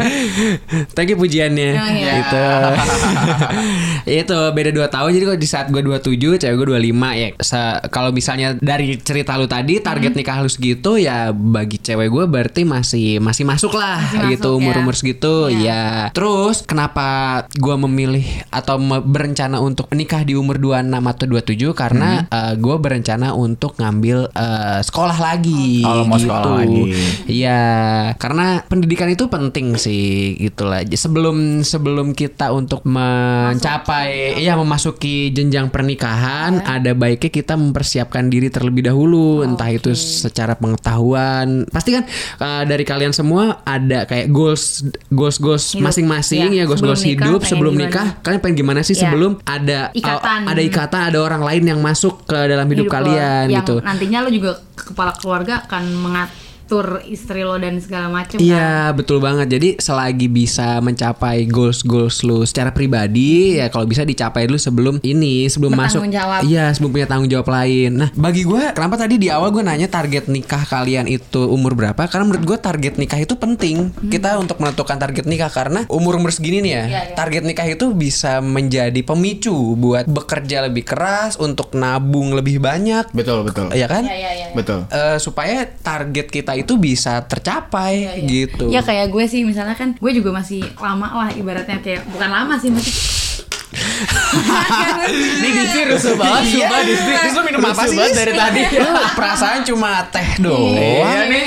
Thank 0.94 1.10
you 1.10 1.18
pujiannya. 1.18 1.70
Oh, 1.72 1.88
iya. 1.90 2.12
Gitu. 2.16 2.44
itu 4.22 4.38
beda 4.50 4.70
2 4.70 4.86
tahun 4.88 5.08
jadi 5.10 5.24
kalau 5.26 5.38
di 5.38 5.48
saat 5.48 5.66
gua 5.68 5.82
27 5.82 6.06
cewek 6.38 6.54
gua 6.56 6.66
25 6.76 6.86
ya. 7.16 7.28
Kalau 7.88 8.10
misalnya 8.10 8.54
dari 8.54 8.94
cerita 8.96 9.34
lu 9.34 9.46
tadi 9.46 9.72
Hmm. 9.72 9.86
target 9.86 10.12
nikah 10.12 10.38
lu 10.38 10.48
segitu 10.48 10.94
ya 10.96 11.16
bagi 11.30 11.78
cewek 11.78 12.06
gua 12.06 12.24
berarti 12.24 12.62
masih 12.62 13.18
masih 13.18 13.42
masuk 13.42 13.72
lah 13.72 13.98
Masih 14.00 14.28
gitu 14.30 14.50
ya. 14.50 14.56
umur-umur 14.56 14.94
segitu 14.94 15.48
Iya. 15.48 15.58
ya. 15.60 15.82
Terus 16.12 16.62
kenapa 16.62 17.08
gua 17.56 17.74
memilih 17.76 18.22
atau 18.48 18.76
berencana 19.00 19.58
untuk 19.58 19.88
menikah 19.88 20.22
di 20.22 20.34
umur 20.34 20.56
26 20.56 20.78
atau 21.06 21.24
27 21.26 21.72
karena 21.72 22.08
Hmm. 22.20 22.28
eh, 22.30 22.54
gua 22.56 22.76
berencana 22.76 22.99
untuk 23.32 23.76
ngambil 23.76 24.28
eh, 24.30 24.80
sekolah 24.80 25.16
lagi 25.16 25.82
Oh, 25.82 26.04
mau 26.04 26.16
gitu. 26.16 26.28
sekolah 26.28 26.52
lagi. 26.60 26.82
Iya, 27.26 27.60
karena 28.16 28.60
pendidikan 28.64 29.08
itu 29.08 29.26
penting 29.26 29.74
sih 29.74 30.00
gitulah. 30.36 30.82
Sebelum 30.84 31.62
sebelum 31.62 32.12
kita 32.12 32.50
untuk 32.50 32.82
mencapai 32.84 34.36
ya 34.38 34.54
memasuki 34.54 35.30
jenjang 35.30 35.68
pernikahan, 35.68 36.60
ada 36.60 36.92
baiknya 36.92 37.30
kita 37.30 37.54
mempersiapkan 37.54 38.26
diri 38.26 38.48
terlebih 38.48 38.86
dahulu, 38.86 39.42
entah 39.42 39.68
itu 39.68 39.92
secara 39.94 40.54
pengetahuan. 40.54 41.64
Pasti 41.66 41.92
kan 41.92 42.04
uh, 42.38 42.62
dari 42.64 42.82
kalian 42.82 43.10
semua 43.10 43.62
ada 43.62 44.04
kayak 44.04 44.28
goals 44.28 44.84
goals 45.08 45.38
goals 45.38 45.64
Hidup. 45.70 45.86
masing-masing 45.86 46.50
Ya, 46.50 46.62
ya, 46.62 46.64
goals 46.64 46.80
goals 46.80 47.00
sebelum 47.00 47.10
nikah 47.10 47.26
hidup 47.26 47.40
sebelum 47.42 47.72
gimana? 47.74 47.84
nikah. 47.86 48.06
Kalian 48.20 48.40
pengen 48.40 48.56
gimana 48.56 48.80
sih 48.80 48.92
Ya. 48.92 49.08
sebelum 49.08 49.40
ada 49.42 49.88
uh, 49.88 49.96
Ikatan. 49.96 50.40
ada 50.44 50.60
ikatan, 50.60 51.00
ada 51.08 51.18
orang 51.18 51.40
lain 51.40 51.62
yang 51.64 51.80
masuk 51.80 52.26
ke 52.26 52.36
dalam 52.36 52.66
hidup, 52.66 52.86
lo. 52.86 52.89
Kalian 52.90 53.46
yang 53.46 53.62
gitu. 53.62 53.78
nantinya 53.80 54.26
lo 54.26 54.30
juga 54.34 54.58
kepala 54.74 55.14
keluarga 55.14 55.62
akan 55.64 55.84
mengatur 56.70 57.02
istri 57.10 57.42
lo 57.42 57.58
dan 57.58 57.82
segala 57.82 58.06
macam 58.06 58.38
kan 58.38 58.46
Iya 58.46 58.94
betul 58.94 59.18
banget. 59.18 59.50
Jadi 59.50 59.68
selagi 59.82 60.30
bisa 60.30 60.78
mencapai 60.78 61.42
goals 61.50 61.82
goals 61.82 62.22
lu 62.22 62.46
secara 62.46 62.70
pribadi 62.70 63.58
ya 63.58 63.66
kalau 63.74 63.90
bisa 63.90 64.06
dicapai 64.06 64.46
dulu 64.46 64.54
sebelum 64.58 64.94
ini 65.02 65.50
sebelum 65.50 65.74
masuk. 65.74 66.06
Jawab. 66.06 66.46
Iya 66.46 66.70
sebelum 66.70 66.94
punya 66.94 67.06
tanggung 67.10 67.26
jawab 67.26 67.50
lain. 67.50 68.06
Nah 68.06 68.08
bagi 68.14 68.46
gue 68.46 68.70
kenapa 68.70 68.94
tadi 69.02 69.18
di 69.18 69.26
awal 69.26 69.50
gue 69.50 69.66
nanya 69.66 69.90
target 69.90 70.30
nikah 70.30 70.62
kalian 70.62 71.10
itu 71.10 71.42
umur 71.50 71.74
berapa? 71.74 72.06
Karena 72.06 72.30
menurut 72.30 72.46
gue 72.46 72.58
target 72.62 72.94
nikah 73.02 73.18
itu 73.18 73.34
penting 73.34 73.90
kita 74.06 74.38
untuk 74.38 74.62
menentukan 74.62 74.94
target 74.94 75.26
nikah 75.26 75.50
karena 75.50 75.82
umur 75.90 76.22
umur 76.22 76.30
segini 76.30 76.62
nih 76.62 76.72
ya 76.72 76.84
target 77.18 77.42
nikah 77.42 77.66
itu 77.66 77.90
bisa 77.90 78.38
menjadi 78.38 79.02
pemicu 79.02 79.74
buat 79.74 80.06
bekerja 80.06 80.70
lebih 80.70 80.86
keras 80.86 81.34
untuk 81.34 81.74
nabung 81.74 82.30
lebih 82.30 82.62
banyak. 82.62 83.10
Betul 83.10 83.42
betul 83.42 83.74
Ya 83.74 83.90
kan? 83.90 84.06
Betul 84.54 84.86
Eh, 84.90 85.18
supaya 85.22 85.66
target 85.66 86.30
kita 86.30 86.59
itu 86.60 86.76
bisa 86.76 87.24
tercapai 87.24 88.24
gitu. 88.28 88.68
Ya 88.68 88.84
kayak 88.84 89.08
gue 89.08 89.24
sih 89.26 89.42
misalnya 89.42 89.74
kan 89.74 89.96
gue 89.96 90.12
juga 90.12 90.30
masih 90.36 90.64
lama 90.78 91.08
lah 91.26 91.30
ibaratnya 91.32 91.80
kayak 91.80 92.06
bukan 92.12 92.30
lama 92.30 92.54
sih 92.60 92.70
masih 92.72 93.19
Ini 93.70 95.48
Disti 95.50 95.80
rusuh 95.86 96.14
banget 96.18 96.42
Iya. 96.44 96.66
Sumpah 96.66 96.80
Terus 97.20 97.34
lu 97.34 97.42
minum 97.46 97.60
apa 97.62 97.82
Rusuh 97.84 98.04
sih, 98.04 98.14
dari 98.14 98.32
tadi 98.34 98.60
Lu 98.74 98.88
perasaan 99.14 99.60
cuma 99.62 99.90
teh 100.08 100.28
doang. 100.38 100.74
Iya 100.74 101.20
nih 101.26 101.42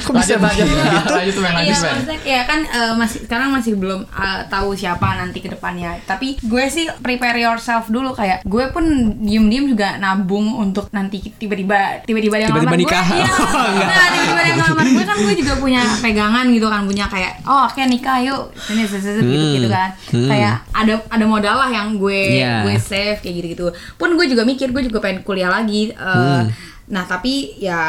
Kok 0.00 0.12
bisa 0.14 0.34
Lanjut 0.36 0.64
lanjut 0.64 0.66
begitu? 0.72 1.12
Lanjut 1.18 1.36
men 1.38 1.52
lanjut 1.52 1.68
Iya 1.68 1.76
maksudnya 1.78 2.18
kayak 2.24 2.44
kan 2.46 2.60
eh, 2.64 2.92
masih 2.96 3.18
sekarang 3.24 3.48
masih 3.52 3.72
belum 3.76 4.00
eh, 4.06 4.40
tahu 4.48 4.68
siapa 4.72 5.08
nanti 5.18 5.38
ke 5.38 5.48
depannya. 5.50 6.00
Tapi 6.04 6.40
gue 6.40 6.64
sih 6.68 6.88
prepare 6.98 7.36
yourself 7.38 7.88
dulu 7.88 8.14
kayak 8.14 8.40
gue 8.42 8.64
pun 8.72 8.84
diem-diem 9.20 9.68
juga 9.68 9.98
nabung 9.98 10.56
untuk 10.56 10.88
nanti 10.90 11.20
tiba-tiba 11.36 12.00
tiba-tiba 12.04 12.36
dia 12.38 12.48
Tiba-tiba 12.48 12.72
ngelamar 12.72 12.80
nikah. 12.80 13.04
gue. 13.04 13.18
Iya. 13.18 13.26
Oh, 13.58 13.68
nah, 13.74 14.06
tiba-tiba 14.12 14.40
dia 14.44 14.54
ngelamar 14.54 14.86
gue 14.86 15.04
kan 15.04 15.16
gue 15.18 15.34
juga 15.34 15.52
punya 15.58 15.82
pegangan 16.00 16.46
gitu 16.48 16.66
kan 16.68 16.82
punya 16.86 17.04
kayak 17.08 17.32
oh 17.44 17.66
oke 17.66 17.80
nikah 17.84 18.18
yuk 18.22 18.40
ini 18.70 18.84
gitu 18.86 19.20
gitu 19.58 19.68
kan. 19.68 19.88
Hmm. 20.14 20.28
Kayak 20.30 20.54
ada 20.72 20.94
ada 21.10 21.24
modal 21.26 21.57
lah 21.58 21.68
yang 21.68 21.88
gue 21.96 22.38
Iya. 22.38 22.62
gue 22.62 22.74
save 22.78 23.18
kayak 23.18 23.34
gitu-gitu. 23.36 23.66
Pun 23.94 24.14
gue 24.14 24.26
juga 24.26 24.42
mikir 24.42 24.70
gue 24.70 24.82
juga 24.82 24.98
pengen 24.98 25.20
kuliah 25.20 25.50
lagi 25.50 25.90
eh, 25.90 25.98
Hmm. 25.98 26.48
Nah 26.88 27.04
tapi 27.04 27.54
ya 27.56 27.80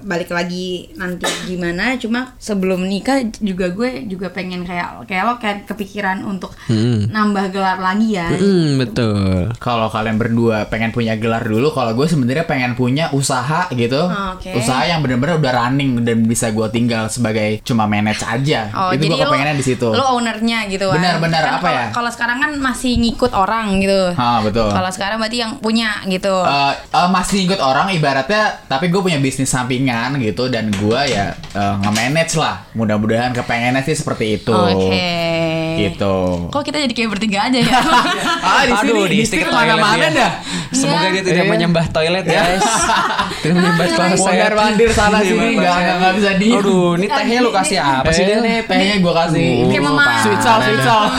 balik 0.00 0.28
lagi 0.28 0.68
nanti 0.94 1.24
gimana 1.44 1.94
Cuma 1.96 2.34
sebelum 2.36 2.82
nikah 2.82 3.22
juga 3.38 3.68
gue 3.68 4.04
juga 4.04 4.28
pengen 4.28 4.62
kayak 4.62 5.04
kayak 5.04 5.22
lo 5.24 5.34
kayak 5.36 5.58
kepikiran 5.64 6.22
untuk 6.22 6.50
Hmm. 6.64 7.06
nambah 7.08 7.48
gelar 7.48 7.78
lagi 7.78 8.12
ya 8.12 8.28
Hmm, 8.30 8.76
betul. 8.76 9.48
Kalau 9.56 9.88
kalian 9.88 10.16
berdua 10.16 10.66
pengen 10.66 10.90
punya 10.90 11.14
gelar 11.14 11.40
dulu 11.40 11.70
Kalau 11.70 11.92
gue 11.92 12.04
sebenarnya 12.04 12.44
pengen 12.44 12.74
punya 12.74 13.08
usaha 13.10 13.70
gitu 13.70 14.00
Oh, 14.00 14.34
Oke. 14.34 14.52
Usaha 14.52 14.82
yang 14.84 15.00
bener-bener 15.00 15.38
udah 15.38 15.52
running 15.56 16.02
Dan 16.02 16.24
bisa 16.24 16.50
gue 16.50 16.66
tinggal 16.68 17.06
sebagai 17.06 17.62
cuma 17.62 17.84
manage 17.84 18.20
aja 18.20 18.68
Oh, 18.70 18.90
Itu 18.90 19.04
gue 19.04 19.06
jadi 19.08 19.16
lo, 19.16 19.22
kepengennya 19.24 19.54
di 19.54 19.64
situ 19.64 19.88
lo 19.88 20.04
ownernya 20.12 20.66
gitu 20.66 20.86
kan. 20.86 20.96
Benar-benar, 20.96 21.42
Kan 21.42 21.52
apa 21.52 21.62
kalau- 21.62 21.74
ya? 21.74 21.86
Kalau 21.90 22.10
sekarang 22.10 22.38
kan 22.38 22.50
masih 22.56 22.92
ngikut 22.96 23.32
orang 23.32 23.78
gitu. 23.78 24.00
Ah 24.14 24.38
betul 24.40 24.68
Kalau 24.68 24.90
sekarang 24.90 25.16
berarti 25.18 25.38
yang 25.38 25.52
punya 25.58 26.02
gitu. 26.04 26.34
Eh, 26.34 26.72
eh, 26.74 27.08
masih 27.08 27.38
ikut 27.44 27.60
orang 27.60 27.90
ibaratnya 27.90 28.47
tapi 28.68 28.88
gue 28.88 29.00
punya 29.02 29.20
bisnis 29.20 29.50
sampingan 29.52 30.16
gitu 30.22 30.48
dan 30.48 30.72
gue 30.72 31.00
ya 31.08 31.34
eh, 31.34 31.74
nge-manage 31.84 32.34
lah 32.40 32.64
mudah-mudahan 32.72 33.36
kepengennya 33.36 33.82
sih 33.84 33.96
seperti 33.96 34.40
itu 34.40 34.54
Oke. 34.54 34.88
Gitu. 35.78 36.16
Kok 36.50 36.62
kita 36.66 36.78
jadi 36.82 36.94
kayak 36.94 37.10
bertiga 37.14 37.38
aja 37.46 37.58
ya? 37.58 37.78
ah, 38.48 38.62
di 38.66 38.72
Aduh, 38.74 39.06
sini, 39.06 39.22
di 39.22 39.44
mana 39.78 40.06
dah. 40.10 40.32
Semoga 40.68 41.08
iya. 41.08 41.14
dia 41.16 41.22
tidak 41.24 41.44
iya. 41.44 41.52
menyembah 41.52 41.86
toilet 41.88 42.26
ya. 42.28 42.42
Tidak 43.42 43.54
menyembah 43.56 43.86
toilet. 43.88 44.20
saya. 44.20 44.46
Mandir 44.52 44.90
sana 44.92 45.18
iya, 45.24 45.30
sini 45.32 45.48
nggak 45.56 46.12
bisa 46.18 46.30
di. 46.36 46.48
Aduh, 46.52 46.98
ini 47.00 47.06
tehnya 47.08 47.38
lu 47.40 47.50
kasih 47.54 47.78
apa 47.80 48.10
sih 48.12 48.24
dia? 48.28 48.38
Tehnya 48.68 48.94
gua 49.00 49.14
kasih. 49.24 49.46
Uh, 49.64 49.68
kayak 49.72 49.84
mama. 49.84 50.04
Sweet 50.20 50.40
salt, 50.44 50.60
sweet 50.66 50.82
salt. 50.84 51.12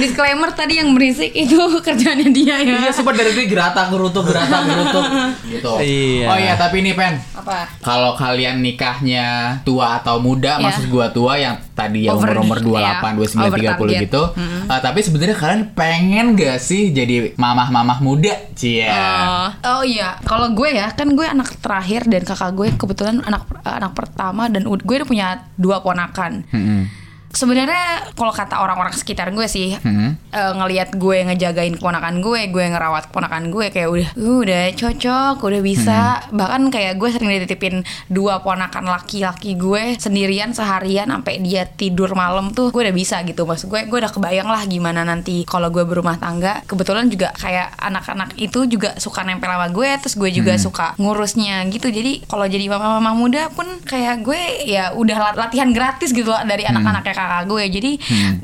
Disclaimer 0.00 0.50
tadi 0.56 0.74
yang 0.80 0.96
berisik 0.96 1.32
itu 1.36 1.58
kerjaannya 1.86 2.28
dia 2.32 2.56
ya. 2.64 2.76
Iya, 2.88 2.90
super 2.94 3.12
dari 3.12 3.36
tadi 3.36 3.46
geratak 3.50 3.92
gerutuk 3.92 4.24
geratak 4.32 4.60
gerutuk 4.64 5.04
gitu. 5.50 5.72
Iya. 5.82 6.26
Oh 6.32 6.38
iya, 6.40 6.52
tapi 6.56 6.80
ini 6.80 6.96
pen. 6.96 7.20
Apa? 7.36 7.68
Kalau 7.84 8.16
kalian 8.16 8.64
nikahnya 8.64 9.60
tua 9.66 10.00
atau 10.00 10.16
muda, 10.22 10.56
maksud 10.56 10.88
gua 10.88 11.12
tua 11.12 11.36
yang 11.36 11.60
tadi 11.76 12.08
ya 12.08 12.16
umur 12.16 12.40
umur 12.40 12.58
28, 12.64 13.36
29, 13.36 13.76
30 13.76 13.95
Iya. 13.96 14.04
gitu. 14.06 14.22
Mm 14.36 14.46
-hmm. 14.46 14.62
uh, 14.68 14.80
tapi 14.84 14.98
sebenarnya 15.00 15.36
kalian 15.36 15.62
pengen 15.72 16.26
gak 16.36 16.60
sih 16.60 16.92
jadi 16.92 17.32
mamah-mamah 17.34 17.98
muda, 18.04 18.36
Cia? 18.52 18.86
Uh, 18.86 18.98
oh. 19.00 19.48
oh 19.80 19.82
iya, 19.82 20.20
kalau 20.22 20.52
gue 20.52 20.76
ya 20.76 20.92
kan 20.92 21.08
gue 21.16 21.24
anak 21.24 21.56
terakhir 21.58 22.04
dan 22.04 22.22
kakak 22.28 22.52
gue 22.52 22.68
kebetulan 22.76 23.24
anak-anak 23.24 23.92
pertama 23.96 24.52
dan 24.52 24.68
gue 24.68 24.96
udah 25.00 25.08
punya 25.08 25.28
dua 25.56 25.80
ponakan. 25.80 26.44
Mm 26.52 26.62
-hmm 26.62 27.05
Sebenarnya 27.36 27.84
kalau 28.12 28.32
kata 28.32 28.56
orang-orang 28.56 28.90
sekitar 28.90 29.28
gue 29.30 29.44
sih 29.46 29.76
Hmm. 29.76 30.16
eh, 30.26 30.52
ngelihat 30.54 30.96
gue 30.96 31.20
ngejagain 31.22 31.76
keponakan 31.76 32.18
gue, 32.18 32.48
gue 32.48 32.64
ngerawat 32.66 33.06
keponakan 33.06 33.48
gue 33.48 33.68
kayak 33.68 33.88
udah 33.88 34.08
"Uh, 34.16 34.40
udah 34.40 34.64
cocok, 34.72 35.36
udah 35.38 35.60
bisa. 35.60 36.00
Hmm. 36.24 36.34
Bahkan 36.34 36.62
kayak 36.70 36.96
gue 36.96 37.08
sering 37.08 37.28
dititipin 37.30 37.74
dua 38.08 38.40
ponakan 38.40 38.88
laki-laki 38.88 39.52
gue 39.54 39.96
sendirian 39.96 40.50
seharian 40.50 41.08
sampai 41.08 41.38
dia 41.38 41.66
tidur 41.66 42.16
malam 42.16 42.50
tuh 42.50 42.72
gue 42.72 42.82
udah 42.82 42.96
bisa 42.96 43.20
gitu. 43.22 43.44
Maksud 43.44 43.68
gue 43.68 43.84
gue 43.84 43.98
udah 43.98 44.10
kebayang 44.10 44.46
lah 44.46 44.64
gimana 44.64 45.02
nanti 45.02 45.44
kalau 45.44 45.68
gue 45.68 45.82
berumah 45.82 46.16
tangga. 46.16 46.64
Kebetulan 46.64 47.06
juga 47.06 47.36
kayak 47.36 47.76
anak-anak 47.76 48.32
itu 48.38 48.64
juga 48.64 48.96
suka 48.96 49.20
nempel 49.22 49.48
sama 49.48 49.68
gue, 49.68 49.88
terus 49.98 50.14
gue 50.14 50.30
juga 50.30 50.54
Hmm. 50.54 50.62
suka 50.62 50.86
ngurusnya 50.96 51.68
gitu. 51.68 51.88
Jadi 51.88 52.24
kalau 52.24 52.46
jadi 52.46 52.64
mama-mama 52.66 53.12
muda 53.12 53.50
pun 53.50 53.66
kayak 53.82 54.22
gue 54.22 54.40
ya 54.64 54.92
udah 54.92 55.16
lat- 55.18 55.38
latihan 55.38 55.68
gratis 55.68 56.10
gitu 56.10 56.26
loh 56.26 56.40
dari 56.42 56.64
anak-anaknya 56.64 57.14
kakak 57.26 57.44
gue. 57.50 57.64
Jadi 57.66 57.92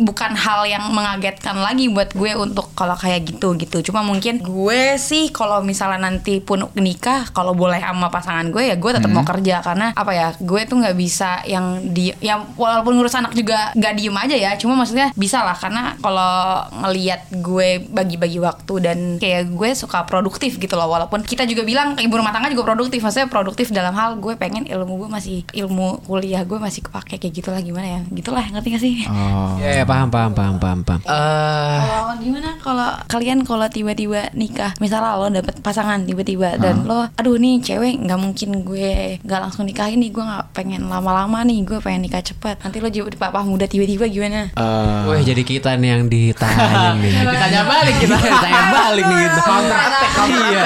bukan 0.03 0.33
hal 0.35 0.67
yang 0.67 0.85
mengagetkan 0.91 1.57
lagi 1.63 1.87
buat 1.89 2.11
gue 2.13 2.35
untuk 2.35 2.75
kalau 2.75 2.99
kayak 2.99 3.31
gitu 3.31 3.55
gitu. 3.55 3.93
Cuma 3.93 4.03
mungkin 4.03 4.43
gue 4.43 4.99
sih 4.99 5.31
kalau 5.31 5.63
misalnya 5.63 6.11
nanti 6.11 6.43
pun 6.43 6.67
nikah 6.75 7.31
kalau 7.31 7.55
boleh 7.55 7.79
sama 7.79 8.11
pasangan 8.11 8.51
gue 8.51 8.75
ya 8.75 8.77
gue 8.77 8.91
tetap 8.91 9.11
mau 9.11 9.23
kerja 9.23 9.63
karena 9.63 9.95
apa 9.95 10.13
ya 10.13 10.29
gue 10.37 10.61
tuh 10.67 10.83
nggak 10.83 10.97
bisa 10.99 11.47
yang 11.47 11.95
di 11.95 12.11
yang 12.19 12.55
walaupun 12.59 12.99
ngurus 12.99 13.15
anak 13.15 13.33
juga 13.39 13.71
nggak 13.79 13.93
diem 13.95 14.17
aja 14.17 14.37
ya. 14.37 14.51
Cuma 14.59 14.75
maksudnya 14.75 15.15
bisa 15.15 15.47
lah 15.47 15.55
karena 15.55 15.95
kalau 16.03 16.67
ngelihat 16.83 17.31
gue 17.31 17.87
bagi-bagi 17.87 18.43
waktu 18.43 18.75
dan 18.83 18.99
kayak 19.23 19.53
gue 19.55 19.71
suka 19.79 20.05
produktif 20.09 20.59
gitu 20.59 20.75
loh 20.75 20.91
walaupun 20.91 21.23
kita 21.23 21.47
juga 21.47 21.63
bilang 21.63 21.95
ibu 21.97 22.15
rumah 22.17 22.35
tangga 22.35 22.51
juga 22.51 22.73
produktif 22.73 23.05
maksudnya 23.05 23.29
produktif 23.29 23.71
dalam 23.71 23.95
hal 23.95 24.19
gue 24.19 24.35
pengen 24.35 24.65
ilmu 24.67 25.07
gue 25.07 25.09
masih 25.13 25.39
ilmu 25.53 26.03
kuliah 26.09 26.43
gue 26.43 26.59
masih 26.59 26.83
kepake 26.83 27.21
kayak 27.21 27.35
gitulah 27.35 27.61
gimana 27.61 27.87
ya 27.87 28.01
gitulah 28.11 28.43
ngerti 28.43 28.69
gak 28.73 28.81
sih 28.81 29.05
Oh. 29.05 29.59
Ya, 29.59 29.71
ya, 29.73 29.85
paham, 29.85 30.09
paham, 30.09 30.33
paham, 30.33 30.57
paham, 30.57 30.81
paham. 30.81 31.01
Eh, 31.03 31.79
kalau 31.83 32.15
gimana 32.17 32.51
kalau 32.59 32.89
kalian 33.07 33.39
kalau 33.43 33.67
tiba-tiba 33.67 34.33
nikah 34.33 34.73
misalnya 34.79 35.15
lo 35.15 35.29
dapet 35.29 35.59
pasangan 35.61 36.03
tiba-tiba 36.03 36.57
dan 36.57 36.83
lo 36.83 37.07
aduh 37.13 37.37
nih 37.37 37.61
cewek 37.61 38.01
nggak 38.01 38.17
mungkin 38.17 38.63
gue 38.63 38.93
nggak 39.21 39.41
langsung 39.41 39.65
nikahin 39.65 39.99
nih 39.99 40.11
gue 40.11 40.21
nggak 40.21 40.45
pengen 40.53 40.87
lama-lama 40.87 41.43
nih 41.43 41.63
gue 41.63 41.79
pengen 41.79 42.03
nikah 42.03 42.21
cepet 42.21 42.57
nanti 42.59 42.79
lo 42.79 42.89
jadi 42.89 43.13
papa 43.13 43.43
muda 43.43 43.65
tiba-tiba 43.65 44.07
gimana 44.07 44.49
Eh, 44.53 45.03
Wah, 45.05 45.19
jadi 45.19 45.43
kita 45.43 45.75
nih 45.75 45.89
yang 45.91 46.03
ditanya 46.07 46.95
nih. 46.97 47.13
ditanya 47.23 47.63
balik 47.65 47.97
kita. 47.99 48.17
Ditanya 48.17 48.65
balik 48.71 49.05
nih. 49.05 49.27
Counter 49.43 49.79
attack, 49.79 50.11
counter 50.15 50.41
Iya. 50.43 50.63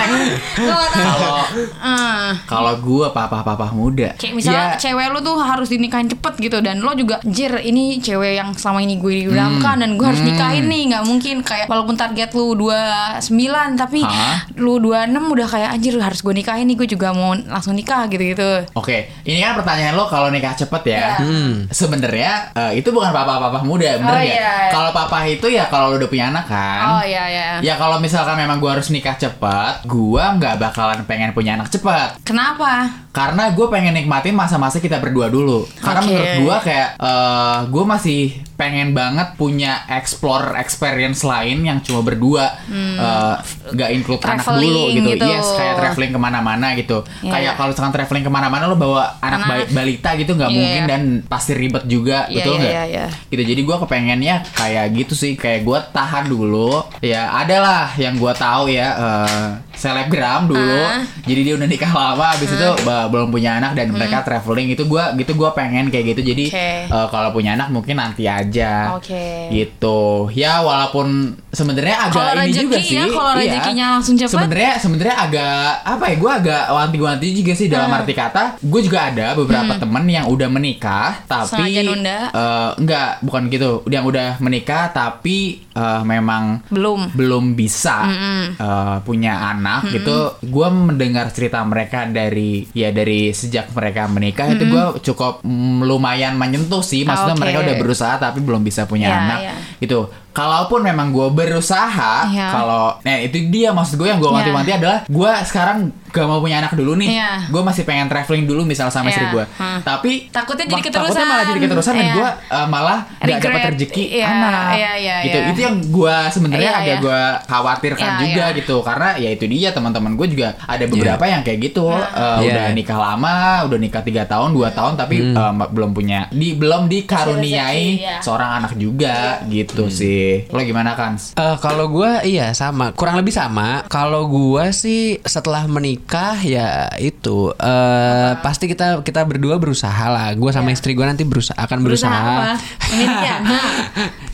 Kalau 0.95 1.35
Ah. 1.79 2.31
kalau 2.45 2.75
gue 2.79 3.07
papa-papa 3.11 3.71
muda. 3.71 4.13
Kayak 4.15 4.35
misalnya 4.35 4.67
ya, 4.69 4.79
cewek 4.79 5.07
lu 5.09 5.21
tuh 5.21 5.37
harus 5.39 5.69
dinikahin 5.69 6.07
cepet 6.07 6.35
gitu 6.41 6.59
dan 6.61 6.79
lo 6.79 6.93
juga 6.93 7.21
jir 7.23 7.53
ini 7.61 7.95
cewek 7.99 8.34
yang 8.34 8.53
selama 8.53 8.80
ini 8.80 8.97
gue 8.97 9.24
diudamkan 9.24 9.76
dan 9.78 9.94
gue 9.94 10.07
harus 10.07 10.20
nikahin 10.20 10.64
nih 10.64 10.82
nggak 10.90 11.05
mungkin 11.05 11.36
kayak 11.40 11.66
walaupun 11.66 11.94
target 11.94 12.30
lu 12.32 12.55
29 12.55 13.30
tapi 13.76 14.01
Hah? 14.01 14.49
lu 14.57 14.78
26 14.78 15.12
udah 15.12 15.49
kayak 15.49 15.68
anjir 15.70 15.94
harus 15.97 16.20
gue 16.20 16.32
nikahin 16.32 16.66
nih 16.66 16.76
gue 16.76 16.88
juga 16.88 17.11
mau 17.11 17.32
langsung 17.34 17.72
nikah 17.72 18.07
gitu-gitu. 18.07 18.64
Oke, 18.72 19.11
ini 19.22 19.40
kan 19.40 19.55
pertanyaan 19.55 19.94
lo 19.94 20.07
kalau 20.07 20.28
nikah 20.28 20.53
cepet 20.53 20.82
ya. 20.86 20.94
Iya. 20.97 21.12
Hmm. 21.18 21.53
Sebenarnya 21.68 22.32
eh, 22.53 22.72
itu 22.78 22.88
bukan 22.88 23.11
papa-papa 23.11 23.61
muda, 23.61 23.97
bener 23.97 24.09
Oh, 24.09 24.16
nggak? 24.16 24.26
iya. 24.32 24.53
Kalau 24.70 24.90
papa 24.90 25.18
itu 25.24 25.47
ya 25.47 25.66
kalau 25.66 25.92
lo 25.92 25.97
udah 25.97 26.09
punya 26.09 26.28
anak 26.28 26.47
kan. 26.47 26.80
Oh 26.92 27.03
iya 27.03 27.24
ya. 27.26 27.49
Ya 27.61 27.74
kalau 27.76 27.99
misalkan 27.99 28.36
memang 28.36 28.59
gua 28.59 28.74
harus 28.74 28.88
nikah 28.88 29.14
cepat, 29.14 29.84
gua 29.84 30.34
nggak 30.34 30.57
bakalan 30.57 31.01
pengen 31.05 31.30
punya 31.30 31.55
anak 31.55 31.68
cepat. 31.68 32.18
Kenapa? 32.22 32.88
Karena 33.11 33.49
gue 33.49 33.66
pengen 33.66 33.97
nikmatin 33.97 34.36
masa-masa 34.36 34.76
kita 34.76 35.01
berdua 35.01 35.28
dulu. 35.28 35.64
Karena 35.80 36.01
Oke. 36.01 36.07
menurut 36.07 36.32
gua 36.42 36.57
kayak 36.61 36.88
eh 36.99 37.59
gue 37.77 37.85
masih 37.85 38.20
pengen 38.55 38.91
banget 38.91 39.37
punya 39.37 39.85
explore 39.87 40.57
experience 40.57 41.20
lain 41.20 41.61
yang 41.61 41.79
cuma 41.79 42.01
berdua, 42.01 42.57
Eh, 42.66 43.35
nggak 43.68 43.91
include 43.93 44.22
anak 44.22 44.41
Hmm. 44.41 44.45
Traveling 44.49 44.72
dulu 44.72 44.85
gitu. 44.91 45.09
gitu. 45.12 45.27
Yes, 45.27 45.47
kayak 45.53 45.74
traveling 45.77 46.11
ke 46.11 46.18
mana-mana 46.18 46.66
gitu. 46.72 46.99
Iya. 47.20 47.31
Kayak 47.31 47.53
kalau 47.55 47.70
misalkan 47.70 47.93
traveling 47.93 48.24
ke 48.24 48.33
mana-mana 48.33 48.64
lo 48.64 48.74
bawa 48.74 49.18
anak, 49.18 49.39
Anak. 49.39 49.49
ba- 49.51 49.70
balita 49.77 50.11
gitu 50.14 50.33
nggak 50.33 50.49
Iya. 50.49 50.57
mungkin 50.57 50.83
dan 50.87 51.03
pasti 51.22 51.53
ribet 51.53 51.85
juga, 51.85 52.24
Iya, 52.24 52.35
betul 52.35 52.53
iya, 52.53 52.59
nggak? 52.59 52.72
iya, 52.72 52.85
iya. 52.87 53.07
Gitu. 53.27 53.43
Jadi 53.45 53.61
gua 53.62 53.77
kepengennya 53.79 54.35
kayak 54.51 54.87
gitu 54.95 55.12
sih, 55.12 55.33
kayak 55.35 55.61
gua 55.62 55.85
tahan 55.85 56.24
dulu. 56.27 56.81
Ya 56.99 57.29
adalah 57.31 57.93
yang 57.95 58.16
gua 58.16 58.33
tahu 58.33 58.68
ya 58.68 58.89
eh, 58.97 59.49
selebgram 59.77 60.47
dulu. 60.47 60.81
Ah. 60.83 61.05
Jadi 61.22 61.41
dia 61.43 61.55
udah 61.55 61.66
nikah 61.66 61.89
lama, 61.89 62.27
habis 62.29 62.49
itu 62.49 62.68
ba- 62.83 63.07
belum 63.07 63.29
punya 63.29 63.57
anak 63.57 63.72
dan 63.72 63.89
mereka 63.89 64.20
traveling 64.22 64.68
itu 64.68 64.85
gua 64.85 65.12
gitu 65.12 65.33
gua 65.33 65.53
pengen 65.53 65.89
kayak 65.89 66.12
gitu. 66.12 66.22
Jadi 66.27 66.45
Hmm. 66.47 66.59
Oke. 66.87 66.97
eh, 66.97 67.07
kalau 67.09 67.31
punya 67.31 67.51
anak 67.53 67.68
mungkin 67.68 67.97
nanti 67.97 68.24
aja. 68.24 68.97
Oke. 68.97 69.51
Gitu. 69.51 70.01
Ya 70.33 70.61
walaupun 70.61 71.07
sebenarnya 71.49 71.97
agak 72.05 72.24
Kalau 72.27 72.43
ini 72.43 72.53
juga 72.53 72.77
ya, 72.77 72.83
sih. 72.83 72.99
kalau 73.09 73.33
iya. 73.33 73.41
rezekinya 73.43 73.87
langsung 73.93 74.14
cepet. 74.14 74.33
Sebenarnya 74.33 74.72
sebenarnya 74.77 75.16
agak 75.18 75.57
apa 75.85 76.05
ya? 76.07 76.16
Gue 76.16 76.33
agak 76.35 76.64
wanti-wanti 76.68 77.27
juga 77.33 77.53
sih 77.53 77.66
dalam 77.66 77.89
Ah. 77.89 77.99
arti 77.99 78.12
kata. 78.12 78.45
Gue 78.59 78.81
juga 78.81 78.99
ada 79.07 79.35
beberapa 79.35 79.77
temen 79.77 80.05
yang 80.07 80.27
udah 80.27 80.49
menikah 80.49 81.20
tapi 81.22 81.45
Hmm. 81.47 81.53
Sengaja 81.59 81.81
nunda? 81.83 82.18
eh, 82.29 82.70
enggak 82.77 83.11
bukan 83.20 83.43
gitu. 83.49 83.70
Yang 83.87 84.05
udah 84.07 84.29
menikah 84.39 84.85
tapi 84.89 85.37
eh, 85.72 86.03
memang 86.03 86.64
Belum. 86.68 87.12
belum 87.12 87.53
bisa 87.53 88.09
eh, 88.57 88.97
punya 89.03 89.35
anak 89.47 89.66
gitu. 89.91 90.17
Gue 90.47 90.69
mendengar 90.71 91.31
cerita 91.31 91.62
mereka 91.62 92.07
dari 92.07 92.67
ya 92.73 92.91
dari 92.91 93.31
sejak 93.31 93.71
mereka 93.73 94.07
menikah 94.07 94.47
itu 94.51 94.64
gue 94.67 94.85
cukup 95.03 95.43
mm, 95.43 95.85
lumayan 95.85 96.35
menyentuh 96.35 96.81
sih. 96.81 97.03
Maksudnya 97.03 97.37
Oke. 97.37 97.43
mereka 97.43 97.59
udah 97.67 97.77
berusaha 97.77 98.14
tapi 98.17 98.39
belum 98.41 98.62
bisa 98.62 98.85
punya 98.85 99.07
Ya, 99.07 99.17
anak 99.23 99.39
ya. 99.43 99.55
gitu. 99.81 100.11
Kalaupun 100.37 100.80
memang 100.82 101.09
gue 101.09 101.28
berusaha, 101.30 102.28
Iya. 102.28 102.53
kalau 102.53 102.93
nah 103.01 103.16
itu 103.16 103.49
dia 103.49 103.72
maksud 103.72 103.97
gue 103.97 104.05
yang 104.05 104.18
gue 104.18 104.28
Iya. 104.28 104.37
wanti-wanti 104.37 104.70
adalah 104.74 104.99
gue 105.03 105.30
sekarang 105.43 105.78
gak 106.07 106.24
mau 106.24 106.39
punya 106.39 106.61
anak 106.61 106.72
dulu 106.72 106.93
nih. 106.95 107.09
Iya. 107.11 107.30
Gue 107.47 107.61
masih 107.61 107.82
pengen 107.82 108.07
traveling 108.07 108.45
dulu 108.45 108.62
misal 108.62 108.89
sama 108.89 109.09
istri 109.09 109.24
Iya. 109.24 109.32
gue. 109.32 109.45
Hmm. 109.55 109.80
Tapi 109.80 110.28
Takutnya 110.28 110.64
jadi 110.66 110.82
keterusan. 110.82 111.09
Takutnya 111.11 111.26
malah 111.26 111.45
jadi 111.47 111.61
keterusan 111.62 111.93
dan 111.93 112.01
Iya. 112.03 112.14
gue 112.14 112.28
uh, 112.51 112.66
malah 112.66 112.99
gak 113.18 113.39
dapat 113.39 113.61
rezeki 113.70 114.05
Iya, 114.14 114.26
anak. 114.26 114.70
iya, 114.72 114.93
iya, 114.95 115.16
gitu. 115.22 115.39
iya. 115.39 115.49
Itu 115.51 115.61
yang 115.62 115.76
gue 115.82 116.16
sebenarnya 116.30 116.70
Iya, 116.70 116.78
agak 116.78 116.93
iya. 116.93 117.03
gue 117.03 117.20
khawatirkan 117.47 118.09
Iya, 118.09 118.18
juga 118.18 118.45
iya. 118.45 118.57
gitu. 118.57 118.76
Karena 118.82 119.09
ya 119.16 119.28
itu 119.30 119.45
dia 119.47 119.70
teman-teman 119.70 120.12
gue 120.14 120.26
juga 120.30 120.49
ada 120.59 120.84
beberapa 120.84 121.24
yang 121.24 121.41
kayak 121.41 121.59
gitu. 121.64 121.89
Iya. 121.89 122.09
Uh, 122.12 122.37
Iya. 122.37 122.53
Udah 122.53 122.66
nikah 122.72 122.99
lama, 122.99 123.37
udah 123.64 123.78
nikah 123.78 124.03
tiga 124.03 124.22
tahun, 124.24 124.53
dua 124.53 124.68
tahun 124.70 124.93
tapi 124.95 125.16
uh, 125.32 125.53
ma- 125.53 125.68
belum 125.68 125.93
punya, 125.93 126.28
di 126.30 126.53
belum 126.53 126.89
dikaruniai 126.89 127.87
iya. 127.99 128.16
seorang 128.20 128.61
anak 128.61 128.72
juga 128.74 129.41
gitu 129.47 129.89
sih. 129.89 130.26
Lo 130.49 130.61
gimana 130.61 130.93
kan? 130.93 131.16
Eh, 131.16 131.57
kalau 131.59 131.87
gue 131.89 132.11
iya 132.24 132.51
sama, 132.53 132.91
kurang 132.93 133.16
lebih 133.16 133.31
sama. 133.31 133.85
Kalau 133.87 134.27
gue 134.27 134.64
sih 134.70 135.01
setelah 135.22 135.66
menikah 135.66 136.39
ya 136.39 136.70
itu 136.97 137.51
eh 137.53 138.31
pasti 138.39 138.66
kita 138.66 139.01
kita 139.01 139.22
berdua 139.22 139.57
berusaha 139.57 140.07
lah. 140.07 140.33
Gue 140.33 140.51
sama 140.51 140.70
istri 140.70 140.93
gue 140.93 141.03
nanti 141.03 141.22
berusaha 141.22 141.57
akan 141.57 141.79
Berusaha 141.79 142.09
berusaha. 142.09 142.43
apa? 142.43 142.55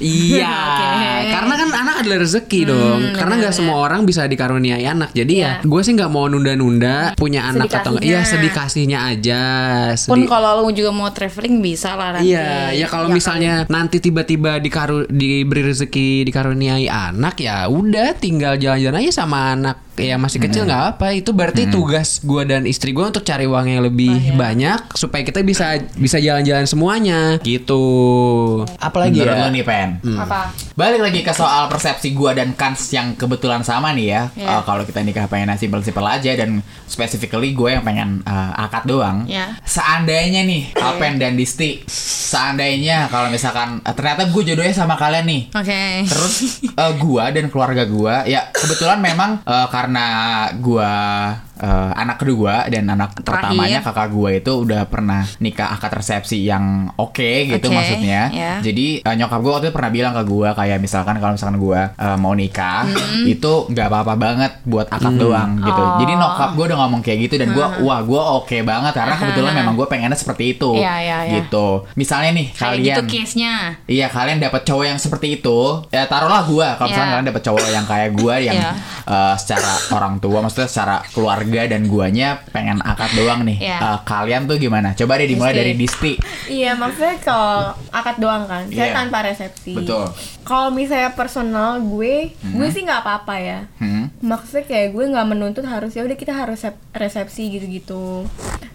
Iya, 0.02 0.50
Oke. 1.22 1.30
karena 1.30 1.54
kan 1.56 1.68
anak 1.72 1.94
adalah 2.02 2.18
rezeki 2.20 2.60
dong. 2.64 3.00
Karena 3.14 3.34
nggak 3.38 3.54
semua 3.54 3.76
orang 3.80 4.02
bisa 4.02 4.24
dikaruniai 4.24 4.82
anak. 4.82 5.10
Jadi 5.12 5.34
ya, 5.36 5.50
Iya. 5.52 5.52
gue 5.62 5.80
sih 5.80 5.92
nggak 5.92 6.10
mau 6.10 6.26
nunda-nunda 6.26 7.14
punya 7.14 7.46
anak 7.46 7.70
atau 7.72 7.94
enggak. 7.94 8.04
Iya, 8.04 8.20
sedih 8.24 8.50
kasihnya 8.50 8.98
aja. 9.04 9.42
Pun 10.04 10.18
sedih- 10.18 10.28
kalau 10.28 10.60
lo 10.60 10.70
juga 10.70 10.90
mau 10.90 11.08
traveling 11.08 11.58
bisa 11.60 11.94
lah 11.94 12.18
nanti. 12.18 12.30
Iya, 12.30 12.74
ya 12.74 12.86
kalau 12.86 13.08
misalnya 13.08 13.62
nanti 13.68 13.98
tiba-tiba 13.98 14.58
dikaru 14.58 15.06
diberi 15.08 15.62
rezeki 15.64 15.81
dikaruniai 15.90 16.86
anak 16.86 17.40
ya 17.42 17.66
udah 17.66 18.14
tinggal 18.14 18.60
jalan-jalan 18.60 19.02
aja 19.02 19.24
sama 19.24 19.56
anak 19.56 19.76
ya 19.98 20.16
masih 20.16 20.40
kecil 20.40 20.64
nggak 20.64 20.96
apa 20.96 21.12
itu 21.12 21.36
berarti 21.36 21.68
tugas 21.68 22.24
gua 22.24 22.48
dan 22.48 22.64
istri 22.64 22.96
gua 22.96 23.12
untuk 23.12 23.22
cari 23.28 23.44
uang 23.44 23.66
yang 23.68 23.82
lebih 23.84 24.32
banyak 24.40 24.96
supaya 24.96 25.20
kita 25.20 25.44
bisa 25.44 25.76
bisa 25.96 26.16
jalan-jalan 26.16 26.64
semuanya 26.64 27.36
gitu. 27.44 27.84
Apalagi 28.80 29.20
Menurut 29.20 29.36
ya? 29.36 29.42
lo 29.44 29.48
nih 29.52 29.64
Pen? 29.64 29.88
Apa? 30.16 30.40
Balik 30.72 31.00
lagi 31.04 31.20
ke 31.20 31.32
soal 31.36 31.68
persepsi 31.68 32.16
gua 32.16 32.32
dan 32.32 32.56
Kans 32.56 32.88
yang 32.92 33.12
kebetulan 33.14 33.60
sama 33.62 33.92
nih 33.92 34.06
ya. 34.08 34.22
Iya. 34.32 34.48
Eh, 34.58 34.62
kalau 34.64 34.82
kita 34.88 35.04
nikah 35.04 35.28
pengen 35.28 35.52
simpel-simpel 35.60 36.04
aja 36.08 36.32
dan 36.34 36.64
specifically 36.88 37.52
gue 37.52 37.72
yang 37.72 37.84
pengen 37.84 38.24
eh, 38.24 38.52
akad 38.56 38.88
doang. 38.88 39.28
Iya. 39.28 39.60
Seandainya 39.64 40.44
nih 40.44 40.76
Alpen 40.76 41.20
dan 41.20 41.36
Disti, 41.36 41.84
seandainya 41.88 43.12
kalau 43.12 43.28
misalkan 43.28 43.80
eh, 43.84 43.94
ternyata 43.96 44.28
gue 44.28 44.42
jodohnya 44.42 44.72
sama 44.72 44.96
kalian 44.96 45.26
nih. 45.28 45.42
Oke. 45.72 46.06
Terus 46.06 46.34
eh, 46.82 46.92
gua 46.98 47.24
dan 47.28 47.46
keluarga 47.48 47.84
gua 47.84 48.14
ya 48.24 48.48
kebetulan 48.50 48.98
memang 48.98 49.40
eh, 49.42 49.66
karena 49.68 50.06
gua 50.56 50.92
eh, 51.56 51.90
anak 51.94 52.16
kedua 52.18 52.66
dan 52.66 52.84
anak 52.88 53.16
Terakhir. 53.16 53.54
pertamanya 53.54 53.78
kakak 53.80 54.08
gue 54.10 54.30
itu 54.36 54.52
udah 54.58 54.82
pernah 54.84 55.22
nikah 55.38 55.70
akad 55.70 55.92
resepsi 55.94 56.42
yang 56.42 56.90
oke 56.96 57.22
gitu 57.46 57.62
Oke, 57.62 57.72
maksudnya. 57.72 58.20
ya. 58.28 58.52
Jadi 58.58 59.00
eh, 59.00 59.14
nyokap 59.14 59.38
gue 59.38 59.52
waktu 59.52 59.66
itu 59.68 59.74
pernah 59.74 59.90
bilang 59.90 60.12
ke 60.12 60.22
gue 60.24 60.48
kayak 60.50 60.78
misalkan 60.78 61.16
kalau 61.16 61.32
misalkan 61.32 61.58
gue 61.58 61.80
eh, 61.80 62.16
mau 62.18 62.34
nikah 62.34 62.82
itu 63.24 63.52
nggak 63.68 63.86
apa-apa 63.86 64.14
banget 64.16 64.52
buat 64.64 64.86
akad 64.88 65.14
doang 65.16 65.60
gitu. 65.60 65.78
Oh. 65.78 65.98
Jadi 65.98 66.12
nyokap 66.12 66.50
gue 66.52 66.64
udah 66.66 66.78
ngomong 66.80 67.00
kayak 67.00 67.18
gitu 67.22 67.34
dan 67.38 67.48
gue 67.50 67.66
wah 67.80 68.00
gue 68.02 68.18
oke 68.18 68.56
banget 68.62 68.92
karena 68.92 69.14
kebetulan 69.16 69.52
memang 69.54 69.74
gue 69.74 69.86
pengennya 69.86 70.18
seperti 70.18 70.56
itu 70.56 70.70
Iya, 70.74 70.94
iya, 70.98 71.18
iya. 71.22 71.32
gitu. 71.38 71.86
Misalnya 71.94 72.30
nih 72.34 72.46
Kayak 72.50 72.58
kalian 72.74 72.86
gitu 72.88 73.02
case-nya. 73.08 73.54
Iya 73.86 74.06
kalian 74.08 74.38
dapat 74.40 74.62
cowok 74.62 74.84
yang 74.84 74.98
seperti 74.98 75.38
itu 75.38 75.58
ya 75.88 76.04
taruhlah 76.04 76.42
gua 76.44 76.68
kalau 76.74 76.88
misalnya 76.88 77.04
Iya. 77.04 77.14
kalian 77.14 77.28
dapat 77.28 77.42
cowok 77.42 77.66
yang 77.68 77.84
kayak 77.84 78.10
gua 78.12 78.34
yang 78.36 78.54
Iya. 78.54 78.70
eh, 79.04 79.34
secara 79.36 79.72
orang 79.90 80.14
tua 80.18 80.38
maksudnya 80.40 80.68
secara 80.68 80.96
keluarga 81.08 81.60
dan 81.66 81.82
guanya 81.84 82.28
pengen 82.48 82.78
akad 82.80 83.10
doang 83.12 83.42
nih 83.42 83.58
Iya. 83.58 83.78
Eh, 83.80 83.98
kalian 84.04 84.42
tuh 84.44 84.56
gimana 84.56 84.92
coba 84.92 85.12
deh 85.16 85.26
dimulai 85.26 85.50
Disti. 85.50 85.60
dari 85.60 85.72
Disti 85.74 86.12
Iya 86.52 86.72
maksudnya 86.74 87.16
kalau 87.18 87.60
akad 87.90 88.16
doang 88.18 88.44
kan, 88.44 88.62
saya 88.66 88.86
Iya. 88.86 88.94
tanpa 88.94 89.18
resepsi. 89.22 89.72
Betul. 89.74 90.04
Kalau 90.42 90.68
misalnya 90.70 91.14
personal 91.14 91.78
gue, 91.78 92.34
gue 92.34 92.68
sih 92.68 92.82
nggak 92.82 93.02
apa-apa 93.02 93.34
ya. 93.38 93.60
Hmm. 93.78 94.10
Maksudnya 94.18 94.66
kayak 94.66 94.88
gue 94.90 95.04
nggak 95.08 95.28
menuntut 95.28 95.64
harus 95.64 95.94
ya 95.94 96.02
udah 96.02 96.14
kita 96.14 96.34
harus 96.34 96.58
resep- 96.58 96.82
resepsi 96.92 97.48
gitu-gitu. 97.50 98.26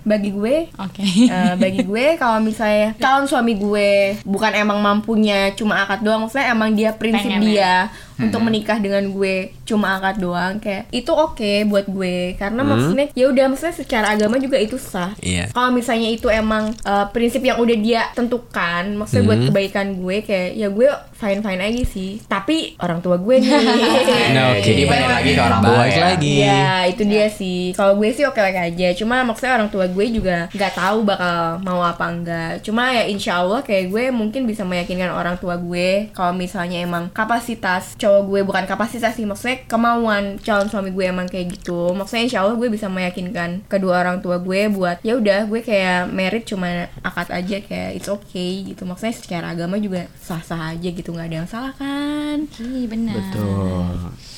Bagi 0.08 0.32
gue, 0.32 0.72
Oke. 0.80 1.04
eh, 1.04 1.54
bagi 1.60 1.84
gue 1.84 2.16
kalau 2.16 2.40
misalnya 2.40 2.96
calon 3.04 3.28
suami 3.28 3.60
gue 3.60 4.16
bukan 4.24 4.56
emang 4.56 4.80
mampunya 4.80 5.52
cuma 5.54 5.84
akad 5.84 6.04
doang, 6.04 6.24
maksudnya 6.24 6.48
emang 6.52 6.72
dia 6.72 6.96
prinsip 6.96 7.28
Pengen 7.28 7.44
ya? 7.52 7.92
Dia 8.18 8.26
untuk 8.26 8.42
menikah 8.42 8.78
dengan 8.78 9.06
gue 9.08 9.54
cuma 9.64 9.98
akad 9.98 10.18
doang 10.18 10.58
kayak 10.58 10.90
itu 10.90 11.10
oke 11.10 11.38
buat 11.66 11.86
gue 11.86 12.34
karena 12.36 12.62
maksudnya 12.66 13.08
ya 13.14 13.30
udah 13.30 13.46
maksudnya 13.48 13.76
secara 13.76 14.08
agama 14.12 14.38
juga 14.38 14.58
itu 14.58 14.76
sah. 14.76 15.14
Iya. 15.22 15.54
Kalau 15.54 15.70
misalnya 15.70 16.10
itu 16.10 16.28
emang 16.28 16.74
uh, 16.82 17.06
prinsip 17.10 17.42
yang 17.42 17.58
udah 17.58 17.78
dia 17.78 18.02
tentukan, 18.12 18.98
maksudnya 18.98 19.24
buat 19.24 19.36
Hmm. 19.38 19.48
kebaikan 19.48 19.88
gue 19.96 20.18
kayak 20.22 20.50
ya 20.54 20.68
gue 20.68 20.88
fine 21.14 21.42
fine 21.42 21.62
aja 21.62 21.84
sih. 21.86 22.18
Tapi 22.26 22.74
orang 22.82 23.00
tua 23.00 23.16
gue 23.16 23.36
nih. 23.38 23.54
Nah, 24.28 24.54
oke. 24.54 24.66
jadi 24.66 24.84
balik 24.86 25.08
lagi 25.08 25.32
ke 25.34 25.42
orang 25.42 25.62
tua 25.62 25.84
ya 25.86 26.02
lagi. 26.04 26.34
Iya 26.42 26.68
itu 26.90 27.04
dia 27.06 27.26
sih. 27.30 27.72
Kalau 27.74 27.96
gue 27.96 28.10
sih 28.12 28.26
oke 28.26 28.38
oke 28.38 28.60
aja. 28.60 28.88
Cuma 28.94 29.22
maksudnya 29.24 29.56
orang 29.56 29.70
tua 29.70 29.86
gue 29.88 30.06
juga 30.10 30.50
nggak 30.52 30.74
tahu 30.74 30.98
bakal 31.06 31.62
mau 31.62 31.82
apa 31.82 32.06
enggak. 32.10 32.52
Cuma 32.62 32.92
ya 32.92 33.06
insya 33.06 33.40
Allah 33.40 33.62
kayak 33.62 33.90
gue 33.90 34.04
mungkin 34.10 34.46
bisa 34.46 34.62
meyakinkan 34.62 35.10
orang 35.10 35.38
tua 35.38 35.56
gue 35.56 36.10
kalau 36.12 36.34
misalnya 36.34 36.82
emang 36.82 37.10
kapasitas 37.14 37.94
cowok 38.08 38.24
gue 38.32 38.42
bukan 38.48 38.64
kapasitas 38.64 39.20
sih. 39.20 39.28
Maksudnya 39.28 39.68
kemauan 39.68 40.40
calon 40.40 40.72
suami 40.72 40.96
gue 40.96 41.04
emang 41.04 41.28
kayak 41.28 41.60
gitu. 41.60 41.92
Maksudnya 41.92 42.24
insya 42.24 42.40
Allah 42.48 42.56
gue 42.56 42.72
bisa 42.72 42.88
meyakinkan 42.88 43.68
kedua 43.68 44.00
orang 44.00 44.24
tua 44.24 44.40
gue 44.40 44.72
buat 44.72 45.04
ya 45.04 45.20
udah 45.20 45.52
gue 45.52 45.60
kayak 45.60 46.08
merit 46.16 46.48
cuma 46.48 46.88
akad 47.04 47.28
aja 47.36 47.60
kayak 47.60 48.00
it's 48.00 48.08
okay 48.08 48.64
gitu. 48.72 48.88
Maksudnya 48.88 49.16
secara 49.20 49.52
agama 49.52 49.76
juga 49.76 50.08
sah 50.16 50.40
sah 50.40 50.72
aja 50.72 50.90
gitu 50.90 51.12
nggak 51.12 51.28
ada 51.28 51.38
yang 51.44 51.50
salah 51.50 51.74
kan. 51.76 52.48
Iya 52.56 52.88
benar. 52.88 53.16
betul. 53.20 53.92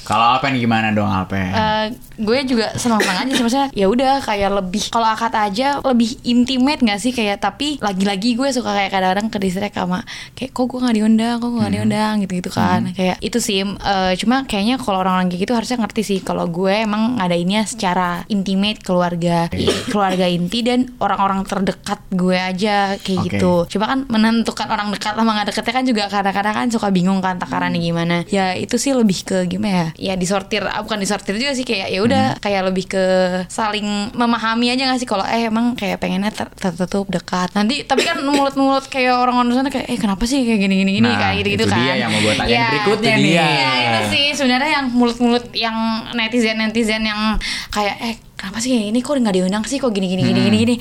Kalau 0.09 0.25
Alpen 0.25 0.57
gimana 0.57 0.89
dong 0.89 1.05
Alpen? 1.05 1.53
Eh, 1.53 1.85
gue 2.17 2.39
juga 2.49 2.73
senang-senang 2.73 3.29
aja 3.29 3.31
sih. 3.37 3.43
Maksudnya 3.45 3.69
ya 3.77 3.85
udah 3.85 4.25
kayak 4.25 4.49
lebih 4.57 4.89
kalau 4.89 5.05
akad 5.05 5.37
aja 5.37 5.77
lebih 5.85 6.17
intimate 6.25 6.81
gak 6.81 6.97
sih? 6.97 7.13
Kayak 7.13 7.45
tapi 7.45 7.77
lagi-lagi 7.77 8.33
gue 8.33 8.49
suka 8.49 8.73
kayak 8.73 8.89
kadang-kadang 8.89 9.29
ke 9.29 9.37
sama 9.69 10.01
kayak 10.33 10.49
kok 10.49 10.65
gue 10.65 10.79
nggak 10.81 10.97
diundang? 10.97 11.35
Kok 11.37 11.49
gue 11.53 11.59
nggak 11.61 11.75
diundang? 11.77 12.13
Gitu 12.25 12.33
gitu 12.41 12.49
kan 12.55 12.89
kayak 12.95 13.19
itu 13.19 13.37
sih 13.37 13.58
eh, 13.65 14.13
cuma 14.15 14.43
kayaknya 14.43 14.75
kalau 14.75 14.99
orang-orang 14.99 15.27
kayak 15.27 15.41
gitu 15.41 15.53
harusnya 15.53 15.77
ngerti 15.77 16.01
sih 16.01 16.19
kalau 16.19 16.45
gue 16.45 16.73
emang 16.73 17.15
ngadainnya 17.15 17.63
secara 17.63 18.23
intimate 18.27 18.79
keluarga 18.79 19.47
i- 19.51 19.65
keluarga 19.85 20.25
inti 20.25 20.59
dan 20.59 20.91
orang-orang 20.97 21.43
terdekat 21.43 21.99
gue 22.09 22.35
aja 22.35 22.95
kayak 22.95 23.19
Oke. 23.19 23.27
gitu. 23.31 23.53
Coba 23.69 23.85
kan 23.87 23.99
menentukan 24.05 24.67
orang 24.67 24.87
dekat 24.89 25.13
sama 25.13 25.31
nggak 25.31 25.47
deketnya 25.49 25.73
kan 25.73 25.85
juga 25.85 26.03
kadang-kadang 26.07 26.53
kan 26.55 26.67
suka 26.67 26.87
bingung 26.89 27.19
kan 27.19 27.35
takarannya 27.35 27.79
gimana. 27.79 28.15
Ya 28.27 28.53
itu 28.53 28.75
sih 28.75 28.91
lebih 28.91 29.23
ke 29.23 29.37
gimana 29.45 29.69
ya? 29.95 30.11
Ya 30.11 30.13
disortir 30.15 30.63
ah, 30.63 30.79
bukan 30.79 30.97
disortir 30.97 31.35
juga 31.35 31.51
sih 31.51 31.63
kayak 31.63 31.87
ya 31.87 31.99
udah 31.99 32.23
kayak 32.37 32.61
lebih 32.65 32.85
ke 32.87 33.03
saling 33.47 33.85
memahami 34.13 34.69
aja 34.69 34.85
gak 34.85 34.99
sih 34.99 35.07
kalau 35.07 35.23
eh 35.23 35.45
emang 35.45 35.73
kayak 35.73 35.97
pengennya 35.97 36.29
ter- 36.29 36.53
tertutup 36.53 37.07
dekat. 37.07 37.49
Nanti 37.51 37.83
tapi 37.83 38.03
kan 38.03 38.19
mulut-mulut 38.19 38.85
kayak 38.85 39.15
orang-orang 39.15 39.49
di 39.49 39.55
sana 39.55 39.69
kayak 39.69 39.87
eh 39.87 39.97
kenapa 39.97 40.23
sih 40.23 40.41
kayak 40.41 40.59
gini-gini 40.59 40.91
gini 40.93 41.07
Nah, 41.07 41.17
kayak 41.17 41.35
gitu-gitu 41.39 41.63
itu 41.63 41.67
kan. 41.67 41.79
dia 41.79 41.93
yang 41.97 42.09
mau 42.09 42.19
gue 42.19 42.33
tanyain 42.33 42.51
Ya, 42.51 42.65
berikutnya 42.69 43.13
nih 43.15 43.33
dia. 43.49 43.57
Ya 43.57 43.71
itu 43.89 44.01
sih 44.13 44.25
sebenarnya 44.37 44.69
yang 44.81 44.87
mulut-mulut 44.93 45.49
yang 45.57 45.75
netizen-netizen 46.13 47.03
yang 47.03 47.35
kayak 47.73 47.97
eh 47.99 48.15
kenapa 48.39 48.63
sih 48.63 48.71
ini 48.87 49.03
kok 49.03 49.19
nggak 49.19 49.35
diundang 49.35 49.63
sih? 49.67 49.83
Kok 49.83 49.91
gini 49.91 50.07
gini 50.07 50.23
gini 50.23 50.39
gini? 50.47 50.57
gini 50.59 50.75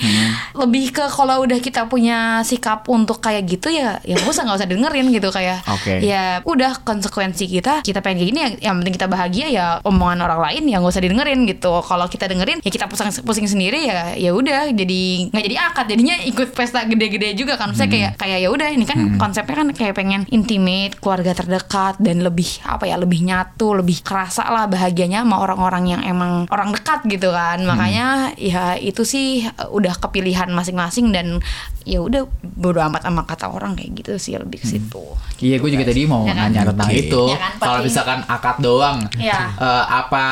lebih 0.55 0.95
ke 0.95 1.05
kalau 1.11 1.43
udah 1.43 1.59
kita 1.59 1.87
punya 1.91 2.43
sikap 2.43 2.87
untuk 2.91 3.19
kayak 3.19 3.47
gitu 3.47 3.71
ya 3.71 3.99
ya 4.03 4.19
nggak 4.19 4.31
usah 4.31 4.43
nggak 4.47 4.59
usah 4.59 4.69
dengerin 4.69 5.07
gitu 5.15 5.29
kayak 5.31 5.63
Oke. 5.71 6.03
ya 6.03 6.43
udah 6.43 6.83
konsekuensi 6.83 7.47
kita 7.47 7.83
kita 7.83 8.03
pengen 8.03 8.23
kayak 8.23 8.31
gini 8.31 8.41
ya 8.41 8.51
yang 8.71 8.75
penting 8.83 8.95
kita 8.99 9.09
bahagia 9.11 9.47
ya 9.49 9.67
omongan 9.87 10.23
orang 10.27 10.41
lain 10.51 10.63
ya 10.71 10.77
nggak 10.83 10.93
usah 10.93 11.03
didengerin 11.03 11.41
gitu. 11.47 11.73
Kalau 11.83 12.07
kita 12.07 12.27
dengerin 12.27 12.59
ya 12.63 12.71
kita 12.71 12.87
pusing 12.91 13.11
pusing 13.23 13.47
sendiri 13.49 13.87
ya 13.89 14.15
ya 14.19 14.31
udah 14.35 14.71
jadi 14.75 15.03
nggak 15.33 15.45
jadi 15.49 15.57
akad 15.73 15.87
jadinya 15.89 16.17
ikut 16.27 16.49
pesta 16.53 16.85
gede-gede 16.85 17.35
juga 17.39 17.57
kan. 17.57 17.73
Saya 17.75 17.89
kayak 17.89 18.21
kayak 18.21 18.39
ya 18.45 18.49
udah 18.53 18.69
ini 18.71 18.85
kan 18.85 19.17
konsepnya 19.17 19.65
kan 19.65 19.69
kayak 19.73 19.95
pengen 19.97 20.23
intimate 20.29 20.99
keluarga 20.99 21.33
terdekat 21.33 21.97
dan 22.03 22.21
lebih 22.21 22.61
apa 22.67 22.85
ya 22.85 23.01
lebih 23.01 23.25
nyatu 23.25 23.79
lebih 23.79 24.03
kerasa 24.05 24.45
lah 24.51 24.67
bahagianya 24.69 25.23
sama 25.25 25.41
orang-orang 25.41 25.85
yang 25.97 26.03
emang 26.05 26.45
orang 26.51 26.75
dekat 26.75 27.01
gitu 27.09 27.31
kan 27.31 27.48
makanya 27.61 28.07
ya 28.35 28.75
itu 28.75 29.03
sih 29.03 29.45
uh, 29.45 29.69
udah 29.71 29.97
kepilihan 29.97 30.49
masing-masing 30.49 31.09
dan 31.11 31.41
ya 31.83 32.05
udah 32.05 32.29
bodo 32.43 32.85
amat 32.85 33.01
sama 33.03 33.25
kata 33.25 33.49
orang 33.49 33.73
kayak 33.73 33.91
gitu 33.97 34.13
sih 34.19 34.37
lebih 34.37 34.61
ke 34.61 34.69
situ 34.69 35.01
Iya, 35.39 35.63
gue 35.63 35.71
juga 35.71 35.87
tadi 35.87 36.03
mau 36.03 36.27
Ya 36.27 36.35
kan? 36.35 36.51
nanya 36.51 36.67
tentang 36.67 36.91
Oke. 36.91 36.99
itu. 36.99 37.23
Ya 37.31 37.39
kan, 37.39 37.53
Kalau 37.63 37.79
misalkan 37.79 38.21
akad 38.27 38.57
doang, 38.59 38.99
Iya. 39.15 39.55
eh, 39.55 39.85
apa 39.87 40.27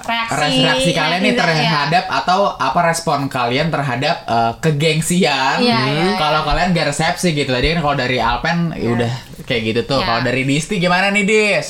Reaksi 0.00 0.64
reaksi 0.64 0.90
kalian 0.96 1.20
nih 1.20 1.32
netizen, 1.36 1.44
terhadap 1.44 2.04
atau 2.08 2.56
apa 2.56 2.80
respon 2.88 3.28
kalian 3.28 3.68
terhadap 3.68 4.24
eh, 4.24 4.52
kegengsian? 4.64 5.60
Iya, 5.60 5.80
iya, 5.84 6.08
Kalau 6.16 6.40
kalian 6.48 6.72
gak 6.72 6.88
resepsi 6.88 7.36
gitu. 7.36 7.52
Tadi 7.52 7.76
kan 7.76 7.84
kalau 7.84 7.96
dari 8.00 8.16
Alpen 8.16 8.72
ya 8.72 8.88
udah 8.96 9.12
kayak 9.44 9.62
gitu 9.66 9.80
tuh. 9.84 10.00
Iya. 10.00 10.06
Kalau 10.08 10.20
dari 10.24 10.42
Disti 10.42 10.80
gimana 10.80 11.12
nih, 11.12 11.24
Dis? 11.28 11.68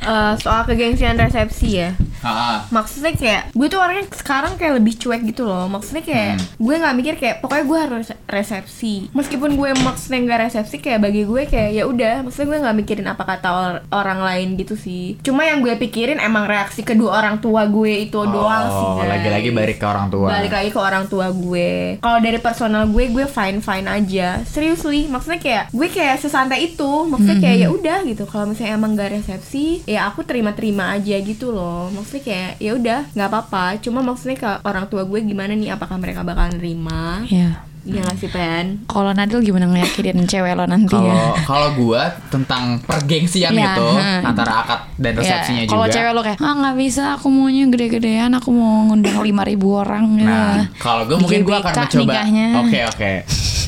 Eh, 0.00 0.34
soal 0.38 0.62
kegengsian 0.64 1.14
resepsi 1.14 1.68
ya. 1.76 1.90
Ah, 2.18 2.66
maksudnya 2.68 3.14
kayak 3.14 3.42
gue 3.52 3.66
tuh 3.68 3.78
orangnya 3.78 4.10
sekarang 4.10 4.54
kayak 4.54 4.74
lebih 4.74 4.94
cuek 4.96 5.22
gitu 5.24 5.42
loh. 5.44 5.66
Maksudnya 5.66 6.02
kayak 6.02 6.32
gue 6.52 6.74
nggak 6.76 6.96
mikir 6.96 7.14
kayak 7.14 7.36
pokoknya 7.38 7.64
gue 7.64 7.78
harus 7.80 8.06
resepsi. 8.26 9.06
Meskipun 9.12 9.54
gue 9.54 9.70
maksudnya 9.78 10.18
nggak 10.20 10.40
resepsi 10.44 10.76
kayak 10.78 10.98
bagi 11.00 11.22
gue 11.22 11.42
kayak 11.44 11.70
ya 11.72 11.84
udah. 11.84 12.22
Maksudnya 12.22 12.46
gue 12.48 12.58
nggak 12.60 12.76
mikirin 12.76 13.06
apa 13.06 13.22
kata 13.24 13.48
or- 13.48 13.82
orang 13.92 14.18
lain 14.20 14.48
gitu 14.56 14.74
sih. 14.74 15.14
Cuma 15.20 15.42
yang 15.42 15.60
gue 15.60 15.74
pikirin 15.76 16.18
emang 16.18 16.44
reaksi 16.44 16.82
kedua 16.82 17.18
orang 17.18 17.38
tua 17.38 17.66
gue 17.66 18.02
itu 18.02 18.18
doang 18.18 18.66
sih 18.66 18.86
Oh, 18.88 18.98
lagi-lagi 19.00 19.50
balik 19.50 19.78
ke 19.78 19.86
orang 19.86 20.06
tua. 20.08 20.26
balik 20.28 20.52
lagi 20.52 20.70
ke 20.70 20.80
orang 20.80 21.04
tua 21.06 21.26
gue. 21.30 21.70
Kalau 21.98 22.18
dari 22.18 22.38
personal 22.38 22.86
gue 22.86 23.04
gue 23.08 23.26
fine 23.26 23.58
fine 23.58 23.86
aja. 23.86 24.42
Seriously 24.44 25.06
maksudnya 25.06 25.38
kayak 25.38 25.64
gue 25.70 25.86
kayak 25.86 26.18
sesantai 26.18 26.66
itu. 26.66 26.90
Maksudnya 27.04 27.38
kayak 27.38 27.58
ya 27.58 27.68
udah 27.68 27.98
gitu. 28.04 28.24
Kalau 28.24 28.46
misalnya 28.46 28.74
emang 28.74 28.94
gak 28.94 29.14
resepsi 29.14 29.86
ya 29.88 30.12
aku 30.12 30.20
terima 30.20 30.52
terima 30.52 30.92
aja 30.92 31.16
gitu 31.16 31.48
loh. 31.48 31.88
Maksudnya 31.96 32.22
kayak 32.28 32.50
ya 32.60 32.70
udah 32.76 32.98
nggak 33.16 33.28
apa 33.32 33.38
apa 33.48 33.64
cuma 33.80 34.04
maksudnya 34.04 34.36
ke 34.36 34.50
orang 34.68 34.84
tua 34.92 35.08
gue 35.08 35.20
gimana 35.24 35.56
nih? 35.56 35.72
Apakah 35.72 35.96
mereka 35.96 36.20
bakal 36.20 36.52
nerima 36.52 37.24
ya 37.32 37.64
Iya 37.88 38.04
gak 38.04 38.16
sih 38.16 38.28
Pen? 38.28 38.84
kalau 38.84 39.10
Nadil 39.10 39.40
gimana 39.40 39.64
ngeyakinin 39.66 40.24
cewek 40.24 40.52
lo 40.52 40.64
nanti 40.64 40.92
Kalau 40.92 41.08
ya 41.08 41.32
kalau 41.42 41.68
gua 41.74 42.02
tentang 42.28 42.76
pergengsian 42.82 43.48
Iya, 43.50 43.72
itu 43.72 43.88
hmm. 43.90 44.20
antara 44.22 44.52
akad 44.58 44.80
dan 44.94 45.12
resepsinya 45.14 45.60
Ya, 45.60 45.66
Kalau 45.66 45.82
juga. 45.82 45.94
cewek 45.94 46.12
lo 46.12 46.20
kayak 46.22 46.38
ah 46.38 46.52
nggak 46.54 46.76
bisa 46.76 47.02
aku 47.14 47.26
maunya 47.28 47.64
gede-gedean 47.66 48.30
aku 48.30 48.48
mau 48.50 48.84
ngundang 48.84 49.16
lima 49.18 49.42
ribu 49.42 49.72
orang 49.74 50.04
gitu. 50.14 50.28
Nah, 50.28 50.68
kalau 50.76 51.02
gue 51.04 51.16
mungkin 51.16 51.40
gue 51.42 51.56
akan 51.56 51.72
mencoba. 51.74 52.12
Oke 52.60 52.78
oke. 52.86 53.12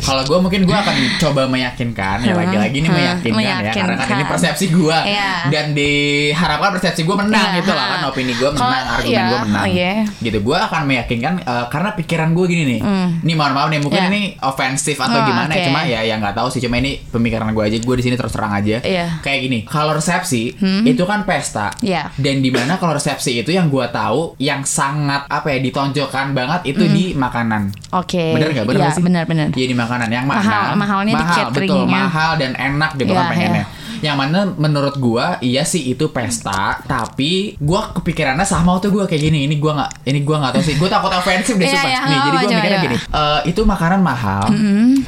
Kalau 0.01 0.23
gue 0.25 0.39
mungkin 0.41 0.61
gue 0.65 0.75
akan 0.75 0.97
coba 1.19 1.43
meyakinkan 1.47 2.25
ya 2.25 2.33
lagi-lagi 2.33 2.73
ini 2.75 2.89
hmm, 2.89 2.99
meyakinkan, 2.99 3.37
ya 3.37 3.71
karena 3.71 3.95
kan 3.95 4.09
ini 4.11 4.17
meyakinkan. 4.17 4.27
persepsi 4.27 4.65
gue 4.69 4.97
Iya. 5.07 5.33
dan 5.49 5.67
diharapkan 5.71 6.71
persepsi 6.73 7.03
gue 7.03 7.17
menang 7.17 7.47
Iya, 7.47 7.59
gitu 7.61 7.71
lah 7.71 7.87
kan 7.87 8.01
opini 8.09 8.33
gue 8.33 8.51
menang 8.51 8.65
Kalau- 8.81 8.95
argumen 8.97 9.13
iya, 9.13 9.23
gue 9.23 9.39
menang 9.45 9.63
oh, 9.63 9.69
iya. 9.69 9.93
gitu 10.19 10.39
gue 10.41 10.57
akan 10.59 10.83
meyakinkan 10.85 11.33
eh, 11.39 11.67
karena 11.69 11.91
pikiran 11.95 12.29
gue 12.33 12.45
gini 12.45 12.63
nih 12.67 12.81
ini 13.23 13.33
mohon 13.35 13.53
maaf 13.53 13.69
nih 13.69 13.79
mungkin 13.79 14.01
Iya. 14.01 14.10
Ini 14.11 14.23
ofensif 14.41 14.97
atau 14.97 15.15
Oh, 15.15 15.25
gimana 15.25 15.49
ya 15.49 15.57
oke. 15.57 15.67
cuma 15.67 15.81
ya 15.83 16.01
yang 16.03 16.19
nggak 16.19 16.35
tahu 16.35 16.49
sih 16.49 16.61
cuma 16.61 16.77
ini 16.77 16.99
pemikiran 17.05 17.49
gue 17.49 17.63
aja 17.63 17.77
gue 17.77 17.95
di 17.95 18.03
sini 18.03 18.15
terus 18.15 18.31
terang 18.31 18.53
aja 18.53 18.79
Iya. 18.81 19.21
kayak 19.21 19.41
gini 19.41 19.59
kalau 19.63 19.93
resepsi 19.93 20.53
itu 20.83 21.03
kan 21.03 21.23
pesta 21.23 21.71
Iya. 21.79 22.11
dan 22.15 22.39
di 22.39 22.49
mana 22.49 22.75
kalau 22.75 22.93
resepsi 22.93 23.37
itu 23.37 23.51
yang 23.51 23.67
gue 23.67 23.87
tahu 23.89 24.35
yang 24.39 24.63
sangat 24.63 25.25
apa 25.27 25.49
ya 25.49 25.59
ditonjolkan 25.61 26.31
banget 26.31 26.61
itu 26.67 26.83
di 26.85 27.05
makanan 27.13 27.71
Oke. 27.93 28.33
Bener 28.33 28.51
gak? 28.53 28.65
Bener 28.65 28.81
gak 28.83 28.93
sih? 28.93 29.03
benar 29.03 29.25
benar. 29.25 29.49
Iya 29.51 29.67
di 29.67 29.75
makanan 29.75 30.09
yang 30.09 30.25
Mahal- 30.25 30.75
mahalnya 30.75 31.11
di 31.11 31.17
mahal, 31.17 31.51
betul 31.51 31.67
cateringnya. 31.67 32.01
mahal 32.01 32.31
dan 32.37 32.53
enak 32.53 32.91
gitu 32.95 33.11
kan 33.11 33.19
Iya, 33.21 33.31
pengennya. 33.31 33.65
iya. 33.65 33.80
Yang 34.01 34.17
mana 34.17 34.39
menurut 34.51 34.97
gua 34.97 35.37
iya 35.41 35.63
sih 35.63 35.87
itu 35.87 36.09
pesta, 36.09 36.81
tapi 36.83 37.55
gua 37.57 37.93
kepikirannya 37.93 38.43
sama 38.43 38.75
waktu 38.75 38.89
gua 38.89 39.05
kayak 39.05 39.23
gini. 39.23 39.45
Ini 39.45 39.57
gua 39.57 39.73
nggak, 39.79 39.91
ini 40.05 40.21
gua 40.21 40.37
nggak 40.41 40.53
tahu 40.55 40.65
sih. 40.65 40.75
Gua 40.75 40.89
takut 40.89 41.13
ofensif 41.21 41.55
deh 41.55 41.65
Iya, 41.65 41.75
sumpah. 41.75 41.91
iya, 41.91 42.01
Nih, 42.03 42.19
jadi 42.19 42.37
gua 42.37 42.49
mikirnya 42.51 42.71
coba. 42.73 42.85
gini. 42.85 42.97
eh, 42.99 43.41
itu 43.47 43.61
makanan 43.63 44.01
mahal 44.01 44.43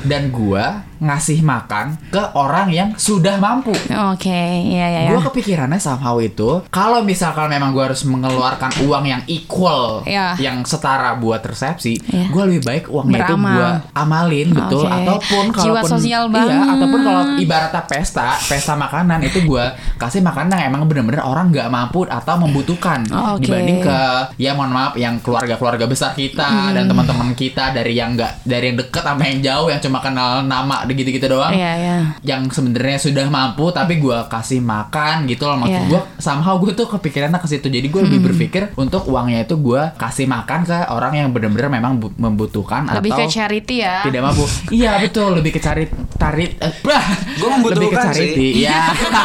dan 0.02 0.22
gua 0.28 0.64
ngasih 1.02 1.42
makan 1.42 1.98
ke 2.14 2.22
orang 2.38 2.70
yang 2.70 2.88
sudah 2.94 3.42
mampu. 3.42 3.74
Oke, 4.14 4.30
iya 4.62 4.86
iya. 4.86 5.00
Gue 5.10 5.18
iya. 5.18 5.26
kepikirannya 5.26 5.82
somehow 5.82 6.22
itu 6.22 6.62
kalau 6.70 7.02
misalkan 7.02 7.50
memang 7.50 7.74
gue 7.74 7.82
harus 7.82 8.06
mengeluarkan 8.06 8.86
uang 8.86 9.04
yang 9.04 9.22
equal, 9.26 10.06
Iya. 10.06 10.38
yang 10.38 10.62
setara 10.62 11.18
buat 11.18 11.42
resepsi, 11.42 11.98
Iya. 11.98 12.30
gue 12.30 12.42
lebih 12.46 12.62
baik 12.62 12.84
uangnya 12.86 13.26
itu 13.26 13.34
gue 13.34 13.70
amalin 13.92 14.48
betul, 14.54 14.86
Oke. 14.86 14.94
ataupun 14.94 15.44
Jiwa 15.50 15.82
kalaupun 15.82 15.90
sosial 15.90 16.22
iya, 16.30 16.58
ataupun 16.70 17.00
kalau 17.02 17.22
ibaratnya 17.36 17.82
pesta, 17.82 18.38
pesta 18.46 18.78
makanan 18.78 19.26
itu 19.26 19.42
gue 19.42 19.64
kasih 19.98 20.22
makanan 20.22 20.54
yang 20.54 20.68
emang 20.70 20.86
bener-bener 20.86 21.26
orang 21.26 21.50
nggak 21.50 21.66
mampu 21.66 22.06
atau 22.06 22.34
membutuhkan 22.38 23.02
Oke. 23.34 23.42
dibanding 23.42 23.82
ke 23.82 23.98
ya 24.38 24.54
mohon 24.54 24.70
maaf 24.70 24.94
yang 24.94 25.18
keluarga-keluarga 25.18 25.90
besar 25.90 26.14
kita 26.14 26.44
Hmm. 26.52 26.74
dan 26.76 26.84
teman-teman 26.86 27.32
kita 27.32 27.72
dari 27.72 27.96
yang 27.96 28.12
nggak 28.14 28.44
dari 28.44 28.70
yang 28.70 28.76
deket 28.78 29.02
sama 29.02 29.24
yang 29.24 29.40
jauh 29.40 29.66
yang 29.72 29.80
cuma 29.80 29.98
kenal 29.98 30.44
nama 30.44 30.84
gitu-gitu 30.94 31.26
doang 31.26 31.50
Iya 31.50 31.72
iya. 31.74 31.96
yang 32.22 32.46
sebenarnya 32.46 32.98
sudah 32.98 33.26
mampu 33.26 33.68
tapi 33.68 33.96
gua 33.96 34.24
kasih 34.24 34.58
makan 34.58 35.24
gitu 35.24 35.44
loh 35.44 35.58
maksud 35.58 35.72
Iya. 35.78 35.88
gua 35.88 36.00
somehow 36.16 36.56
gue 36.56 36.72
tuh 36.72 36.86
kepikirannya 36.86 37.36
ke 37.36 37.48
situ 37.48 37.66
jadi 37.66 37.84
gue 37.84 38.00
lebih 38.02 38.20
berpikir 38.22 38.62
untuk 38.74 39.04
uangnya 39.04 39.42
itu 39.42 39.56
gua 39.56 39.92
kasih 39.92 40.24
makan 40.24 40.62
ke 40.62 40.78
orang 40.86 41.12
yang 41.14 41.28
benar-benar 41.30 41.68
memang 41.68 41.92
bu- 41.96 42.14
membutuhkan 42.14 42.86
Lebih 42.88 43.10
atau 43.10 43.18
ke 43.20 43.32
charity 43.32 43.76
ya. 43.80 44.02
tidak 44.02 44.20
mampu 44.22 44.44
iya 44.74 44.98
betul 44.98 45.34
lebih 45.34 45.50
ke 45.50 45.60
cari 45.60 45.84
tarik 46.14 46.56
eh, 46.56 46.72
bah 46.80 47.02
Gua 47.34 47.48
membutuhkan 47.54 47.78
lebih 47.78 47.88
ke 47.88 47.98
sih. 47.98 48.06
charity 48.28 48.46
iya 48.60 48.80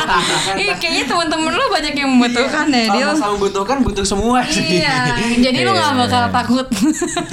Ih, 0.58 0.74
kayaknya 0.76 1.04
temen-temen 1.06 1.52
lu 1.52 1.66
banyak 1.68 1.94
yang 1.94 2.10
membutuhkan 2.10 2.66
ya, 2.68 2.84
Kalau 2.84 2.96
Dil. 2.96 3.08
masalah 3.10 3.34
membutuhkan 3.34 3.78
butuh 3.80 4.02
semua 4.04 4.40
sih. 4.44 4.80
Iya, 4.80 4.96
jadi 5.46 5.60
lu 5.62 5.72
gak 5.72 5.86
Iya. 5.86 6.00
bakal 6.00 6.24
takut 6.32 6.68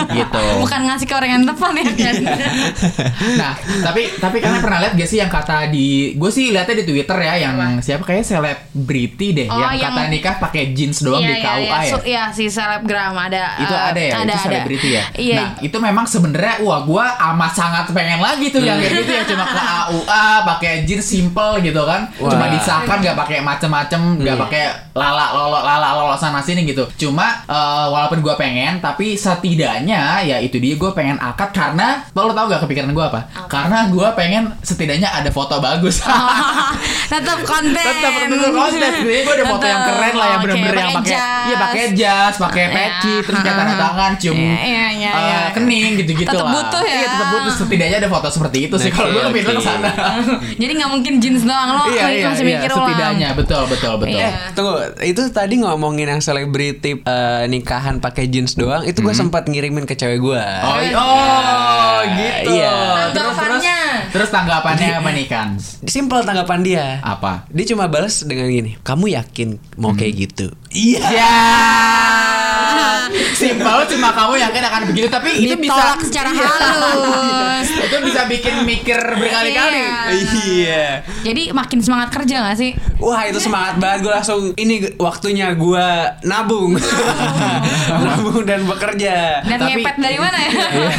Gitu. 0.07 0.41
Bukan 0.61 0.80
ngasih 0.85 1.07
ke 1.07 1.14
orang 1.14 1.30
yang 1.32 1.45
tepat 1.45 1.72
ya 1.74 1.85
kan 1.85 2.14
nah 3.35 3.53
tapi 3.82 4.03
tapi 4.24 4.36
kalian 4.38 4.60
pernah 4.60 4.78
lihat 4.80 4.94
gak 4.94 5.06
sih 5.06 5.18
yang 5.18 5.28
kata 5.28 5.68
di 5.68 5.86
gue 6.14 6.30
sih 6.30 6.48
lihatnya 6.48 6.80
di 6.80 6.86
twitter 6.86 7.18
ya 7.18 7.34
yang 7.42 7.54
siapa? 7.78 8.02
Kayak 8.02 8.24
selebriti 8.24 9.28
deh 9.32 9.46
Oh, 9.46 9.54
yang, 9.54 9.76
yang- 9.76 9.92
kata 9.92 10.02
nikah 10.08 10.34
pakai 10.38 10.72
jeans 10.72 11.00
doang 11.00 11.20
Iya, 11.20 11.28
di 11.28 11.34
iya, 11.34 11.44
KUA 11.44 11.58
iya. 11.58 11.76
ya? 11.76 11.90
Su- 11.90 12.04
Iya, 12.04 12.24
si 12.30 12.44
selebgram 12.46 13.12
ada 13.14 13.44
itu 13.56 13.70
eh, 13.70 13.82
ada 13.82 14.00
ya? 14.00 14.12
ada, 14.16 14.24
itu 14.26 14.38
selebriti 14.40 14.88
ya? 14.90 15.02
Iya 15.14 15.34
nah 15.34 15.48
itu 15.60 15.76
memang 15.78 16.04
sebenarnya 16.04 16.54
wah 16.60 16.80
gua 16.82 17.04
amat 17.28 17.52
sangat 17.52 17.84
pengen 17.90 18.18
lagi 18.18 18.48
tuh 18.48 18.60
yang 18.60 18.78
kayak 18.78 18.94
gitu 18.98 19.12
ya. 19.12 19.22
Cuma 19.26 19.44
ke 19.44 19.60
AUA 19.60 20.24
pakai 20.46 20.72
jeans 20.84 21.04
simple 21.04 21.60
gitu 21.60 21.82
kan. 21.82 22.08
Wah. 22.16 22.30
cuma 22.30 22.46
disahkan 22.48 22.96
nggak 22.98 23.16
pakai 23.16 23.38
macem-macem 23.40 24.00
nggak 24.16 24.32
Hmm. 24.32 24.44
pakai 24.44 24.62
lala 24.92 25.26
lolo 25.32 25.58
lala 25.60 25.88
lolo 25.92 26.14
sana 26.14 26.40
sini 26.40 26.64
gitu. 26.64 26.86
Cuma 26.98 27.44
eh, 27.44 27.86
walaupun 27.86 28.18
gua 28.20 28.34
pengen 28.34 28.78
tapi 28.78 29.14
setidaknya 29.14 30.00
ya 30.22 30.36
itu 30.38 30.56
dia 30.56 30.74
gua 30.74 30.90
pengen 30.90 31.18
akad 31.18 31.50
karena 31.50 32.02
lo 32.10 32.30
tau 32.30 32.46
gak 32.46 32.62
kepikiran 32.62 32.90
gua 32.90 33.06
apa? 33.08 33.20
Karena 33.46 33.86
gua 33.86 34.13
pengen 34.14 34.54
setidaknya 34.62 35.10
ada 35.10 35.30
foto 35.30 35.58
bagus. 35.58 36.00
Tetap 37.12 37.38
konten. 37.44 37.74
Tetap 37.76 38.12
tetap 38.24 38.52
konten 38.52 38.90
jadi 39.04 39.20
gue 39.22 39.34
ada 39.36 39.46
foto 39.46 39.64
yang 39.64 39.82
keren 39.84 40.14
lah 40.16 40.26
yang 40.26 40.40
bener-bener 40.42 40.74
yang 40.74 40.92
pakai 40.96 41.16
iya 41.44 41.56
pakai 41.60 41.82
jas 41.94 42.34
pakai 42.40 42.62
Iya. 42.64 42.72
peci 42.74 43.14
terus 43.22 43.38
kayak 43.44 43.56
tanda 43.60 43.74
tangan 43.76 44.12
cium 44.16 44.34
Iya, 44.34 44.56
iya, 44.64 44.86
iya, 44.88 45.10
eh, 45.12 45.22
iya. 45.28 45.40
kening 45.52 45.90
gitu-gitu 46.00 46.30
Tetep 46.32 46.46
lah. 46.46 46.52
butuh 46.56 46.82
ya. 46.82 46.94
iya 46.96 47.06
tetap 47.12 47.28
butuh. 47.30 47.52
Setidaknya 47.54 47.96
ada 48.00 48.10
foto 48.10 48.28
seperti 48.32 48.58
itu 48.66 48.76
sih. 48.80 48.90
Kalau 48.90 49.08
gue 49.12 49.22
mikir 49.30 49.52
ke 49.52 49.62
sana. 49.62 49.90
Jadi 50.60 50.72
gak 50.74 50.90
mungkin 50.90 51.12
jeans 51.20 51.42
doang 51.44 51.68
lo 51.76 51.84
iya 51.92 52.04
iya 52.08 52.26
masih 52.32 52.44
iya. 52.44 52.50
mikir 52.56 52.70
setidaknya. 52.72 53.28
Betul 53.36 53.62
betul 53.68 53.92
betul. 54.00 54.16
Iya. 54.18 54.30
Tunggu, 54.56 54.74
itu 55.04 55.22
tadi 55.30 55.54
ngomongin 55.60 56.06
yang 56.08 56.20
selebriti 56.24 56.98
eh, 56.98 57.42
nikahan 57.46 58.00
pakai 58.00 58.26
jeans 58.26 58.56
doang, 58.56 58.82
itu 58.82 58.98
gue 58.98 59.14
sempat 59.14 59.46
ngirimin 59.46 59.84
ke 59.84 59.94
cewek 59.94 60.18
gue. 60.18 60.40
Hmm. 60.40 60.96
oh, 60.96 61.04
oh 61.04 61.98
gitu. 62.16 62.50
Iya. 62.56 62.74
terus 63.12 63.36
terus. 63.36 63.62
Terus 64.11 64.28
tanggapannya 64.30 65.01
apa 65.01 65.11
nih 65.14 65.26
kan 65.26 65.49
Simpel 65.84 66.24
tanggapan 66.24 66.61
dia. 66.64 66.86
apa 67.05 67.47
Dia 67.53 67.64
cuma 67.74 67.86
balas 67.86 68.24
dengan 68.24 68.49
gini, 68.49 68.76
kamu 68.82 69.14
yakin 69.14 69.59
mau 69.76 69.92
kayak 69.95 70.14
gitu? 70.28 70.47
Iya. 70.74 71.05
ya 71.12 71.34
simpel 73.35 73.78
cuma 73.87 74.09
kamu 74.11 74.35
yakin 74.39 74.62
akan 74.64 74.82
begitu 74.87 75.07
tapi 75.09 75.30
itu 75.37 75.55
bisa 75.55 75.74
Ditolak 75.74 76.01
secara 76.01 76.30
Iya. 76.30 76.47
halus. 76.47 77.68
itu 77.87 77.97
bisa 78.03 78.20
bikin 78.24 78.55
mikir 78.62 78.97
berkali-kali 78.97 79.76
Iya. 79.76 79.95
Iya. 80.45 80.87
Jadi 81.22 81.43
makin 81.51 81.78
semangat 81.78 82.09
kerja 82.11 82.43
gak 82.43 82.57
sih? 82.57 82.72
Wah 82.97 83.24
itu 83.24 83.39
semangat 83.39 83.76
banget 83.76 83.99
gue 84.01 84.12
langsung 84.12 84.41
ini 84.55 84.74
waktunya 84.97 85.53
gue 85.53 85.87
nabung, 86.22 86.78
nabung 88.05 88.43
dan 88.43 88.64
bekerja. 88.64 89.43
Dan 89.43 89.59
Tapi- 89.59 89.70
ngepet 89.76 89.97
dari 89.99 90.18
mana 90.18 90.39
ya? 90.39 90.51
Iya. 90.51 90.91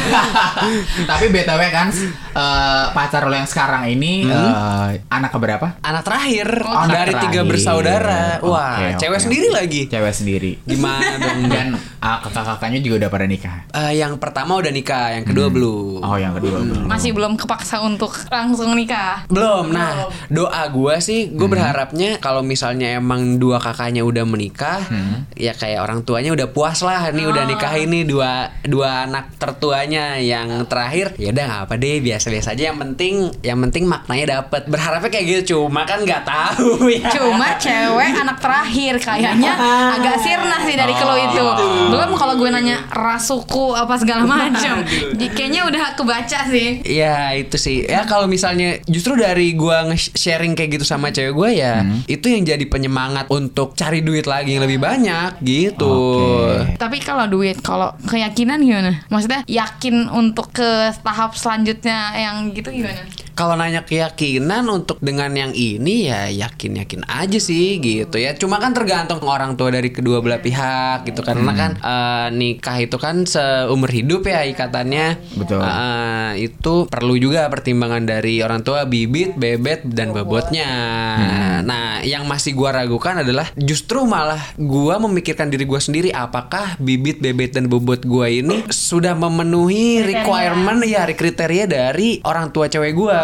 Tapi 1.10 1.24
btw 1.28 1.62
kan 1.68 1.88
eh, 2.32 2.84
pacar 2.90 3.22
lo 3.24 3.34
yang 3.34 3.46
sekarang 3.46 3.86
ini 3.88 4.26
eh, 4.26 4.90
anak 5.08 5.30
keberapa? 5.30 5.78
Anak 5.80 6.02
terakhir 6.02 6.48
Oh, 6.58 6.74
anak 6.78 6.94
dari 6.96 7.12
tiga 7.18 7.40
terakhir. 7.40 7.48
bersaudara. 7.48 8.22
Wah 8.40 8.74
Oke, 8.76 8.98
cewek 8.98 9.12
oke, 9.12 9.24
sendiri 9.24 9.48
lagi. 9.48 9.80
Cewek 9.86 10.12
sendiri. 10.12 10.52
Gimana 10.62 11.16
dong? 11.16 11.40
Dan 11.46 11.66
ah, 11.98 12.18
kakak-kakaknya 12.26 12.80
juga 12.82 13.06
udah 13.06 13.10
pada 13.10 13.26
nikah. 13.26 13.56
Eh, 13.70 14.02
yang 14.02 14.18
pertama 14.18 14.58
udah 14.58 14.72
nikah, 14.72 15.14
yang 15.14 15.24
kedua 15.24 15.46
belum. 15.46 16.02
Oh 16.02 16.16
yang 16.18 16.34
kedua 16.34 16.58
belum. 16.58 16.84
Masih 16.90 17.14
belum 17.14 17.38
kepaksa 17.38 17.78
untuk 17.80 18.10
langsung 18.26 18.74
nikah. 18.74 19.22
Belum. 19.30 19.70
Nah, 19.70 20.10
doa 20.26 20.62
gua 20.68 20.98
sih, 20.98 21.30
gue 21.30 21.46
berharapnya 21.46 22.18
kalau 22.18 22.42
misalnya 22.42 22.98
emang 22.98 23.38
dua 23.38 23.62
kakaknya 23.62 24.02
udah 24.02 24.24
menikah, 24.26 24.82
ya 25.36 25.54
kayak 25.54 25.82
orang 25.82 26.02
tuanya 26.02 26.34
udah 26.34 26.48
puas 26.50 26.82
lah, 26.82 27.12
nih 27.12 27.26
udah 27.28 27.44
nikah 27.46 27.74
ini 27.76 28.02
dua 28.02 28.50
dua 28.66 29.06
anak 29.06 29.36
tertuanya 29.36 30.18
yang 30.18 30.66
terakhir, 30.66 31.14
ya 31.20 31.30
udah 31.30 31.44
nggak 31.46 31.62
apa 31.70 31.74
deh, 31.78 32.02
biasa-biasa 32.02 32.52
aja. 32.52 32.72
Yang 32.72 32.78
penting, 32.82 33.14
yang 33.44 33.58
penting 33.68 33.84
maknanya 33.86 34.42
dapet. 34.42 34.66
Berharapnya 34.66 35.10
kayak 35.12 35.26
gitu, 35.28 35.40
cuma 35.54 35.86
kan 35.86 36.02
nggak 36.02 36.24
tahu 36.26 36.88
ya. 36.98 37.06
Cuma 37.12 37.54
cewek 37.60 38.12
anak 38.16 38.38
terakhir 38.42 38.94
kayaknya 38.98 39.52
agak 39.96 40.16
sirna 40.20 40.56
sih 40.64 40.74
dari 40.74 40.94
kelo 40.96 41.14
itu. 41.14 41.46
Belum 41.92 42.10
kalau 42.16 42.34
gue 42.40 42.48
nanya 42.48 42.82
ras 42.90 43.28
suku 43.28 43.76
apa 43.76 43.94
segala 44.00 44.24
macam. 44.36 44.82
Kayaknya 45.16 45.68
udah 45.68 45.94
kebaca 45.94 46.48
sih. 46.48 46.80
Ya 46.82 47.36
itu 47.36 47.56
sih 47.60 47.84
ya 47.84 48.08
kalau 48.08 48.26
misalnya 48.26 48.80
justru 48.88 49.14
dari 49.14 49.52
gua 49.52 49.86
nge-sharing 49.92 50.56
kayak 50.56 50.80
gitu 50.80 50.84
sama 50.88 51.12
cewek 51.12 51.36
gue 51.36 51.50
ya 51.60 51.84
itu 52.08 52.26
yang 52.26 52.42
jadi 52.46 52.64
penyemangat 52.66 53.28
untuk 53.28 53.76
cari 53.76 54.00
duit 54.00 54.24
lagi 54.24 54.56
yang 54.56 54.64
lebih 54.64 54.80
banyak 54.80 55.38
gitu. 55.44 55.92
Oke. 56.16 56.78
Tapi 56.80 56.98
kalau 57.02 57.26
duit, 57.28 57.58
kalau 57.60 57.92
keyakinan 58.06 58.62
gimana? 58.62 59.04
Maksudnya 59.10 59.42
yakin 59.46 60.08
untuk 60.08 60.54
ke 60.54 60.94
tahap 61.02 61.34
selanjutnya 61.36 62.14
yang 62.16 62.50
gitu 62.54 62.70
gimana? 62.72 63.04
Kalau 63.36 63.52
nanya 63.52 63.84
keyakinan 63.84 64.64
untuk 64.64 64.96
dengan 65.04 65.28
yang 65.36 65.52
ini 65.52 66.08
ya 66.08 66.32
yakin-yakin 66.32 67.04
aja 67.04 67.36
sih 67.36 67.76
gitu 67.84 68.16
ya. 68.16 68.32
Cuma 68.32 68.56
kan 68.56 68.72
tergantung 68.72 69.20
orang 69.28 69.60
tua 69.60 69.68
dari 69.68 69.92
kedua 69.92 70.24
belah 70.24 70.40
pihak 70.40 71.04
gitu 71.04 71.20
karena 71.20 71.52
kan 71.52 71.70
nikah 72.32 72.82
itu 72.82 72.96
kan 73.00 73.24
seumur 73.24 73.90
hidup 73.90 74.26
ya 74.26 74.44
ikatannya. 74.44 75.20
Betul. 75.38 75.60
Eh, 75.62 76.50
itu 76.50 76.86
perlu 76.86 77.14
juga 77.16 77.48
pertimbangan 77.48 78.04
dari 78.04 78.40
orang 78.40 78.60
tua 78.62 78.84
bibit, 78.84 79.34
bebet 79.38 79.86
dan 79.88 80.12
bobotnya. 80.12 80.70
Nah, 81.62 82.04
yang 82.04 82.28
masih 82.28 82.52
gua 82.52 82.76
ragukan 82.76 83.24
adalah 83.24 83.48
justru 83.56 84.04
malah 84.04 84.40
gua 84.60 85.00
memikirkan 85.00 85.48
diri 85.48 85.64
gua 85.64 85.80
sendiri 85.80 86.12
apakah 86.12 86.76
bibit, 86.78 87.18
bebet 87.18 87.56
dan 87.56 87.66
bobot 87.66 88.04
gua 88.04 88.28
ini 88.28 88.66
sudah 88.68 89.16
memenuhi 89.16 90.04
requirement 90.04 90.84
ya 90.84 91.08
kriteria 91.08 91.64
dari 91.66 92.20
orang 92.22 92.52
tua 92.52 92.68
cewek 92.68 92.92
gua. 92.92 93.20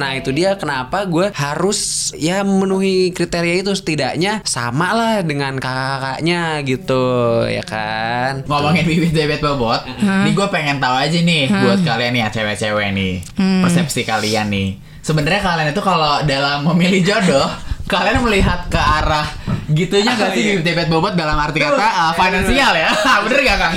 Nah, 0.00 0.16
itu 0.16 0.32
dia 0.32 0.56
kenapa 0.56 1.04
gua 1.04 1.30
harus 1.36 2.10
ya 2.16 2.40
memenuhi 2.42 3.12
kriteria 3.12 3.66
itu 3.66 3.72
setidaknya 3.76 4.40
sama 4.46 4.96
lah 4.96 5.14
dengan 5.20 5.60
kakak-kakaknya 5.60 6.64
gitu 6.64 7.04
ya 7.50 7.64
kan. 7.66 8.23
Ngomongin 8.48 8.84
bibit 8.86 9.12
bebet 9.12 9.40
bobot, 9.40 9.84
nih 10.00 10.32
gue 10.32 10.46
pengen 10.48 10.78
tahu 10.78 10.96
aja 10.96 11.18
nih 11.18 11.48
buat 11.50 11.80
kalian 11.84 12.12
nih 12.16 12.20
ya 12.24 12.28
cewek-cewek 12.32 12.88
nih, 12.94 13.14
persepsi 13.36 14.02
kalian 14.06 14.48
nih. 14.50 14.68
Sebenarnya 15.04 15.40
kalian 15.44 15.68
itu 15.72 15.82
kalau 15.84 16.24
dalam 16.24 16.64
memilih 16.64 17.04
jodoh, 17.04 17.48
kalian 17.92 18.24
melihat 18.24 18.66
ke 18.72 18.80
arah 18.80 19.28
gitunya 19.64 20.12
gak 20.16 20.36
sih 20.36 20.42
bibit 20.60 20.64
bebet 20.64 20.88
bobot 20.92 21.16
dalam 21.16 21.36
arti 21.40 21.60
kata 21.60 21.76
uh, 21.76 22.12
finansial 22.16 22.72
ya? 22.76 22.90
Bener 23.24 23.40
gak 23.44 23.56
Kang? 23.60 23.74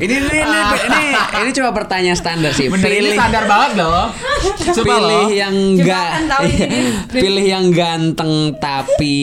Ini 0.00 0.16
ini 0.16 0.32
ini, 0.32 0.60
ini, 0.88 1.02
ini 1.44 1.50
cuma 1.52 1.76
pertanyaan 1.76 2.16
standar 2.16 2.56
sih. 2.56 2.72
Bener 2.72 2.88
ini 2.88 3.12
sadar 3.12 3.44
banget 3.44 3.84
loh. 3.84 4.08
Sumpah 4.72 4.96
pilih 4.96 5.04
loh. 5.04 5.28
yang 5.28 5.52
Coba 5.76 5.84
enggak 5.84 6.08
kan 6.08 6.24
ini. 6.48 6.68
pilih 7.20 7.44
yang 7.44 7.66
ganteng 7.68 8.56
tapi 8.56 9.18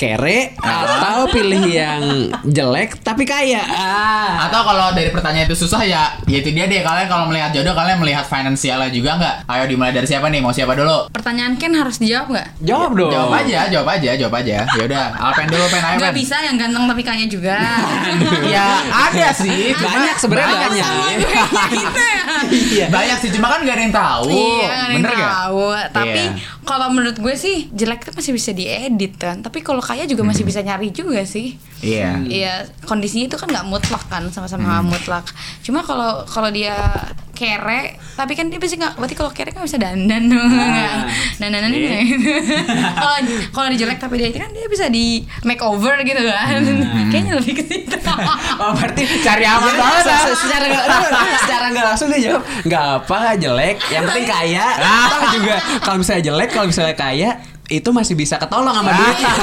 kere 0.00 0.56
atau 0.56 1.28
pilih 1.28 1.60
yang 1.62 2.00
jelek 2.42 3.04
tapi 3.04 3.22
kaya. 3.22 3.60
Ah. 3.60 4.48
Atau 4.48 4.64
kalau 4.64 4.90
dari 4.90 5.12
pertanyaan 5.12 5.44
itu 5.44 5.58
susah 5.58 5.84
ya, 5.84 6.16
ya 6.24 6.40
itu 6.40 6.48
dia 6.50 6.64
deh. 6.64 6.80
Kalian 6.80 7.04
kalau 7.04 7.28
melihat 7.28 7.52
jodoh, 7.52 7.76
kalian 7.76 8.00
melihat 8.00 8.24
finansialnya 8.24 8.88
juga 8.88 9.20
nggak? 9.20 9.34
Ayo 9.44 9.68
dimulai 9.68 9.92
dari 9.92 10.08
siapa 10.08 10.26
nih? 10.26 10.40
Mau 10.40 10.50
siapa 10.50 10.72
dulu? 10.72 11.12
Pertanyaan 11.12 11.54
Ken 11.54 11.76
harus 11.76 12.00
dijawab 12.00 12.32
nggak? 12.32 12.48
Jawab 12.64 12.90
dong. 12.96 13.12
Jawab 13.12 13.32
aja, 13.36 13.60
jawab 13.68 13.88
aja, 13.90 14.10
jawab 14.16 14.34
aja. 14.34 14.56
Ya 14.70 14.82
udah, 14.82 15.04
Alpen 15.20 15.46
dulu, 15.46 15.64
Pen, 15.68 15.82
ayo 15.84 15.96
Nggak 16.00 16.16
bisa 16.16 16.36
yang 16.40 16.56
ganteng 16.56 16.84
tapi 16.86 17.02
kaya 17.04 17.24
juga. 17.28 17.58
Ya 18.46 18.66
ada 18.88 19.30
sih, 19.30 19.74
Banyak 19.76 20.16
sebenarnya 20.16 20.56
banyak. 20.64 20.88
gitu 21.70 22.00
ya. 22.00 22.18
Iya. 22.50 22.86
Banyak 22.88 23.16
sih, 23.18 23.30
cuma 23.30 23.46
kan 23.48 23.60
gak 23.60 23.74
ada 23.74 23.82
yang 23.82 23.94
tahu. 23.94 24.24
Iya, 24.26 24.64
nggak 24.64 24.78
ada 24.80 24.86
yang 24.88 24.96
Bener 24.96 25.12
gak? 25.12 25.30
tahu. 25.30 25.64
Tapi 25.92 26.20
Iya. 26.20 26.32
kalau 26.62 26.86
menurut 26.88 27.16
gue 27.16 27.34
sih 27.36 27.68
jelek 27.70 28.00
itu 28.02 28.10
masih 28.12 28.32
bisa 28.32 28.50
diedit 28.50 29.12
kan. 29.14 29.36
Tapi 29.38 29.58
kalau 29.60 29.82
kaya 29.90 30.06
juga 30.06 30.22
masih 30.22 30.42
bisa 30.42 30.60
nyari 30.60 30.88
juga 30.88 31.18
sih. 31.20 31.58
Iya. 31.80 32.22
Iya, 32.22 32.54
kondisinya 32.84 33.26
itu 33.26 33.34
kan 33.34 33.48
nggak 33.48 33.66
mutlak 33.66 34.06
kan, 34.06 34.22
sama-sama 34.28 34.62
nggak 34.62 34.86
mutlak. 34.88 35.26
Cuma 35.60 35.80
kalau 35.80 36.22
kalau 36.24 36.46
dia 36.48 36.76
kere, 37.32 37.96
tapi 38.14 38.32
kan 38.32 38.46
dia 38.46 38.56
pasti 38.56 38.76
nggak. 38.76 38.94
Berarti 38.94 39.14
kalau 39.14 39.30
kere 39.30 39.48
kan 39.48 39.60
bisa 39.60 39.76
dandan 39.76 40.28
dong, 40.28 40.44
nggak? 40.54 40.94
dandanan 41.36 41.72
ini. 41.72 41.88
Kalau 43.00 43.16
kalau 43.50 43.66
dia 43.68 43.80
jelek 43.80 43.96
tapi 43.96 44.14
dia 44.14 44.28
itu 44.28 44.36
kan 44.36 44.50
dia 44.50 44.68
bisa 44.68 44.86
di 44.86 45.24
makeover 45.42 45.98
gitu 46.02 46.20
kan. 46.20 46.60
Kayaknya 47.08 47.32
lebih 47.34 47.54
ke 47.56 47.64
situ. 47.64 47.96
Oh 48.60 48.76
berarti 48.76 49.08
Cari 49.24 49.42
aman 49.42 49.64
Iya, 49.66 49.80
banget, 49.80 50.04
ah. 50.04 50.20
se- 50.22 50.36
Secara 50.38 50.64
nggak 50.68 50.84
secara 51.40 51.64
nggak 51.72 51.84
langsung 51.86 52.08
dia 52.08 52.20
jawab 52.22 52.42
nggak 52.62 52.84
apa 53.00 53.18
jelek, 53.34 53.76
yang 53.88 54.04
penting 54.04 54.26
kaya. 54.28 54.66
Toh 55.08 55.22
juga 55.32 55.54
kalau 55.80 55.96
misalnya 55.98 56.22
jelek, 56.22 56.48
kalau 56.52 56.66
misalnya 56.68 56.92
kaya 56.94 57.30
itu 57.70 57.88
masih 57.88 58.12
bisa 58.12 58.34
ketolong 58.36 58.74
sama 58.74 58.90
duitnya. 58.92 59.30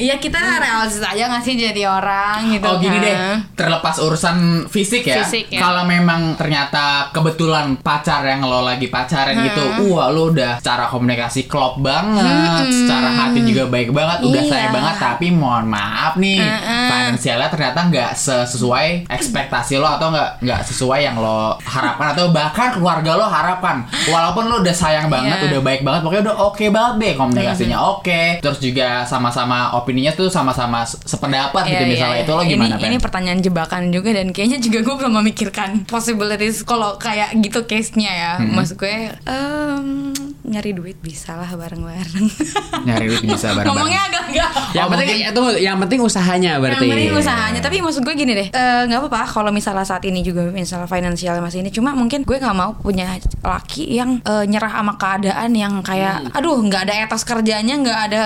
Iya 0.00 0.16
kita 0.16 0.40
realistis 0.40 1.04
aja 1.04 1.28
nggak 1.28 1.44
sih 1.44 1.54
jadi 1.54 1.84
orang 1.84 2.56
gitu. 2.56 2.64
Oh 2.64 2.80
gini 2.80 2.96
kan. 2.96 3.04
deh, 3.04 3.16
terlepas 3.54 4.00
urusan 4.00 4.36
fisik 4.66 5.04
ya. 5.04 5.20
Fisik, 5.22 5.52
ya. 5.52 5.60
Kalau 5.60 5.84
memang 5.84 6.34
ternyata 6.34 7.12
kebetulan 7.12 7.76
pacar 7.76 8.24
yang 8.24 8.40
lo 8.40 8.64
lagi 8.64 8.88
pacaran 8.88 9.36
gitu, 9.44 9.60
wah 9.92 10.08
lo 10.08 10.32
udah 10.32 10.56
secara 10.56 10.88
komunikasi 10.88 11.44
klop 11.44 11.78
banget, 11.78 12.24
secara 12.72 13.12
hati 13.12 13.44
juga 13.44 13.68
baik 13.68 13.92
banget, 13.92 14.24
udah 14.24 14.40
Iya. 14.40 14.48
sayang 14.50 14.72
banget. 14.72 14.94
Tapi 14.96 15.26
mohon 15.30 15.68
maaf 15.68 16.16
nih, 16.16 16.40
Mm-mm. 16.40 16.86
finansialnya 16.88 17.48
ternyata 17.50 17.80
nggak 17.86 18.10
sesuai 18.16 18.86
ekspektasi 19.06 19.76
lo 19.76 19.86
atau 19.86 20.08
nggak 20.08 20.30
nggak 20.40 20.60
sesuai 20.64 21.00
yang 21.02 21.20
lo 21.20 21.60
harapkan 21.60 22.16
atau 22.16 22.32
bahkan 22.32 22.72
keluarga 22.72 23.20
lo 23.20 23.28
harapan. 23.28 23.84
Walaupun 24.08 24.48
lo 24.48 24.64
udah 24.64 24.72
sayang 24.74 25.12
banget, 25.12 25.36
Iya. 25.38 25.46
udah 25.52 25.60
baik 25.60 25.84
banget, 25.84 26.00
pokoknya 26.00 26.22
udah 26.24 26.36
oke 26.40 26.64
banget 26.70 26.94
deh 26.96 27.12
komunikasinya 27.14 27.78
oke. 27.90 28.22
Terus 28.38 28.58
juga 28.58 28.88
sama-sama 29.04 29.58
opininya 29.74 30.10
tuh 30.10 30.26
sama-sama 30.26 30.82
se- 30.82 30.98
sependapat 31.04 31.62
gitu 31.64 31.74
Iya, 31.74 31.80
iya, 31.80 31.90
misalnya 31.90 32.16
iya. 32.16 32.24
itu 32.24 32.32
lo 32.32 32.40
ini, 32.40 32.50
gimana 32.50 32.74
Ini 32.76 32.88
Pen? 32.90 33.00
pertanyaan 33.00 33.40
jebakan 33.40 33.82
juga 33.88 34.10
dan 34.12 34.26
kayaknya 34.30 34.58
juga 34.58 34.78
gue 34.80 34.94
belum 34.96 35.12
memikirkan 35.16 35.70
possibilities 35.84 36.62
kalau 36.62 36.96
kayak 36.96 37.34
gitu 37.36 37.62
case-nya 37.62 38.10
ya. 38.10 38.32
Maksud 38.40 38.76
gue 38.76 38.94
em, 39.20 39.86
nyari 40.42 40.70
duit 40.72 40.98
bisa 40.98 41.34
lah 41.34 41.48
bareng-bareng. 41.48 42.26
Nyari 42.86 43.04
duit 43.06 43.24
bisa 43.24 43.50
bareng-bareng. 43.50 43.68
Ngomongnya 43.68 44.00
agak 44.04 44.22
enggak. 44.26 44.50
yang 44.72 44.86
Oh, 44.86 44.90
penting 44.90 45.08
mungkin- 45.10 45.30
itu 45.30 45.62
yang 45.62 45.76
penting 45.78 46.00
usahanya 46.00 46.52
berarti. 46.56 46.80
Yang 46.80 46.94
penting 46.96 47.14
usahanya. 47.16 47.60
Tapi 47.60 47.76
maksud 47.80 48.02
gue 48.02 48.14
gini 48.14 48.32
deh, 48.32 48.48
eh, 48.48 48.82
nggak 48.84 48.98
apa-apa 49.00 49.22
kalau 49.28 49.50
misalnya 49.50 49.82
saat 49.82 50.02
ini 50.02 50.20
juga 50.20 50.46
misalnya 50.46 50.86
finansial 50.86 51.38
masih 51.38 51.60
ini. 51.60 51.70
Cuma 51.70 51.92
mungkin 51.92 52.22
gue 52.22 52.36
nggak 52.36 52.52
mau 52.52 52.74
punya 52.74 53.14
laki 53.40 53.92
yang 53.92 54.18
eh, 54.22 54.44
nyerah 54.44 54.72
sama 54.72 54.94
keadaan 54.96 55.50
yang 55.52 55.74
kayak, 55.80 56.30
aduh 56.32 56.59
nggak 56.60 56.82
ada 56.84 56.94
etos 57.00 57.22
kerjanya, 57.22 57.74
nggak 57.76 57.98
ada 58.02 58.20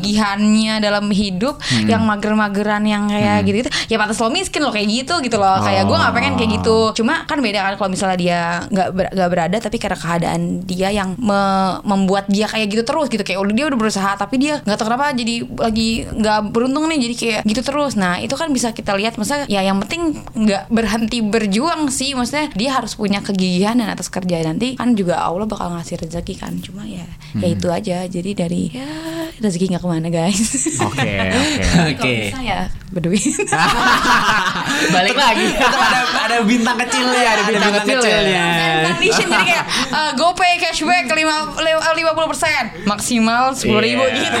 kegigihannya 0.00 0.78
dalam 0.78 1.06
hidup, 1.08 1.58
yang 1.84 2.02
mager-mageran 2.02 2.82
yang 2.82 3.06
kayak 3.06 3.42
gitu 3.42 3.56
gitu. 3.60 3.70
Ya 3.86 3.96
pantas 3.96 4.16
lo 4.16 4.28
miskin 4.28 4.60
lo 4.60 4.70
kayak 4.70 4.88
gitu 4.88 5.14
gitu 5.20 5.36
loh. 5.36 5.60
Kayak 5.60 5.84
gue 5.84 5.96
nggak 5.96 6.14
pengen 6.14 6.32
kayak 6.34 6.50
gitu. 6.56 6.78
Cuma 6.94 7.24
kan 7.24 7.38
beda 7.38 7.60
kan 7.62 7.74
kalau 7.76 7.90
misalnya 7.90 8.16
dia 8.16 8.40
nggak 8.66 8.88
ber- 8.90 9.12
nggak 9.12 9.28
berada, 9.28 9.56
tapi 9.58 9.76
karena 9.76 9.98
keadaan 9.98 10.40
dia 10.62 10.88
yang 10.90 11.14
me- 11.16 11.78
membuat 11.82 12.26
dia 12.26 12.46
kayak 12.46 12.66
gitu 12.68 12.82
terus 12.82 13.06
gitu. 13.06 13.20
Kayak 13.20 13.40
udah 13.40 13.54
dia 13.54 13.66
udah 13.66 13.78
berusaha, 13.78 14.10
tapi 14.14 14.34
dia 14.36 14.58
nggak 14.60 14.76
tahu 14.76 14.86
kenapa 14.86 15.06
jadi 15.12 15.34
lagi 15.56 15.90
nggak 16.04 16.38
beruntung 16.50 16.84
nih 16.86 16.98
jadi 17.00 17.14
kayak 17.14 17.40
gitu 17.44 17.60
terus 17.62 17.94
nah 17.94 18.18
itu 18.18 18.34
kan 18.34 18.50
bisa 18.50 18.70
kita 18.70 18.92
lihat 18.94 19.14
maksudnya 19.14 19.46
ya 19.46 19.62
yang 19.62 19.78
penting 19.80 20.18
nggak 20.34 20.66
berhenti 20.68 21.18
berjuang 21.20 21.88
sih 21.88 22.12
maksudnya 22.12 22.50
dia 22.52 22.74
harus 22.74 22.94
punya 22.94 23.20
kegigihan 23.20 23.78
dan 23.78 23.88
atas 23.88 24.10
kerja 24.10 24.42
nanti 24.42 24.74
kan 24.74 24.92
juga 24.92 25.22
Allah 25.22 25.46
bakal 25.46 25.70
ngasih 25.72 26.00
rezeki 26.00 26.34
kan 26.36 26.52
cuma 26.58 26.82
ya 26.84 27.06
ya 27.36 27.48
itu 27.48 27.66
aja 27.68 27.79
jadi 28.06 28.30
dari 28.36 28.68
ya 28.70 28.86
rezeki 29.38 29.72
nggak 29.72 29.80
ke 29.80 29.88
mana 29.88 30.08
guys 30.08 30.40
Oke, 30.80 31.00
oke. 31.00 31.64
Oke. 31.90 31.96
kalau 31.96 32.14
bisa 32.20 32.38
ya 32.40 32.60
berduit 32.90 33.22
Balik 34.90 35.14
lagi. 35.14 35.46
Ada 35.54 35.98
ada 36.20 36.36
bintang 36.42 36.76
kecilnya, 36.76 37.20
ada 37.28 37.42
bintang, 37.44 37.70
bintang 37.70 37.74
kecil 37.82 37.98
ya. 37.98 38.02
kecilnya. 38.02 38.46
condition 38.86 39.26
jadi 39.28 39.44
kayak 39.46 39.64
uh, 39.90 40.10
GoPay 40.14 40.52
cashback 40.58 41.04
lima 41.10 41.36
lima 41.94 42.12
puluh 42.12 42.28
persen 42.28 42.62
maksimal 42.84 43.54
sepuluh 43.54 43.80
ribu 43.80 44.02
Iya. 44.02 44.18
gitu 44.20 44.40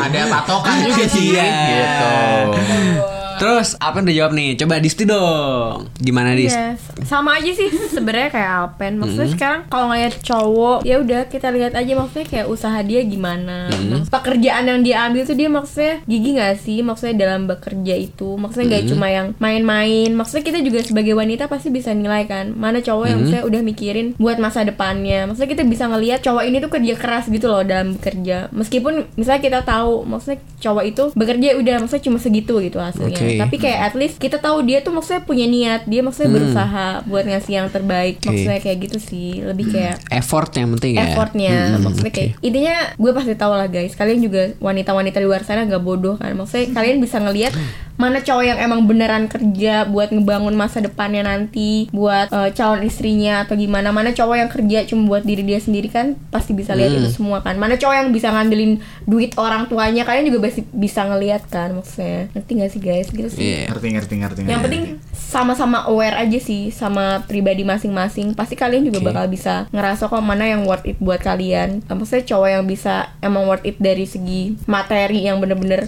Ada 0.00 0.20
patokan 0.28 0.76
juga 0.82 1.04
sih 1.06 1.24
Iya. 1.30 1.46
gitu. 1.70 3.19
Terus 3.40 3.72
apa 3.74 3.98
yang 3.98 4.04
udah 4.04 4.16
jawab 4.16 4.32
nih? 4.32 4.48
Coba 4.54 4.74
Disti 4.76 5.04
dong. 5.04 5.88
Gimana 5.96 6.36
Dis? 6.36 6.52
Iya, 6.52 6.76
sama 7.02 7.40
aja 7.40 7.48
sih 7.50 7.66
sebenarnya 7.88 8.28
kayak 8.28 8.50
Alpen. 8.52 9.00
Maksudnya 9.00 9.28
sekarang 9.30 9.60
kalau 9.66 9.88
ngeliat 9.88 10.14
cowok, 10.20 10.78
ya 10.82 11.00
udah 11.00 11.24
kita 11.26 11.48
lihat 11.48 11.72
aja 11.72 11.92
maksudnya 11.94 12.26
kayak 12.26 12.46
usaha 12.46 12.78
dia 12.80 13.00
gimana. 13.02 13.72
Maksud- 13.72 14.12
Pekerjaan 14.12 14.64
yang 14.66 14.80
dia 14.82 14.96
ambil 15.02 15.24
tuh 15.24 15.32
dia 15.32 15.48
maksudnya 15.48 16.04
gigi 16.04 16.30
gak 16.34 16.54
sih? 16.58 16.78
Maksudnya 16.80 17.16
dalam 17.18 17.46
bekerja 17.46 17.94
itu, 17.96 18.36
maksudnya 18.36 18.66
nggak 18.68 18.84
cuma 18.86 19.06
yang 19.08 19.26
main-main. 19.38 20.12
Maksudnya 20.12 20.44
kita 20.44 20.58
juga 20.60 20.82
sebagai 20.82 21.14
wanita 21.14 21.46
pasti 21.46 21.68
bisa 21.68 21.90
nilai 21.90 22.26
kan, 22.26 22.52
mana 22.52 22.78
cowok 22.78 23.04
yang 23.06 23.18
maksudnya 23.20 23.44
udah 23.46 23.60
mikirin 23.62 24.06
buat 24.16 24.36
masa 24.36 24.62
depannya. 24.62 25.24
Maksudnya 25.24 25.50
kita 25.50 25.64
bisa 25.64 25.84
ngelihat 25.86 26.20
cowok 26.20 26.44
ini 26.44 26.56
tuh 26.58 26.68
kerja 26.68 26.94
keras 26.94 27.24
gitu 27.26 27.46
loh 27.46 27.62
dalam 27.62 27.96
bekerja. 27.96 28.52
Meskipun 28.52 29.08
misalnya 29.14 29.40
kita 29.40 29.60
tahu, 29.62 30.04
maksudnya 30.04 30.38
cowok 30.58 30.84
itu 30.84 31.02
bekerja 31.14 31.48
udah 31.56 31.74
maksudnya 31.78 32.04
cuma 32.04 32.18
segitu 32.18 32.54
gitu 32.60 32.76
hasilnya. 32.76 33.16
Oke. 33.30 33.40
Tapi 33.40 33.56
kayak 33.58 33.78
at 33.82 33.94
least 33.94 34.16
kita 34.16 34.36
tahu 34.36 34.62
dia 34.62 34.78
tuh 34.80 34.90
maksudnya 34.90 35.22
punya 35.22 35.46
niat 35.46 35.86
dia 35.86 36.00
maksudnya 36.00 36.30
berusaha 36.30 36.86
buat 37.04 37.24
ngasih 37.24 37.52
yang 37.54 37.68
terbaik 37.68 38.18
Oke. 38.18 38.26
maksudnya 38.26 38.58
kayak 38.58 38.78
gitu 38.84 38.98
sih 38.98 39.40
lebih 39.40 39.70
kayak 39.70 40.02
Effort 40.10 40.50
yang 40.52 40.68
penting 40.74 40.92
ya. 40.94 41.06
effortnya 41.06 41.54
Mm-mm, 41.70 41.82
maksudnya 41.82 42.10
oke. 42.10 42.18
kayak 42.18 42.30
intinya 42.40 42.76
gue 42.94 43.10
pasti 43.10 43.32
tahu 43.34 43.52
lah 43.52 43.68
guys 43.68 43.92
kalian 43.94 44.20
juga 44.20 44.42
wanita-wanita 44.58 45.16
di 45.16 45.26
luar 45.26 45.42
sana 45.42 45.64
gak 45.64 45.80
bodoh 45.80 46.16
kan 46.16 46.32
maksudnya 46.32 46.72
kalian 46.72 46.98
bisa 46.98 47.16
ngelihat 47.18 47.52
mana 48.00 48.18
cowok 48.18 48.44
yang 48.46 48.58
emang 48.58 48.80
beneran 48.82 49.24
kerja 49.26 49.84
buat 49.84 50.08
ngebangun 50.08 50.54
masa 50.54 50.80
depannya 50.80 51.20
nanti 51.22 51.84
buat 51.90 52.26
eh, 52.28 52.50
calon 52.50 52.80
istrinya 52.82 53.44
atau 53.44 53.54
gimana 53.54 53.90
mana 53.90 54.10
cowok 54.10 54.36
yang 54.36 54.48
kerja 54.48 54.78
cuma 54.86 55.04
buat 55.06 55.22
diri 55.22 55.44
dia 55.44 55.58
sendiri 55.58 55.86
kan 55.86 56.16
pasti 56.30 56.50
bisa 56.52 56.72
lihat 56.72 56.90
Hmm. 56.90 56.98
itu 56.98 57.12
semua 57.12 57.38
kan 57.38 57.54
mana 57.54 57.76
cowok 57.76 57.94
yang 57.94 58.08
bisa 58.10 58.28
ngandelin 58.28 58.78
duit 59.04 59.36
orang 59.36 59.66
tuanya 59.66 60.02
kalian 60.02 60.26
juga 60.26 60.48
pasti 60.48 60.64
bisa 60.66 61.04
ngelihat 61.04 61.44
kan 61.46 61.70
maksudnya 61.72 62.32
ngerti 62.32 62.50
gak 62.56 62.70
sih 62.70 62.80
guys 62.80 63.08
gitu 63.08 63.28
sih 63.28 63.40
Iya. 63.42 63.68
Ngerti, 63.68 63.86
ngerti, 63.90 64.14
ngerti. 64.16 64.40
yang 64.40 64.48
ngerti. 64.56 64.64
penting 64.64 64.84
sama-sama 65.12 65.84
aware 65.84 66.16
aja 66.16 66.38
sih 66.38 66.70
sama 66.70 67.22
pribadi 67.22 67.62
masing-masing. 67.62 68.32
Pasti 68.32 68.54
kalian 68.54 68.82
juga 68.82 68.98
Oke. 68.98 69.06
bakal 69.06 69.26
bisa 69.26 69.54
ngerasa 69.70 70.06
kok 70.06 70.18
mana 70.20 70.44
yang 70.44 70.64
worth 70.64 70.82
it 70.84 70.98
buat 70.98 71.20
kalian. 71.20 71.82
Maksudnya 71.84 72.24
cowok 72.24 72.48
yang 72.48 72.64
bisa 72.64 72.94
emang 73.20 73.44
worth 73.44 73.62
it 73.62 73.76
dari 73.76 74.04
segi 74.04 74.56
materi 74.64 75.22
yang 75.22 75.38
bener-bener 75.38 75.86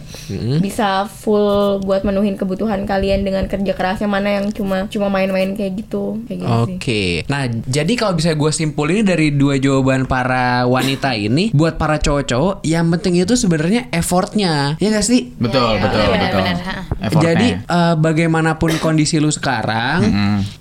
bisa 0.58 1.06
full 1.06 1.80
buat 1.80 2.01
menuhin 2.03 2.34
kebutuhan 2.34 2.84
kalian 2.84 3.22
dengan 3.22 3.46
kerja 3.46 3.72
kerasnya 3.72 4.07
mana 4.07 4.38
yang 4.38 4.50
cuma 4.50 4.86
cuma 4.86 5.09
main-main 5.09 5.55
kayak 5.55 5.82
gitu. 5.82 6.20
Kayak 6.26 6.38
gitu 6.42 6.55
sih. 6.66 6.76
Oke, 6.78 7.05
nah 7.26 7.46
jadi 7.48 7.92
kalau 7.94 8.14
bisa 8.14 8.34
gue 8.34 8.50
simpulin 8.50 9.03
dari 9.03 9.30
dua 9.30 9.57
jawaban 9.57 10.05
para 10.05 10.66
wanita 10.66 11.14
ini, 11.14 11.50
buat 11.50 11.76
para 11.76 11.96
cowok-cowok, 11.96 12.62
yang 12.62 12.90
penting 12.90 13.18
itu 13.18 13.34
sebenarnya 13.34 13.88
effortnya, 13.90 14.76
ya 14.78 14.88
gak 14.90 15.07
sih? 15.07 15.32
Betul, 15.36 15.78
betul, 15.78 16.03
iya, 16.03 16.11
betul. 16.11 16.12
benar-benar, 16.12 16.57
ha. 16.62 16.76
Effortnya. 17.03 17.34
Jadi 17.34 17.48
eh, 17.59 17.94
bagaimanapun 17.98 18.70
kondisi 18.78 19.18
lu 19.18 19.30
sekarang, 19.30 19.98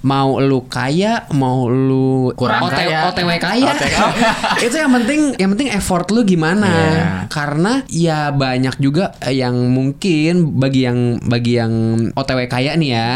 mau 0.01 0.41
lu 0.41 0.65
kaya, 0.65 1.29
mau 1.33 1.69
lu 1.69 2.33
Kurang 2.33 2.65
OT- 2.65 2.73
kaya. 2.81 2.99
OTW 3.13 3.29
kaya, 3.37 3.69
OTW. 3.71 3.95
itu 4.67 4.75
yang 4.77 4.91
penting, 4.91 5.21
yang 5.37 5.49
penting 5.53 5.69
effort 5.69 6.09
lu 6.09 6.25
gimana. 6.25 6.69
Iya. 6.69 7.05
Karena 7.29 7.73
ya 7.87 8.19
banyak 8.33 8.81
juga 8.81 9.13
eh, 9.21 9.37
yang 9.37 9.53
mungkin 9.69 10.57
bagi 10.57 10.85
yang 10.85 11.21
bagi 11.31 11.55
yang 11.55 11.71
OTW 12.11 12.51
kaya 12.51 12.75
nih 12.75 12.91
ya, 12.91 13.09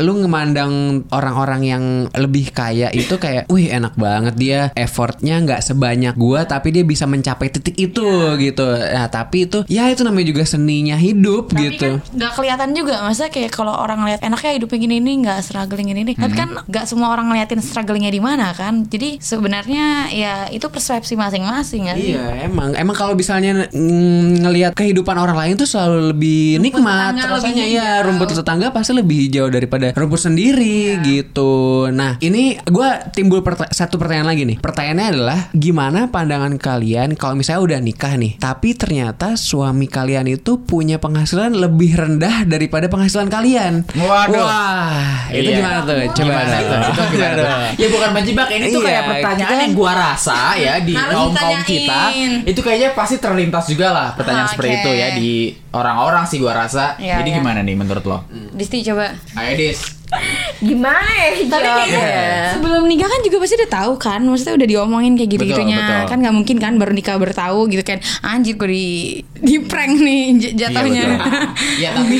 lu 0.00 0.24
ngemandang 0.24 1.04
orang-orang 1.12 1.62
yang 1.68 1.84
lebih 2.16 2.48
kaya 2.56 2.88
itu 2.96 3.20
kayak, 3.20 3.44
wih 3.52 3.68
enak 3.68 3.92
banget 4.00 4.34
dia 4.40 4.60
effortnya 4.72 5.36
nggak 5.44 5.60
sebanyak 5.60 6.16
gua, 6.16 6.48
tapi 6.48 6.72
dia 6.72 6.80
bisa 6.86 7.04
mencapai 7.04 7.52
titik 7.52 7.76
itu 7.76 8.08
gitu. 8.40 8.64
Nah 8.64 9.12
tapi 9.12 9.44
itu 9.44 9.66
ya 9.68 9.92
itu 9.92 10.00
namanya 10.00 10.32
juga 10.32 10.42
seninya 10.48 10.96
hidup 10.96 11.52
Tapi 11.52 11.76
gitu. 11.76 12.00
kan 12.00 12.14
nggak 12.14 12.32
kelihatan 12.38 12.70
juga 12.72 13.04
masa 13.04 13.28
kayak 13.28 13.52
kalau 13.52 13.74
orang 13.74 14.00
ngeliat 14.00 14.20
enaknya 14.24 14.52
hidupnya 14.56 14.78
gini 14.80 14.94
ini 15.02 15.12
nggak 15.26 15.38
struggling 15.44 15.92
gini 15.92 16.02
nih. 16.12 16.16
Tapi 16.16 16.34
kan 16.34 16.48
nggak 16.64 16.84
semua 16.88 17.12
orang 17.12 17.28
ngeliatin 17.28 17.60
strugglingnya 17.60 18.12
di 18.14 18.22
mana 18.22 18.54
kan. 18.56 18.86
Jadi 18.88 19.20
sebenarnya 19.20 20.08
ya 20.14 20.34
itu 20.48 20.64
persepsi 20.70 21.18
masing-masing 21.18 21.90
kan. 21.90 21.96
Iya 21.98 22.48
emang 22.48 22.72
emang 22.78 22.96
kalau 22.96 23.14
misalnya 23.18 23.68
mm, 23.68 24.46
ngelihat 24.46 24.72
kehidupan 24.78 25.16
orang 25.18 25.36
lain 25.36 25.54
tuh 25.58 25.68
selalu 25.68 26.14
lebih 26.14 26.62
nikmat 26.62 27.18
lebih 27.36 27.66
ya 27.70 27.88
rumput 28.00 28.28
tetangga 28.30 28.70
pasti 28.70 28.92
lebih 28.92 29.16
hijau 29.24 29.46
daripada 29.48 29.90
rumput 29.92 30.20
sendiri 30.20 30.94
Iya. 30.94 31.02
gitu. 31.02 31.52
Nah 31.88 32.18
ini 32.18 32.58
gue 32.60 32.88
timbul 33.10 33.40
perta- 33.40 33.68
satu 33.68 33.96
pertanyaan 33.96 34.28
lagi 34.28 34.42
nih. 34.44 34.58
Pertanyaannya 34.58 35.06
adalah 35.08 35.38
gimana 35.50 36.06
pandangan 36.06 36.54
kalian 36.54 37.14
kalau 37.14 37.34
misalnya 37.34 37.62
udah 37.64 37.80
nikah 37.80 38.14
nih, 38.14 38.36
tapi 38.36 38.74
ternyata 38.74 39.34
suami 39.34 39.86
kalian 39.86 40.26
itu 40.28 40.60
punya 40.60 40.96
penghasilan 40.96 41.52
lebih 41.52 41.94
rendah 41.94 42.44
daripada 42.44 42.86
penghasilan 42.86 43.28
kalian. 43.28 43.86
Waduh. 43.92 44.38
Wah 44.38 45.28
itu 45.30 45.48
Iya. 45.48 45.56
gimana 45.58 45.78
tuh? 45.82 45.94
Coba 46.12 46.22
Gimana 46.24 46.56
tuh. 46.58 46.80
Itu 46.84 47.02
gimana 47.10 47.34
tuh? 47.34 47.46
Ya 47.74 47.88
bukan 47.88 48.10
menjebak 48.12 48.48
ini 48.50 48.64
tuh 48.68 48.80
Iya, 48.80 48.86
kayak 48.86 49.02
pertanyaan 49.08 49.50
kita- 49.50 49.62
yang 49.62 49.74
gua 49.74 49.92
rasa 49.94 50.38
ya 50.56 50.74
di 50.78 50.94
kaum 50.94 51.32
kaum 51.32 51.60
kita 51.62 52.00
itu 52.44 52.60
kayaknya 52.60 52.90
pasti 52.92 53.16
terlintas 53.16 53.64
juga 53.66 53.88
lah 53.88 54.08
pertanyaan 54.12 54.46
Ah, 54.46 54.50
seperti 54.50 54.72
itu 54.74 54.90
ya 54.90 55.08
di 55.12 55.32
orang-orang 55.74 56.24
sih 56.30 56.38
gua 56.38 56.54
rasa. 56.54 56.94
Iya, 57.02 57.20
Jadi 57.20 57.30
iya. 57.34 57.38
gimana 57.42 57.60
nih 57.66 57.74
menurut 57.74 58.04
lo? 58.06 58.18
Disti 58.54 58.86
coba. 58.86 59.10
Ayo 59.34 59.52
Dis. 59.58 60.03
Gimana 60.56 61.10
ya 61.10 61.28
Tapi 61.44 61.60
kayaknya 61.60 61.86
jawabnya? 61.90 62.46
sebelum 62.52 62.82
nikah 62.86 63.08
kan 63.08 63.20
juga 63.20 63.36
pasti 63.38 63.54
udah 63.56 63.70
tahu 63.72 63.92
kan, 63.96 64.20
maksudnya 64.22 64.54
udah 64.54 64.68
diomongin 64.68 65.12
kayak 65.14 65.30
gitu-gitunya. 65.30 65.76
Betul, 65.76 65.90
betul. 65.92 66.06
Kan 66.06 66.18
nggak 66.20 66.34
mungkin 66.34 66.56
kan 66.58 66.72
baru 66.74 66.92
nikah 66.92 67.16
baru 67.16 67.34
tahu 67.34 67.60
gitu 67.68 67.82
kan. 67.82 67.98
Anjir 68.22 68.54
gue 68.54 68.68
di 68.68 68.86
di 69.34 69.56
prank 69.60 69.94
nih 69.96 70.20
j- 70.38 70.54
jatuhnya. 70.56 71.02
Iya. 71.74 71.90
Ya 71.90 71.90
tapi 71.92 72.18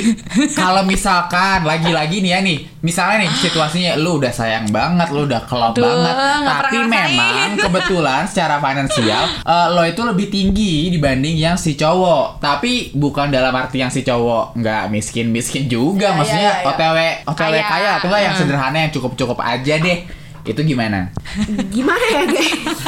kalau 0.52 0.82
misalkan 0.82 1.62
lagi-lagi 1.62 2.18
nih 2.18 2.30
ya 2.30 2.40
nih, 2.40 2.58
misalnya 2.80 3.22
nih 3.22 3.30
situasinya 3.38 3.92
lu 3.94 4.18
udah 4.18 4.32
sayang 4.32 4.66
banget, 4.68 5.08
lu 5.08 5.24
udah 5.24 5.42
kelop 5.44 5.72
Aduh, 5.72 5.84
banget, 5.84 6.14
tapi 6.42 6.76
memang 6.82 7.48
kebetulan 7.64 8.22
secara 8.26 8.58
finansial 8.58 9.24
eh, 9.40 9.66
lo 9.70 9.82
itu 9.82 10.02
lebih 10.02 10.26
tinggi 10.28 10.90
dibanding 10.90 11.36
yang 11.36 11.56
si 11.56 11.74
cowok. 11.74 12.40
Tapi 12.40 12.90
bukan 12.92 13.30
dalam 13.30 13.54
arti 13.54 13.78
yang 13.78 13.88
si 13.88 14.02
cowok 14.02 14.56
nggak 14.56 14.90
miskin-miskin 14.90 15.64
juga, 15.64 16.10
Ya, 16.10 16.16
maksudnya 16.16 16.42
ya, 16.42 16.52
ya, 16.52 16.60
ya. 16.60 16.68
OTW 16.68 16.96
OTW 17.26 17.54
Kaya. 17.54 17.64
Kaya 17.74 17.90
atau 17.96 18.06
enggak 18.06 18.22
yang 18.22 18.32
Hmm. 18.32 18.42
sederhana 18.42 18.78
yang 18.78 18.92
cukup-cukup 18.92 19.38
aja 19.38 19.74
deh. 19.76 19.98
Itu 20.44 20.60
gimana? 20.62 21.08
Gimana 21.68 22.04
ya 22.06 22.22
guys? 22.24 22.80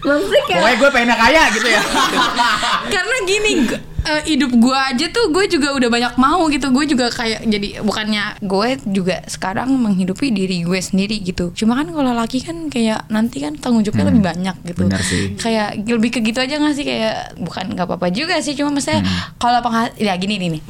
Maksudnya 0.00 0.42
kayak 0.44 0.56
Pokoknya 0.56 0.76
gue 0.78 0.90
pengen 0.90 1.10
kaya 1.12 1.42
gitu 1.50 1.68
ya. 1.68 1.82
Karena 2.94 3.16
gini 3.22 3.50
gu- 3.66 3.82
eh, 4.00 4.22
hidup 4.26 4.52
gue 4.54 4.72
aja 4.72 5.06
tuh 5.08 5.28
gue 5.28 5.44
juga 5.46 5.68
udah 5.72 5.88
banyak 5.88 6.14
mau 6.16 6.46
gitu 6.46 6.70
gue 6.70 6.84
juga 6.86 7.10
kayak 7.10 7.44
jadi 7.44 7.68
bukannya 7.80 8.40
gue 8.40 8.68
juga 8.88 9.20
sekarang 9.26 9.68
menghidupi 9.70 10.30
diri 10.30 10.62
gue 10.62 10.80
sendiri 10.80 11.20
gitu 11.20 11.52
cuma 11.52 11.76
kan 11.76 11.90
kalau 11.90 12.14
laki 12.14 12.40
kan 12.40 12.56
kayak 12.66 13.04
nanti 13.08 13.38
kan 13.38 13.52
tanggung 13.54 13.82
jawabnya 13.82 14.08
lebih 14.08 14.24
banyak 14.24 14.56
gitu 14.64 14.88
benar 14.88 15.02
sih. 15.02 15.36
kayak 15.36 15.84
lebih 15.84 16.10
ke 16.10 16.22
gitu 16.22 16.38
aja 16.38 16.56
gak 16.56 16.72
sih 16.72 16.86
kayak 16.86 17.36
bukan 17.36 17.74
nggak 17.74 17.84
apa-apa 17.84 18.08
juga 18.08 18.38
sih 18.38 18.54
cuma 18.54 18.72
maksudnya 18.72 19.04
kalau 19.36 19.60
penghasilan 19.60 19.92
ya 19.98 20.16
gini 20.16 20.38
nih 20.38 20.56
nih 20.56 20.62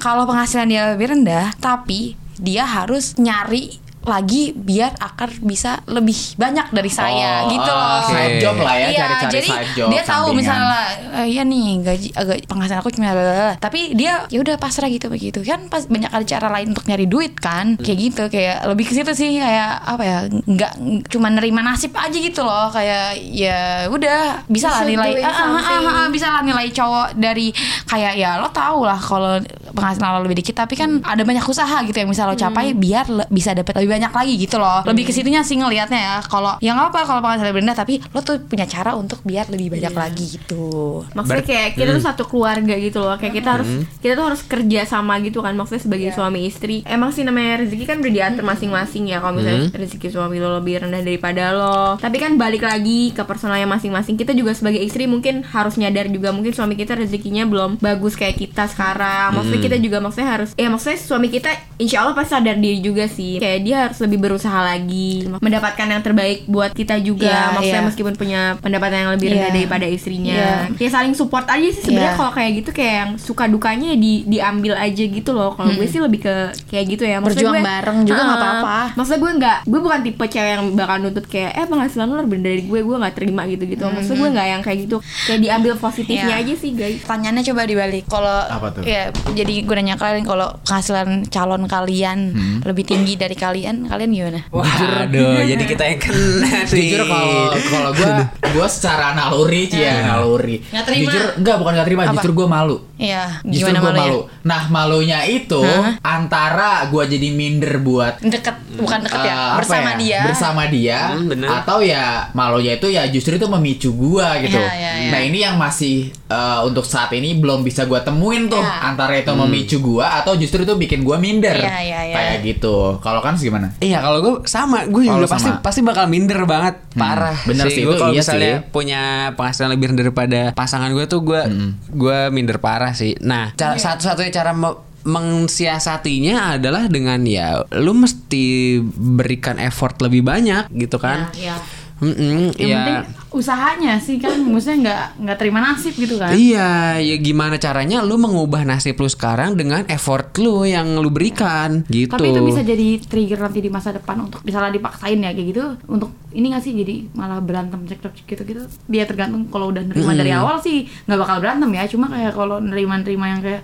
kalau 0.00 0.24
penghasilan 0.24 0.66
dia 0.66 0.90
lebih 0.90 1.12
rendah 1.12 1.52
tapi 1.56 2.16
dia 2.34 2.64
harus 2.64 3.14
nyari 3.14 3.76
lagi 4.00 4.56
biar 4.56 4.96
akar 4.96 5.28
bisa 5.38 5.84
lebih 5.84 6.16
banyak 6.34 6.72
dari 6.72 6.88
saya 6.88 7.44
Oh, 7.44 7.52
gitu 7.52 7.68
eh, 7.68 7.76
loh 7.76 8.00
Side 8.02 8.36
job 8.40 8.56
lah 8.56 8.72
ya, 8.72 8.88
Iya, 8.88 8.96
cari-cari 8.98 9.32
jadi 9.36 9.50
side 9.52 9.70
job. 9.76 9.88
dia 9.92 10.02
tahu 10.02 10.24
sampingan. 10.24 10.38
misalnya 10.40 10.80
eh, 11.12 11.26
iya 11.28 11.42
nih 11.44 11.64
gaji 11.84 12.08
agak 12.16 12.36
penghasilan 12.48 12.80
aku 12.80 12.90
cuma 12.90 13.12
blablabla. 13.12 13.54
tapi 13.60 13.92
dia 13.92 14.24
ya 14.26 14.40
udah 14.40 14.56
pasrah 14.56 14.88
gitu 14.88 15.12
begitu 15.12 15.44
kan 15.44 15.68
pas 15.68 15.84
banyak 15.84 16.08
ada 16.08 16.24
cara 16.24 16.48
lain 16.48 16.72
untuk 16.72 16.88
nyari 16.88 17.04
duit 17.04 17.36
kan 17.36 17.76
kayak 17.76 17.98
gitu 18.00 18.22
kayak 18.26 18.64
lebih 18.64 18.88
ke 18.88 18.96
situ 18.96 19.12
sih 19.12 19.36
kayak 19.36 19.84
apa 19.84 20.02
ya 20.02 20.18
nggak 20.32 20.72
cuma 21.06 21.28
nerima 21.28 21.60
nasib 21.60 21.92
aja 21.92 22.16
gitu 22.16 22.40
loh 22.40 22.72
kayak 22.72 23.20
ya 23.20 23.60
udah 23.86 24.48
bisa 24.48 24.72
lah 24.72 24.80
nilai 24.82 25.20
ah, 25.20 25.28
ah, 25.28 25.28
ah, 25.28 25.38
something. 25.60 25.84
ah, 25.84 26.08
bisa 26.08 26.26
lah 26.30 26.40
nilai 26.40 26.72
cowok 26.72 27.08
dari 27.14 27.52
kayak 27.84 28.16
ya 28.16 28.40
lo 28.40 28.48
tau 28.48 28.80
lah 28.80 28.96
kalau 28.96 29.36
penghasilan 29.70 30.08
lo 30.12 30.20
lebih 30.22 30.38
dikit 30.38 30.54
tapi 30.56 30.74
kan 30.74 31.00
ada 31.00 31.22
banyak 31.22 31.42
usaha 31.42 31.80
gitu 31.82 31.96
yang 31.96 32.08
bisa 32.08 32.24
lo 32.24 32.34
capai 32.34 32.72
biar 32.72 33.06
le- 33.06 33.28
bisa 33.28 33.50
dapet 33.50 33.72
lebih 33.74 33.90
banyak 33.92 34.10
lagi 34.10 34.34
gitu 34.36 34.56
loh. 34.56 34.82
Lebih 34.82 35.04
ke 35.04 35.12
situnya 35.12 35.40
sih 35.40 35.56
ngelihatnya 35.56 35.98
ya 35.98 36.16
kalau 36.22 36.58
yang 36.60 36.76
apa 36.76 37.02
kalau 37.02 37.20
penghasilan 37.20 37.48
lebih 37.48 37.62
rendah 37.62 37.76
tapi 37.76 37.94
lo 38.06 38.20
tuh 38.20 38.40
punya 38.40 38.64
cara 38.64 38.92
untuk 38.92 39.20
biar 39.22 39.48
lebih 39.48 39.72
banyak 39.72 39.92
lagi 39.92 40.24
gitu. 40.30 41.02
Maksudnya 41.12 41.42
kayak 41.42 41.68
kita 41.74 41.90
tuh 41.92 42.02
satu 42.02 42.22
keluarga 42.24 42.74
gitu 42.74 43.00
loh 43.00 43.16
Kayak 43.16 43.34
kita 43.34 43.48
harus 43.52 43.68
Kita 43.96 44.12
tuh 44.14 44.26
harus 44.26 44.40
kerja 44.42 44.80
sama 44.84 45.18
gitu 45.18 45.40
kan 45.40 45.52
Maksudnya 45.52 45.82
sebagai 45.82 46.08
suami 46.10 46.44
istri. 46.44 46.82
Emang 46.84 47.10
sih 47.10 47.22
namanya 47.22 47.60
rezeki 47.60 47.84
kan 47.84 47.96
udah 47.98 48.10
diatur 48.10 48.44
masing-masing 48.44 49.04
ya 49.06 49.18
Kalau 49.18 49.36
misalnya 49.36 49.68
rezeki 49.70 50.08
suami 50.08 50.36
lo 50.36 50.56
lebih 50.56 50.80
rendah 50.80 51.00
daripada 51.00 51.44
lo. 51.50 51.80
Tapi 51.96 52.16
kan 52.16 52.34
balik 52.34 52.62
lagi 52.62 53.10
ke 53.10 53.22
personalnya 53.22 53.66
masing-masing. 53.66 54.14
Kita 54.14 54.32
juga 54.32 54.52
sebagai 54.52 54.80
istri 54.80 55.04
mungkin 55.04 55.42
harus 55.44 55.76
nyadar 55.76 56.08
juga 56.08 56.30
Mungkin 56.30 56.50
suami 56.50 56.74
kita 56.74 56.94
rezekinya 56.94 57.44
belum 57.44 57.78
bagus 57.78 58.14
kayak 58.14 58.36
kita 58.36 58.66
sekarang. 58.66 59.36
Maksudnya 59.36 59.59
kita 59.62 59.76
juga 59.76 59.96
maksudnya 59.98 60.28
harus 60.30 60.50
Ya 60.54 60.66
maksudnya 60.66 60.96
suami 60.96 61.28
kita 61.28 61.50
insya 61.76 62.00
Allah 62.00 62.12
pasti 62.12 62.32
sadar 62.32 62.56
diri 62.56 62.78
juga 62.78 63.04
sih 63.06 63.36
Kayak 63.36 63.60
dia 63.60 63.76
harus 63.82 63.98
lebih 63.98 64.18
berusaha 64.18 64.60
lagi 64.60 65.26
Mendapatkan 65.34 65.86
yang 65.86 66.00
terbaik 66.00 66.44
buat 66.44 66.70
kita 66.70 66.98
juga 66.98 67.26
Iya, 67.26 67.52
Maksudnya 67.52 67.74
iya. 67.76 67.86
meskipun 67.86 68.14
punya 68.14 68.40
pendapatan 68.58 68.96
yang 69.00 69.12
lebih 69.12 69.26
rendah 69.30 69.42
Iya. 69.42 69.56
daripada 69.56 69.86
istrinya 69.86 70.32
Iya. 70.32 70.56
ya 70.76 70.88
saling 70.90 71.12
support 71.12 71.46
aja 71.46 71.66
sih 71.66 71.82
sebenarnya 71.82 71.98
Iya. 72.08 72.18
kalau 72.18 72.32
kayak 72.32 72.50
gitu 72.56 72.70
kayak 72.70 72.94
yang 72.96 73.10
suka 73.16 73.44
dukanya 73.46 73.86
ya 73.88 73.98
di 73.98 74.12
diambil 74.24 74.74
aja 74.74 75.02
gitu 75.02 75.30
loh 75.30 75.52
kalau 75.52 75.70
gue 75.70 75.84
sih 75.84 75.98
lebih 75.98 76.20
ke 76.20 76.34
kayak 76.66 76.86
gitu 76.88 77.04
ya 77.04 77.18
Maksudnya 77.18 77.42
Berjuang 77.42 77.56
gue- 77.56 77.68
bareng 77.68 77.98
juga 78.04 78.20
nggak 78.20 78.30
Ah, 78.30 78.42
apa-apa. 78.42 78.78
maksudnya 78.94 79.20
gue 79.20 79.32
nggak 79.36 79.58
gue 79.64 79.80
bukan 79.80 80.00
tipe 80.02 80.24
cewek 80.26 80.50
yang 80.50 80.64
bakal 80.72 80.96
nuntut 80.98 81.26
kayak 81.26 81.52
eh 81.52 81.66
penghasilan 81.66 82.06
lo 82.06 82.16
lebih 82.20 82.38
dari 82.38 82.62
gue 82.62 82.80
gue 82.80 82.96
nggak 82.96 83.14
terima 83.14 83.42
gitu 83.46 83.64
gitu 83.64 83.82
maksudnya 83.86 84.18
gue 84.18 84.30
nggak 84.30 84.46
yang 84.48 84.60
kayak 84.60 84.78
gitu 84.80 84.96
kayak 85.26 85.40
diambil 85.40 85.72
positifnya 85.76 86.18
Iya. 86.30 86.40
aja 86.40 86.54
sih 86.54 86.70
guys 86.72 86.98
pertanyaannya 87.00 87.44
coba 87.44 87.60
dibalik 87.64 88.04
kalau 88.06 88.38
Apa 88.46 88.66
tuh? 88.70 88.82
ya 88.84 89.02
jadi 89.30 89.49
gue 89.52 89.74
nanya 89.74 89.94
kalian 89.94 90.22
kalau 90.22 90.48
penghasilan 90.60 91.08
calon 91.26 91.66
kalian 91.66 92.18
lebih 92.60 92.84
tinggi 92.84 93.14
dari 93.14 93.34
kalian 93.34 93.86
kalian 93.86 94.10
gimana 94.10 94.40
Waduh, 94.48 95.42
jadi 95.42 95.64
kita 95.64 95.82
yang 95.84 96.00
kena 96.00 96.50
nih. 96.64 96.88
Jujur 96.88 97.02
kalau 97.04 97.34
kalau 97.66 97.90
gue 97.92 98.10
gue 98.50 98.66
secara 98.68 99.12
naluri 99.12 99.62
sih 99.66 99.78
ya 99.78 100.06
naluri. 100.06 100.56
Nggak 100.64 100.84
terima. 100.84 101.00
Jujur 101.02 101.22
enggak 101.36 101.56
bukan 101.56 101.72
gak 101.72 101.86
terima, 101.86 102.02
Apa? 102.02 102.12
justru 102.14 102.30
gue 102.32 102.46
malu. 102.46 102.76
Iya, 102.96 103.40
Justru 103.42 103.64
gimana 103.64 103.78
gue 103.78 103.84
malunya? 103.86 104.02
malu. 104.04 104.20
Nah 104.42 104.62
malunya 104.68 105.18
itu 105.24 105.62
antara 106.04 106.70
gue 106.86 107.04
jadi 107.08 107.28
minder 107.30 107.74
buat 107.78 108.20
Deket, 108.20 108.56
bukan 108.74 108.98
deket 109.02 109.20
ya, 109.20 109.32
eh, 109.32 109.50
bersama 109.56 109.90
ya, 109.90 109.96
dia. 109.96 110.20
bersama 110.22 110.62
dia 110.66 110.98
Hmm, 111.10 111.26
bener. 111.26 111.48
atau 111.50 111.78
ya 111.80 112.04
malunya 112.32 112.72
itu 112.74 112.86
ya 112.88 113.06
justru 113.06 113.34
itu 113.34 113.46
memicu 113.46 113.90
gua 113.90 114.36
gitu 114.38 114.54
Iya, 114.54 114.72
iya, 114.74 114.92
iya. 114.98 115.10
nah 115.10 115.20
ini 115.20 115.38
yang 115.40 115.56
masih 115.56 115.96
eh, 116.12 116.58
untuk 116.62 116.84
saat 116.84 117.10
ini 117.10 117.34
belum 117.34 117.60
bisa 117.60 117.84
gua 117.84 118.00
temuin 118.00 118.46
tuh 118.46 118.60
Iya. 118.60 118.84
antara 118.84 119.16
itu 119.16 119.32
memicu 119.42 119.76
gua 119.78 120.18
atau 120.18 120.34
justru 120.34 120.60
itu 120.60 120.74
bikin 120.74 121.00
gua 121.00 121.16
minder 121.16 121.54
Iya, 121.54 121.76
iya, 121.78 122.00
iya. 122.04 122.14
kayak 122.14 122.38
gitu 122.42 122.98
kalau 122.98 123.18
kan 123.18 123.34
gimana 123.34 123.72
Iya 123.76 123.98
kalau 123.98 124.18
gue 124.18 124.34
sama 124.44 124.84
gue 124.84 125.02
Oh, 125.02 125.14
juga 125.14 125.20
lu 125.20 125.26
pasti 125.26 125.48
sama. 125.48 125.60
pasti 125.60 125.80
bakal 125.80 126.04
minder 126.06 126.42
banget 126.42 126.74
parah 126.92 127.36
bener 127.42 127.66
sih, 127.66 127.82
Gua 127.82 127.90
itu 127.90 127.98
kalau 127.98 128.10
iya 128.10 128.20
misalnya 128.20 128.54
sih. 128.56 128.68
punya 128.68 129.02
penghasilan 129.34 129.70
lebih 129.70 129.86
rendah 129.88 130.04
daripada 130.04 130.40
pasangan 130.52 130.90
gue 130.90 131.04
tuh 131.04 131.20
gue 131.20 131.42
gue 131.88 132.18
minder 132.28 132.58
parah 132.58 132.92
sih 132.92 133.16
nah 133.18 133.52
cara 133.52 133.74
Iya. 133.74 133.82
satu-satunya 133.90 134.30
cara 134.30 134.52
me- 134.52 134.88
mensiasatinya 135.00 136.54
adalah 136.54 136.86
dengan 136.86 137.20
ya 137.22 137.64
lu 137.72 137.92
mesti 137.94 138.78
berikan 138.92 139.56
effort 139.58 139.96
lebih 139.98 140.22
banyak 140.22 140.68
gitu 140.70 140.96
kan 140.96 141.32
Iya, 141.32 141.52
iya. 141.52 141.56
Mm-mm, 142.00 142.52
Yang 142.54 142.64
ya. 142.66 142.76
penting 142.78 142.98
usahanya 143.30 144.02
sih 144.02 144.18
kan 144.18 144.34
maksudnya 144.42 144.78
nggak 144.82 145.04
nggak 145.22 145.38
terima 145.38 145.58
nasib 145.62 145.94
gitu 145.94 146.18
kan. 146.18 146.34
Iya, 146.34 146.98
ya 146.98 147.16
gimana 147.22 147.62
caranya 147.62 148.02
lu 148.02 148.18
mengubah 148.18 148.66
nasib 148.66 148.98
lu 148.98 149.06
sekarang 149.06 149.54
dengan 149.54 149.86
effort 149.86 150.34
lu 150.42 150.66
yang 150.66 150.98
lu 150.98 151.14
berikan 151.14 151.86
gitu. 151.86 152.10
Tapi 152.10 152.34
itu 152.34 152.42
bisa 152.42 152.62
jadi 152.66 152.88
trigger 152.98 153.38
nanti 153.38 153.62
di 153.62 153.70
masa 153.70 153.94
depan 153.94 154.26
untuk 154.26 154.42
misalnya 154.42 154.74
dipaksain 154.74 155.22
ya 155.22 155.30
kayak 155.30 155.46
gitu 155.54 155.62
untuk 155.86 156.10
ini 156.30 156.54
gak 156.54 156.62
sih 156.62 156.72
jadi 156.74 157.10
malah 157.14 157.42
berantem 157.42 157.82
cekcok 157.86 158.14
gitu 158.26 158.42
gitu 158.46 158.62
dia 158.86 159.02
tergantung 159.06 159.50
kalau 159.50 159.74
udah 159.74 159.82
nerima 159.82 160.14
dari 160.14 160.30
awal 160.30 160.62
sih 160.62 160.86
nggak 161.06 161.18
bakal 161.18 161.36
berantem 161.42 161.70
ya 161.74 161.84
cuma 161.90 162.06
kayak 162.06 162.32
kalau 162.38 162.62
nerima 162.62 163.02
nerima 163.02 163.26
yang 163.34 163.40
kayak 163.42 163.62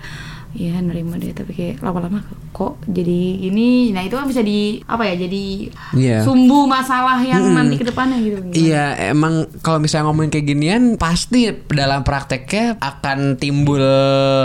Iya 0.56 0.80
nerima 0.80 1.20
deh 1.20 1.36
tapi 1.36 1.52
kayak 1.52 1.84
lama-lama 1.84 2.24
kok 2.50 2.80
jadi 2.88 3.20
gini 3.36 3.92
nah 3.92 4.00
itu 4.00 4.16
kan 4.16 4.24
bisa 4.24 4.40
di 4.40 4.80
apa 4.82 5.04
ya 5.04 5.14
jadi 5.20 5.68
Iya. 5.92 6.24
sumbu 6.24 6.64
masalah 6.64 7.20
yang 7.20 7.52
nanti 7.52 7.76
ke 7.76 7.84
depannya 7.84 8.16
gitu? 8.18 8.40
Iya, 8.56 9.12
emang 9.12 9.44
kalau 9.60 9.76
misalnya 9.76 10.08
ngomongin 10.08 10.32
kayak 10.32 10.46
ginian 10.48 10.82
pasti 10.96 11.52
dalam 11.68 12.00
prakteknya 12.00 12.80
akan 12.80 13.36
timbul 13.36 13.84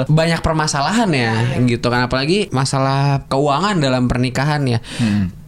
banyak 0.05 0.43
permasalahan 0.43 1.07
ya, 1.09 1.32
gitu 1.64 1.88
kan 1.88 2.12
apalagi 2.12 2.51
masalah 2.51 3.24
keuangan 3.32 3.80
dalam 3.80 4.12
pernikahan 4.12 4.68
ya. 4.68 4.80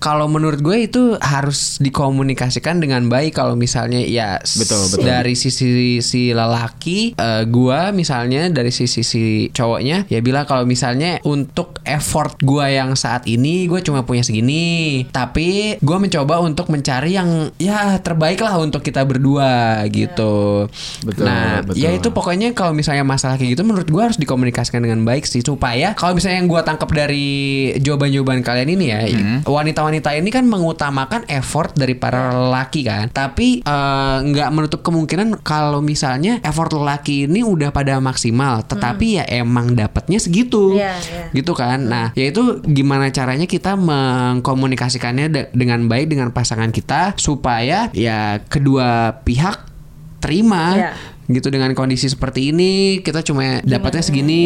Kalau 0.04 0.28
menurut 0.28 0.60
gue 0.60 0.84
itu 0.84 1.16
harus 1.24 1.80
dikomunikasikan 1.80 2.84
dengan 2.84 3.08
baik. 3.08 3.40
Kalau 3.40 3.56
misalnya 3.56 4.04
ya 4.04 4.36
Betul, 4.44 4.84
betul. 4.92 5.08
dari 5.08 5.34
sisi 5.40 6.04
si 6.04 6.36
lelaki 6.36 7.16
eh, 7.16 7.44
gua 7.48 7.96
misalnya 7.96 8.52
dari 8.52 8.76
sisi 8.76 9.00
si 9.00 9.48
cowoknya 9.56 10.12
ya 10.12 10.20
bilang 10.20 10.44
kalau 10.44 10.68
misalnya 10.68 11.24
untuk 11.24 11.80
effort 11.88 12.36
gua 12.44 12.68
yang 12.68 13.00
saat 13.00 13.24
ini 13.32 13.72
gue 13.72 13.80
cuma 13.80 14.04
punya 14.04 14.28
segini. 14.28 15.08
Tapi 15.08 15.80
gua 15.80 16.04
mencoba 16.04 16.44
untuk 16.44 16.68
mencari 16.68 17.16
yang 17.16 17.56
ya 17.56 17.96
terbaik 18.04 18.44
lah 18.44 18.60
untuk 18.60 18.84
kita 18.84 19.08
berdua 19.08 19.88
gitu. 19.88 20.68
Betul, 21.08 21.24
nah 21.24 21.64
betul. 21.64 21.80
ya 21.80 21.96
itu 21.96 22.12
pokoknya 22.12 22.52
kalau 22.52 22.76
misalnya 22.76 23.08
masalah 23.08 23.40
kayak 23.40 23.56
gitu 23.56 23.64
menurut 23.64 23.88
gua 23.88 24.12
harus 24.12 24.20
dikomunikasikan 24.20 24.84
dengan 24.84 25.08
baik 25.08 25.24
sih. 25.24 25.40
Supaya 25.40 25.96
kalau 25.96 26.20
misalnya 26.20 26.44
yang 26.44 26.52
gua 26.52 26.68
tangkap 26.68 26.92
dari 26.92 27.72
jawaban-jawaban 27.80 28.44
kalian 28.44 28.70
ini 28.76 28.86
ya 28.92 29.00
wanita-wanita 29.48 29.93
ini 29.94 30.30
kan 30.30 30.48
mengutamakan 30.48 31.30
effort 31.30 31.76
dari 31.76 31.94
para 31.94 32.34
lelaki 32.34 32.88
kan. 32.88 33.12
Tapi 33.12 33.62
eh, 33.62 34.18
nggak 34.24 34.50
menutup 34.50 34.82
kemungkinan 34.82 35.44
kalau 35.44 35.84
misalnya 35.84 36.42
effort 36.42 36.74
lelaki 36.74 37.28
ini 37.28 37.44
udah 37.44 37.70
pada 37.70 38.00
maksimal 38.00 38.64
tetapi 38.64 39.22
ya 39.22 39.26
emang 39.28 39.76
dapatnya 39.76 40.18
segitu. 40.18 40.74
Iya, 40.74 40.96
iya. 40.98 41.24
gitu 41.36 41.54
kan? 41.54 41.86
Nah 41.86 42.10
yaitu 42.16 42.64
gimana 42.64 43.12
caranya 43.12 43.46
kita 43.46 43.76
mengkomunikasikannya 43.76 45.28
de- 45.30 45.50
dengan 45.52 45.86
baik 45.86 46.10
dengan 46.10 46.32
pasangan 46.32 46.72
kita 46.72 47.14
supaya 47.20 47.92
ya 47.92 48.40
kedua 48.48 49.20
pihak 49.22 49.70
terima 50.24 50.64
Iya. 50.80 50.92
Gitu 51.26 51.48
dengan 51.48 51.72
kondisi 51.72 52.06
seperti 52.06 52.50
ini 52.50 52.72
kita 53.00 53.22
cuma 53.22 53.62
dapatnya 53.62 54.02
segini 54.02 54.44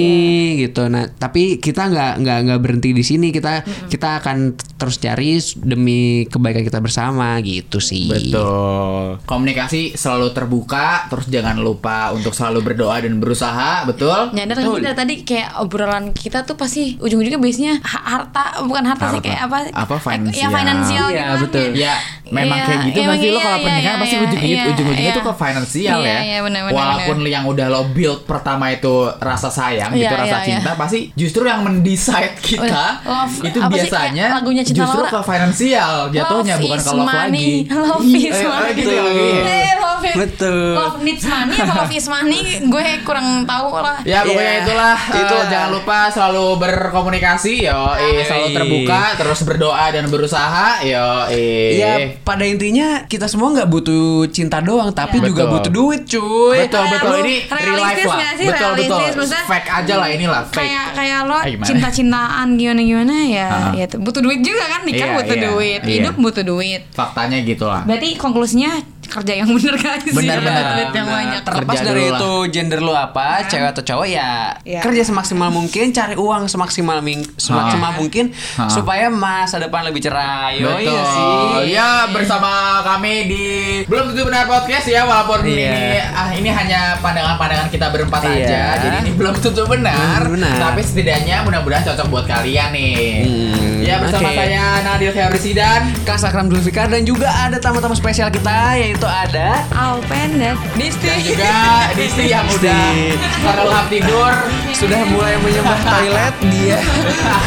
gitu 0.59 0.85
nah 0.85 1.07
tapi 1.07 1.57
kita 1.57 1.85
nggak 1.85 2.13
nggak 2.19 2.37
nggak 2.43 2.59
berhenti 2.59 2.89
di 2.91 3.01
sini 3.01 3.27
kita 3.29 3.61
kita 3.87 4.19
akan 4.19 4.37
terus 4.75 4.97
cari 4.97 5.35
demi 5.57 5.97
kebaikan 6.23 6.61
kita 6.61 6.77
bersama 6.77 7.37
gitu 7.39 7.77
sih 7.77 8.05
Betul. 8.07 9.17
Komunikasi 9.23 9.93
selalu 9.93 10.31
terbuka, 10.31 11.07
terus 11.07 11.25
jangan 11.27 11.57
lupa 11.57 12.11
untuk 12.11 12.31
selalu 12.31 12.63
berdoa 12.63 12.99
dan 12.99 13.17
berusaha, 13.17 13.83
betul? 13.83 14.31
Nyadar 14.31 14.55
sih 14.57 14.69
dari 14.77 14.95
tadi 14.95 15.13
kayak 15.23 15.57
obrolan 15.57 16.11
kita 16.11 16.43
tuh 16.43 16.53
pasti 16.53 16.95
ujung-ujungnya 16.97 17.37
base-nya 17.37 17.73
ha- 17.79 18.05
harta 18.07 18.61
bukan 18.61 18.83
harta, 18.85 19.05
sih 19.09 19.19
Harta. 19.19 19.25
kayak 19.25 19.41
apa? 19.43 19.57
Apa, 19.73 19.95
Eh, 19.95 20.01
finansial. 20.03 20.37
Ya 20.39 20.47
finansial 20.49 21.07
Iya, 21.07 21.17
gitu 21.17 21.25
kan, 21.27 21.41
betul. 21.43 21.67
Ya, 21.73 21.95
memang 22.29 22.57
Iya, 22.57 22.65
kayak 22.65 22.79
gitu 22.85 22.99
nggak 22.99 23.17
sih 23.17 23.29
lo 23.29 23.33
iya, 23.33 23.41
kalau 23.41 23.57
iya, 23.57 23.65
pernikahan 23.65 23.83
iya, 23.89 24.01
pasti 24.01 24.13
iya, 24.13 24.21
ujung-ujungnya 24.21 24.47
iya, 24.57 24.71
ujung-ujungnya 24.71 25.03
iya. 25.05 25.17
tuh 25.17 25.23
ke 25.23 25.33
finansial 25.35 25.97
Iya, 25.97 26.07
ya. 26.07 26.19
iya, 26.21 26.39
benar, 26.41 26.61
benar, 26.63 26.75
Walaupun 26.77 27.17
yang 27.25 27.43
udah 27.43 27.67
lo 27.67 27.81
build 27.87 28.19
pertama 28.23 28.65
itu 28.69 28.93
rasa 29.17 29.49
sayang 29.49 29.91
gitu, 29.91 30.03
Iya, 30.03 30.19
rasa 30.19 30.37
iya, 30.37 30.45
cinta, 30.45 30.71
iya. 30.71 30.77
pasti 30.77 30.99
justru 31.13 31.43
yang 31.43 31.61
mendecide 31.61 32.33
kita 32.39 32.85
Love, 33.03 33.35
itu 33.43 33.57
sih, 33.57 33.69
biasanya 33.69 34.25
kayak 34.25 34.37
lagunya 34.37 34.63
Cinta 34.63 34.79
justru 34.79 35.01
Laura? 35.01 35.11
ke 35.11 35.19
finansial 35.23 35.91
jatuhnya 36.09 36.53
Love 36.53 36.63
bukan 36.63 36.77
is 36.77 36.83
ke 36.83 36.91
love 36.91 37.05
money, 37.05 37.17
lagi. 37.17 37.51
Love 37.87 38.03
Iya, 38.03 38.29
is 38.29 38.37
eh, 38.37 38.47
money. 38.47 38.71
gitu 38.75 38.91
ya 38.91 39.01
lagi. 39.03 39.29
Eh, 39.37 39.71
love 39.77 39.96
is- 40.01 40.17
Betul. 40.17 40.73
Love 40.73 40.99
needs 40.99 41.23
money 41.23 41.55
apa 41.55 41.73
love 41.77 41.91
is 41.91 42.07
money? 42.07 42.41
Gue 42.63 42.83
kurang 43.01 43.27
tahu 43.43 43.67
lah. 43.75 43.97
Ya 44.03 44.21
pokoknya 44.21 44.53
Iya, 44.53 44.61
itulah 44.61 44.97
eh, 44.97 45.21
itulah. 45.21 45.45
jangan 45.47 45.69
lupa 45.71 45.97
selalu 46.07 46.45
berkomunikasi 46.57 47.53
yo 47.63 47.81
eh, 47.95 48.23
selalu 48.23 48.47
terbuka 48.51 49.01
terus 49.15 49.39
berdoa 49.41 49.85
dan 49.89 50.05
berusaha 50.07 50.67
yo 50.81 51.07
eh. 51.27 51.69
Ya 51.75 51.91
pada 52.19 52.43
intinya 52.43 53.03
kita 53.05 53.25
semua 53.25 53.53
nggak 53.53 53.67
butuh 53.67 53.97
cinta 54.27 54.59
doang 54.59 54.89
tapi 54.91 55.17
Iya. 55.17 55.27
juga 55.27 55.43
Betul. 55.43 55.53
butuh 55.53 55.71
duit 55.73 56.01
cuy 56.05 56.57
betul 56.61 56.83
betul 56.87 57.09
Lu 57.09 57.17
ini 57.19 57.35
real 57.43 57.57
life 57.73 57.97
realistis 57.97 58.05
lah 58.07 58.31
sih? 58.31 58.45
betul 58.45 58.71
betul 58.71 58.97
Realistis, 58.97 59.15
maksudnya 59.17 59.43
fake 59.45 59.69
aja 59.73 59.93
lah 59.95 60.07
inilah 60.09 60.41
fake 60.45 60.57
kayak 60.59 60.85
kayak 60.93 61.19
lo 61.23 61.37
Eh, 61.37 61.49
gimana? 61.49 61.67
cinta-cintaan 61.67 62.47
gimana-gimana 62.55 63.15
ya 63.25 63.47
Ah. 63.47 63.71
ya 63.73 63.85
tuh 63.85 63.99
butuh 63.99 64.19
duit 64.19 64.39
juga 64.41 64.63
kan 64.67 64.81
nikah 64.83 65.07
Iya, 65.07 65.15
butuh 65.15 65.35
iya, 65.35 65.45
duit 65.47 65.81
iya. 65.81 65.93
hidup 65.97 66.15
butuh 66.17 66.43
duit 66.43 66.81
faktanya 66.91 67.37
gitu 67.39 67.65
lah 67.65 67.81
berarti 67.83 68.09
konklusinya 68.15 68.71
kerja 69.07 69.33
yang 69.35 69.49
bener 69.49 69.71
guys 69.73 69.86
Benar, 70.09 70.37
benar. 70.39 70.63
duit 70.73 70.89
yang 70.93 71.07
Nah, 71.07 71.15
banyak 71.17 71.41
terlepas 71.41 71.77
dari 71.79 72.03
lah. 72.05 72.17
itu 72.17 72.31
gender 72.49 72.79
lu 72.79 72.91
apa 72.91 73.27
cewek 73.45 73.69
atau 73.69 73.83
cowok 73.85 74.07
ya 74.07 74.31
Ya. 74.61 74.79
kerja 74.79 75.03
semaksimal 75.03 75.49
mungkin 75.49 75.89
cari 75.89 76.15
uang 76.15 76.45
semaksimal 76.45 76.99
ming- 76.99 77.27
semaksimal 77.35 77.91
mungkin 77.93 78.31
Ah. 78.55 78.67
supaya 78.67 79.07
masa 79.07 79.57
depan 79.57 79.83
lebih 79.83 80.01
cerah 80.01 80.49
Yo, 80.49 80.67
Betul. 80.69 80.87
iya 80.87 81.01
sih 81.05 81.25
Ya 81.69 81.89
bersama 82.07 82.49
kami 82.81 83.13
di 83.25 83.45
belum 83.83 84.11
tentu 84.11 84.23
benar 84.25 84.45
podcast 84.45 84.85
ya 84.85 85.03
walaupun 85.03 85.43
Iya. 85.43 85.71
ini 85.71 85.83
ah 86.09 86.29
ini 86.31 86.49
hanya 86.49 86.79
pandangan-pandangan 86.97 87.67
kita 87.67 87.87
berempat 87.87 88.21
Iya. 88.25 88.35
aja. 88.37 88.61
Jadi 88.79 88.95
ini 89.01 89.11
belum 89.13 89.33
tentu 89.37 89.63
benar. 89.63 90.21
Belum 90.21 90.37
benar. 90.37 90.55
Tapi 90.61 90.81
setidaknya 90.81 91.41
mudah-mudahan 91.41 91.83
cocok 91.85 92.07
buat 92.07 92.25
kalian 92.25 92.69
nih. 92.69 92.95
Hmm, 93.23 93.75
ya 93.81 93.95
bersama 93.97 94.27
oke. 94.27 94.37
saya 94.37 94.63
Nadil 94.81 95.11
Febrisi 95.11 95.51
dan 95.51 95.81
Kak 96.01 96.17
Sakram 96.17 96.47
Zulfikar 96.47 96.87
dan 96.87 97.03
juga 97.03 97.27
ada 97.29 97.57
tamu-tamu 97.57 97.93
spesial 97.93 98.29
kita 98.29 98.75
yaitu 98.75 99.05
ada 99.05 99.63
Alpen 99.77 100.41
dan 100.41 100.57
Disti 100.73 101.05
dan 101.05 101.21
juga 101.21 101.53
Disti 101.93 102.33
yang 102.33 102.49
udah 102.49 103.13
terlelap 103.45 103.85
tidur. 103.93 104.33
sudah 104.73 105.05
mulai 105.09 105.37
menyembah 105.37 105.79
toilet 105.85 106.35
dia 106.49 106.77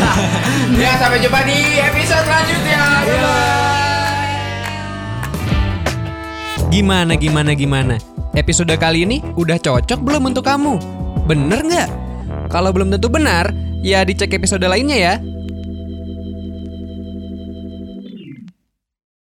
ya 0.82 0.92
sampai 0.98 1.18
jumpa 1.22 1.42
di 1.42 1.58
episode 1.82 2.22
selanjutnya. 2.22 2.82
Gimana 6.70 7.18
gimana 7.18 7.50
gimana? 7.58 7.94
Episode 8.38 8.78
kali 8.78 9.02
ini 9.02 9.18
udah 9.34 9.58
cocok 9.58 9.98
belum 9.98 10.30
untuk 10.30 10.46
kamu? 10.46 10.78
Bener 11.26 11.66
nggak? 11.66 11.90
Kalau 12.46 12.70
belum 12.70 12.94
tentu 12.94 13.10
benar, 13.10 13.50
ya 13.82 14.06
dicek 14.06 14.38
episode 14.38 14.62
lainnya 14.70 14.98
ya. 14.98 15.14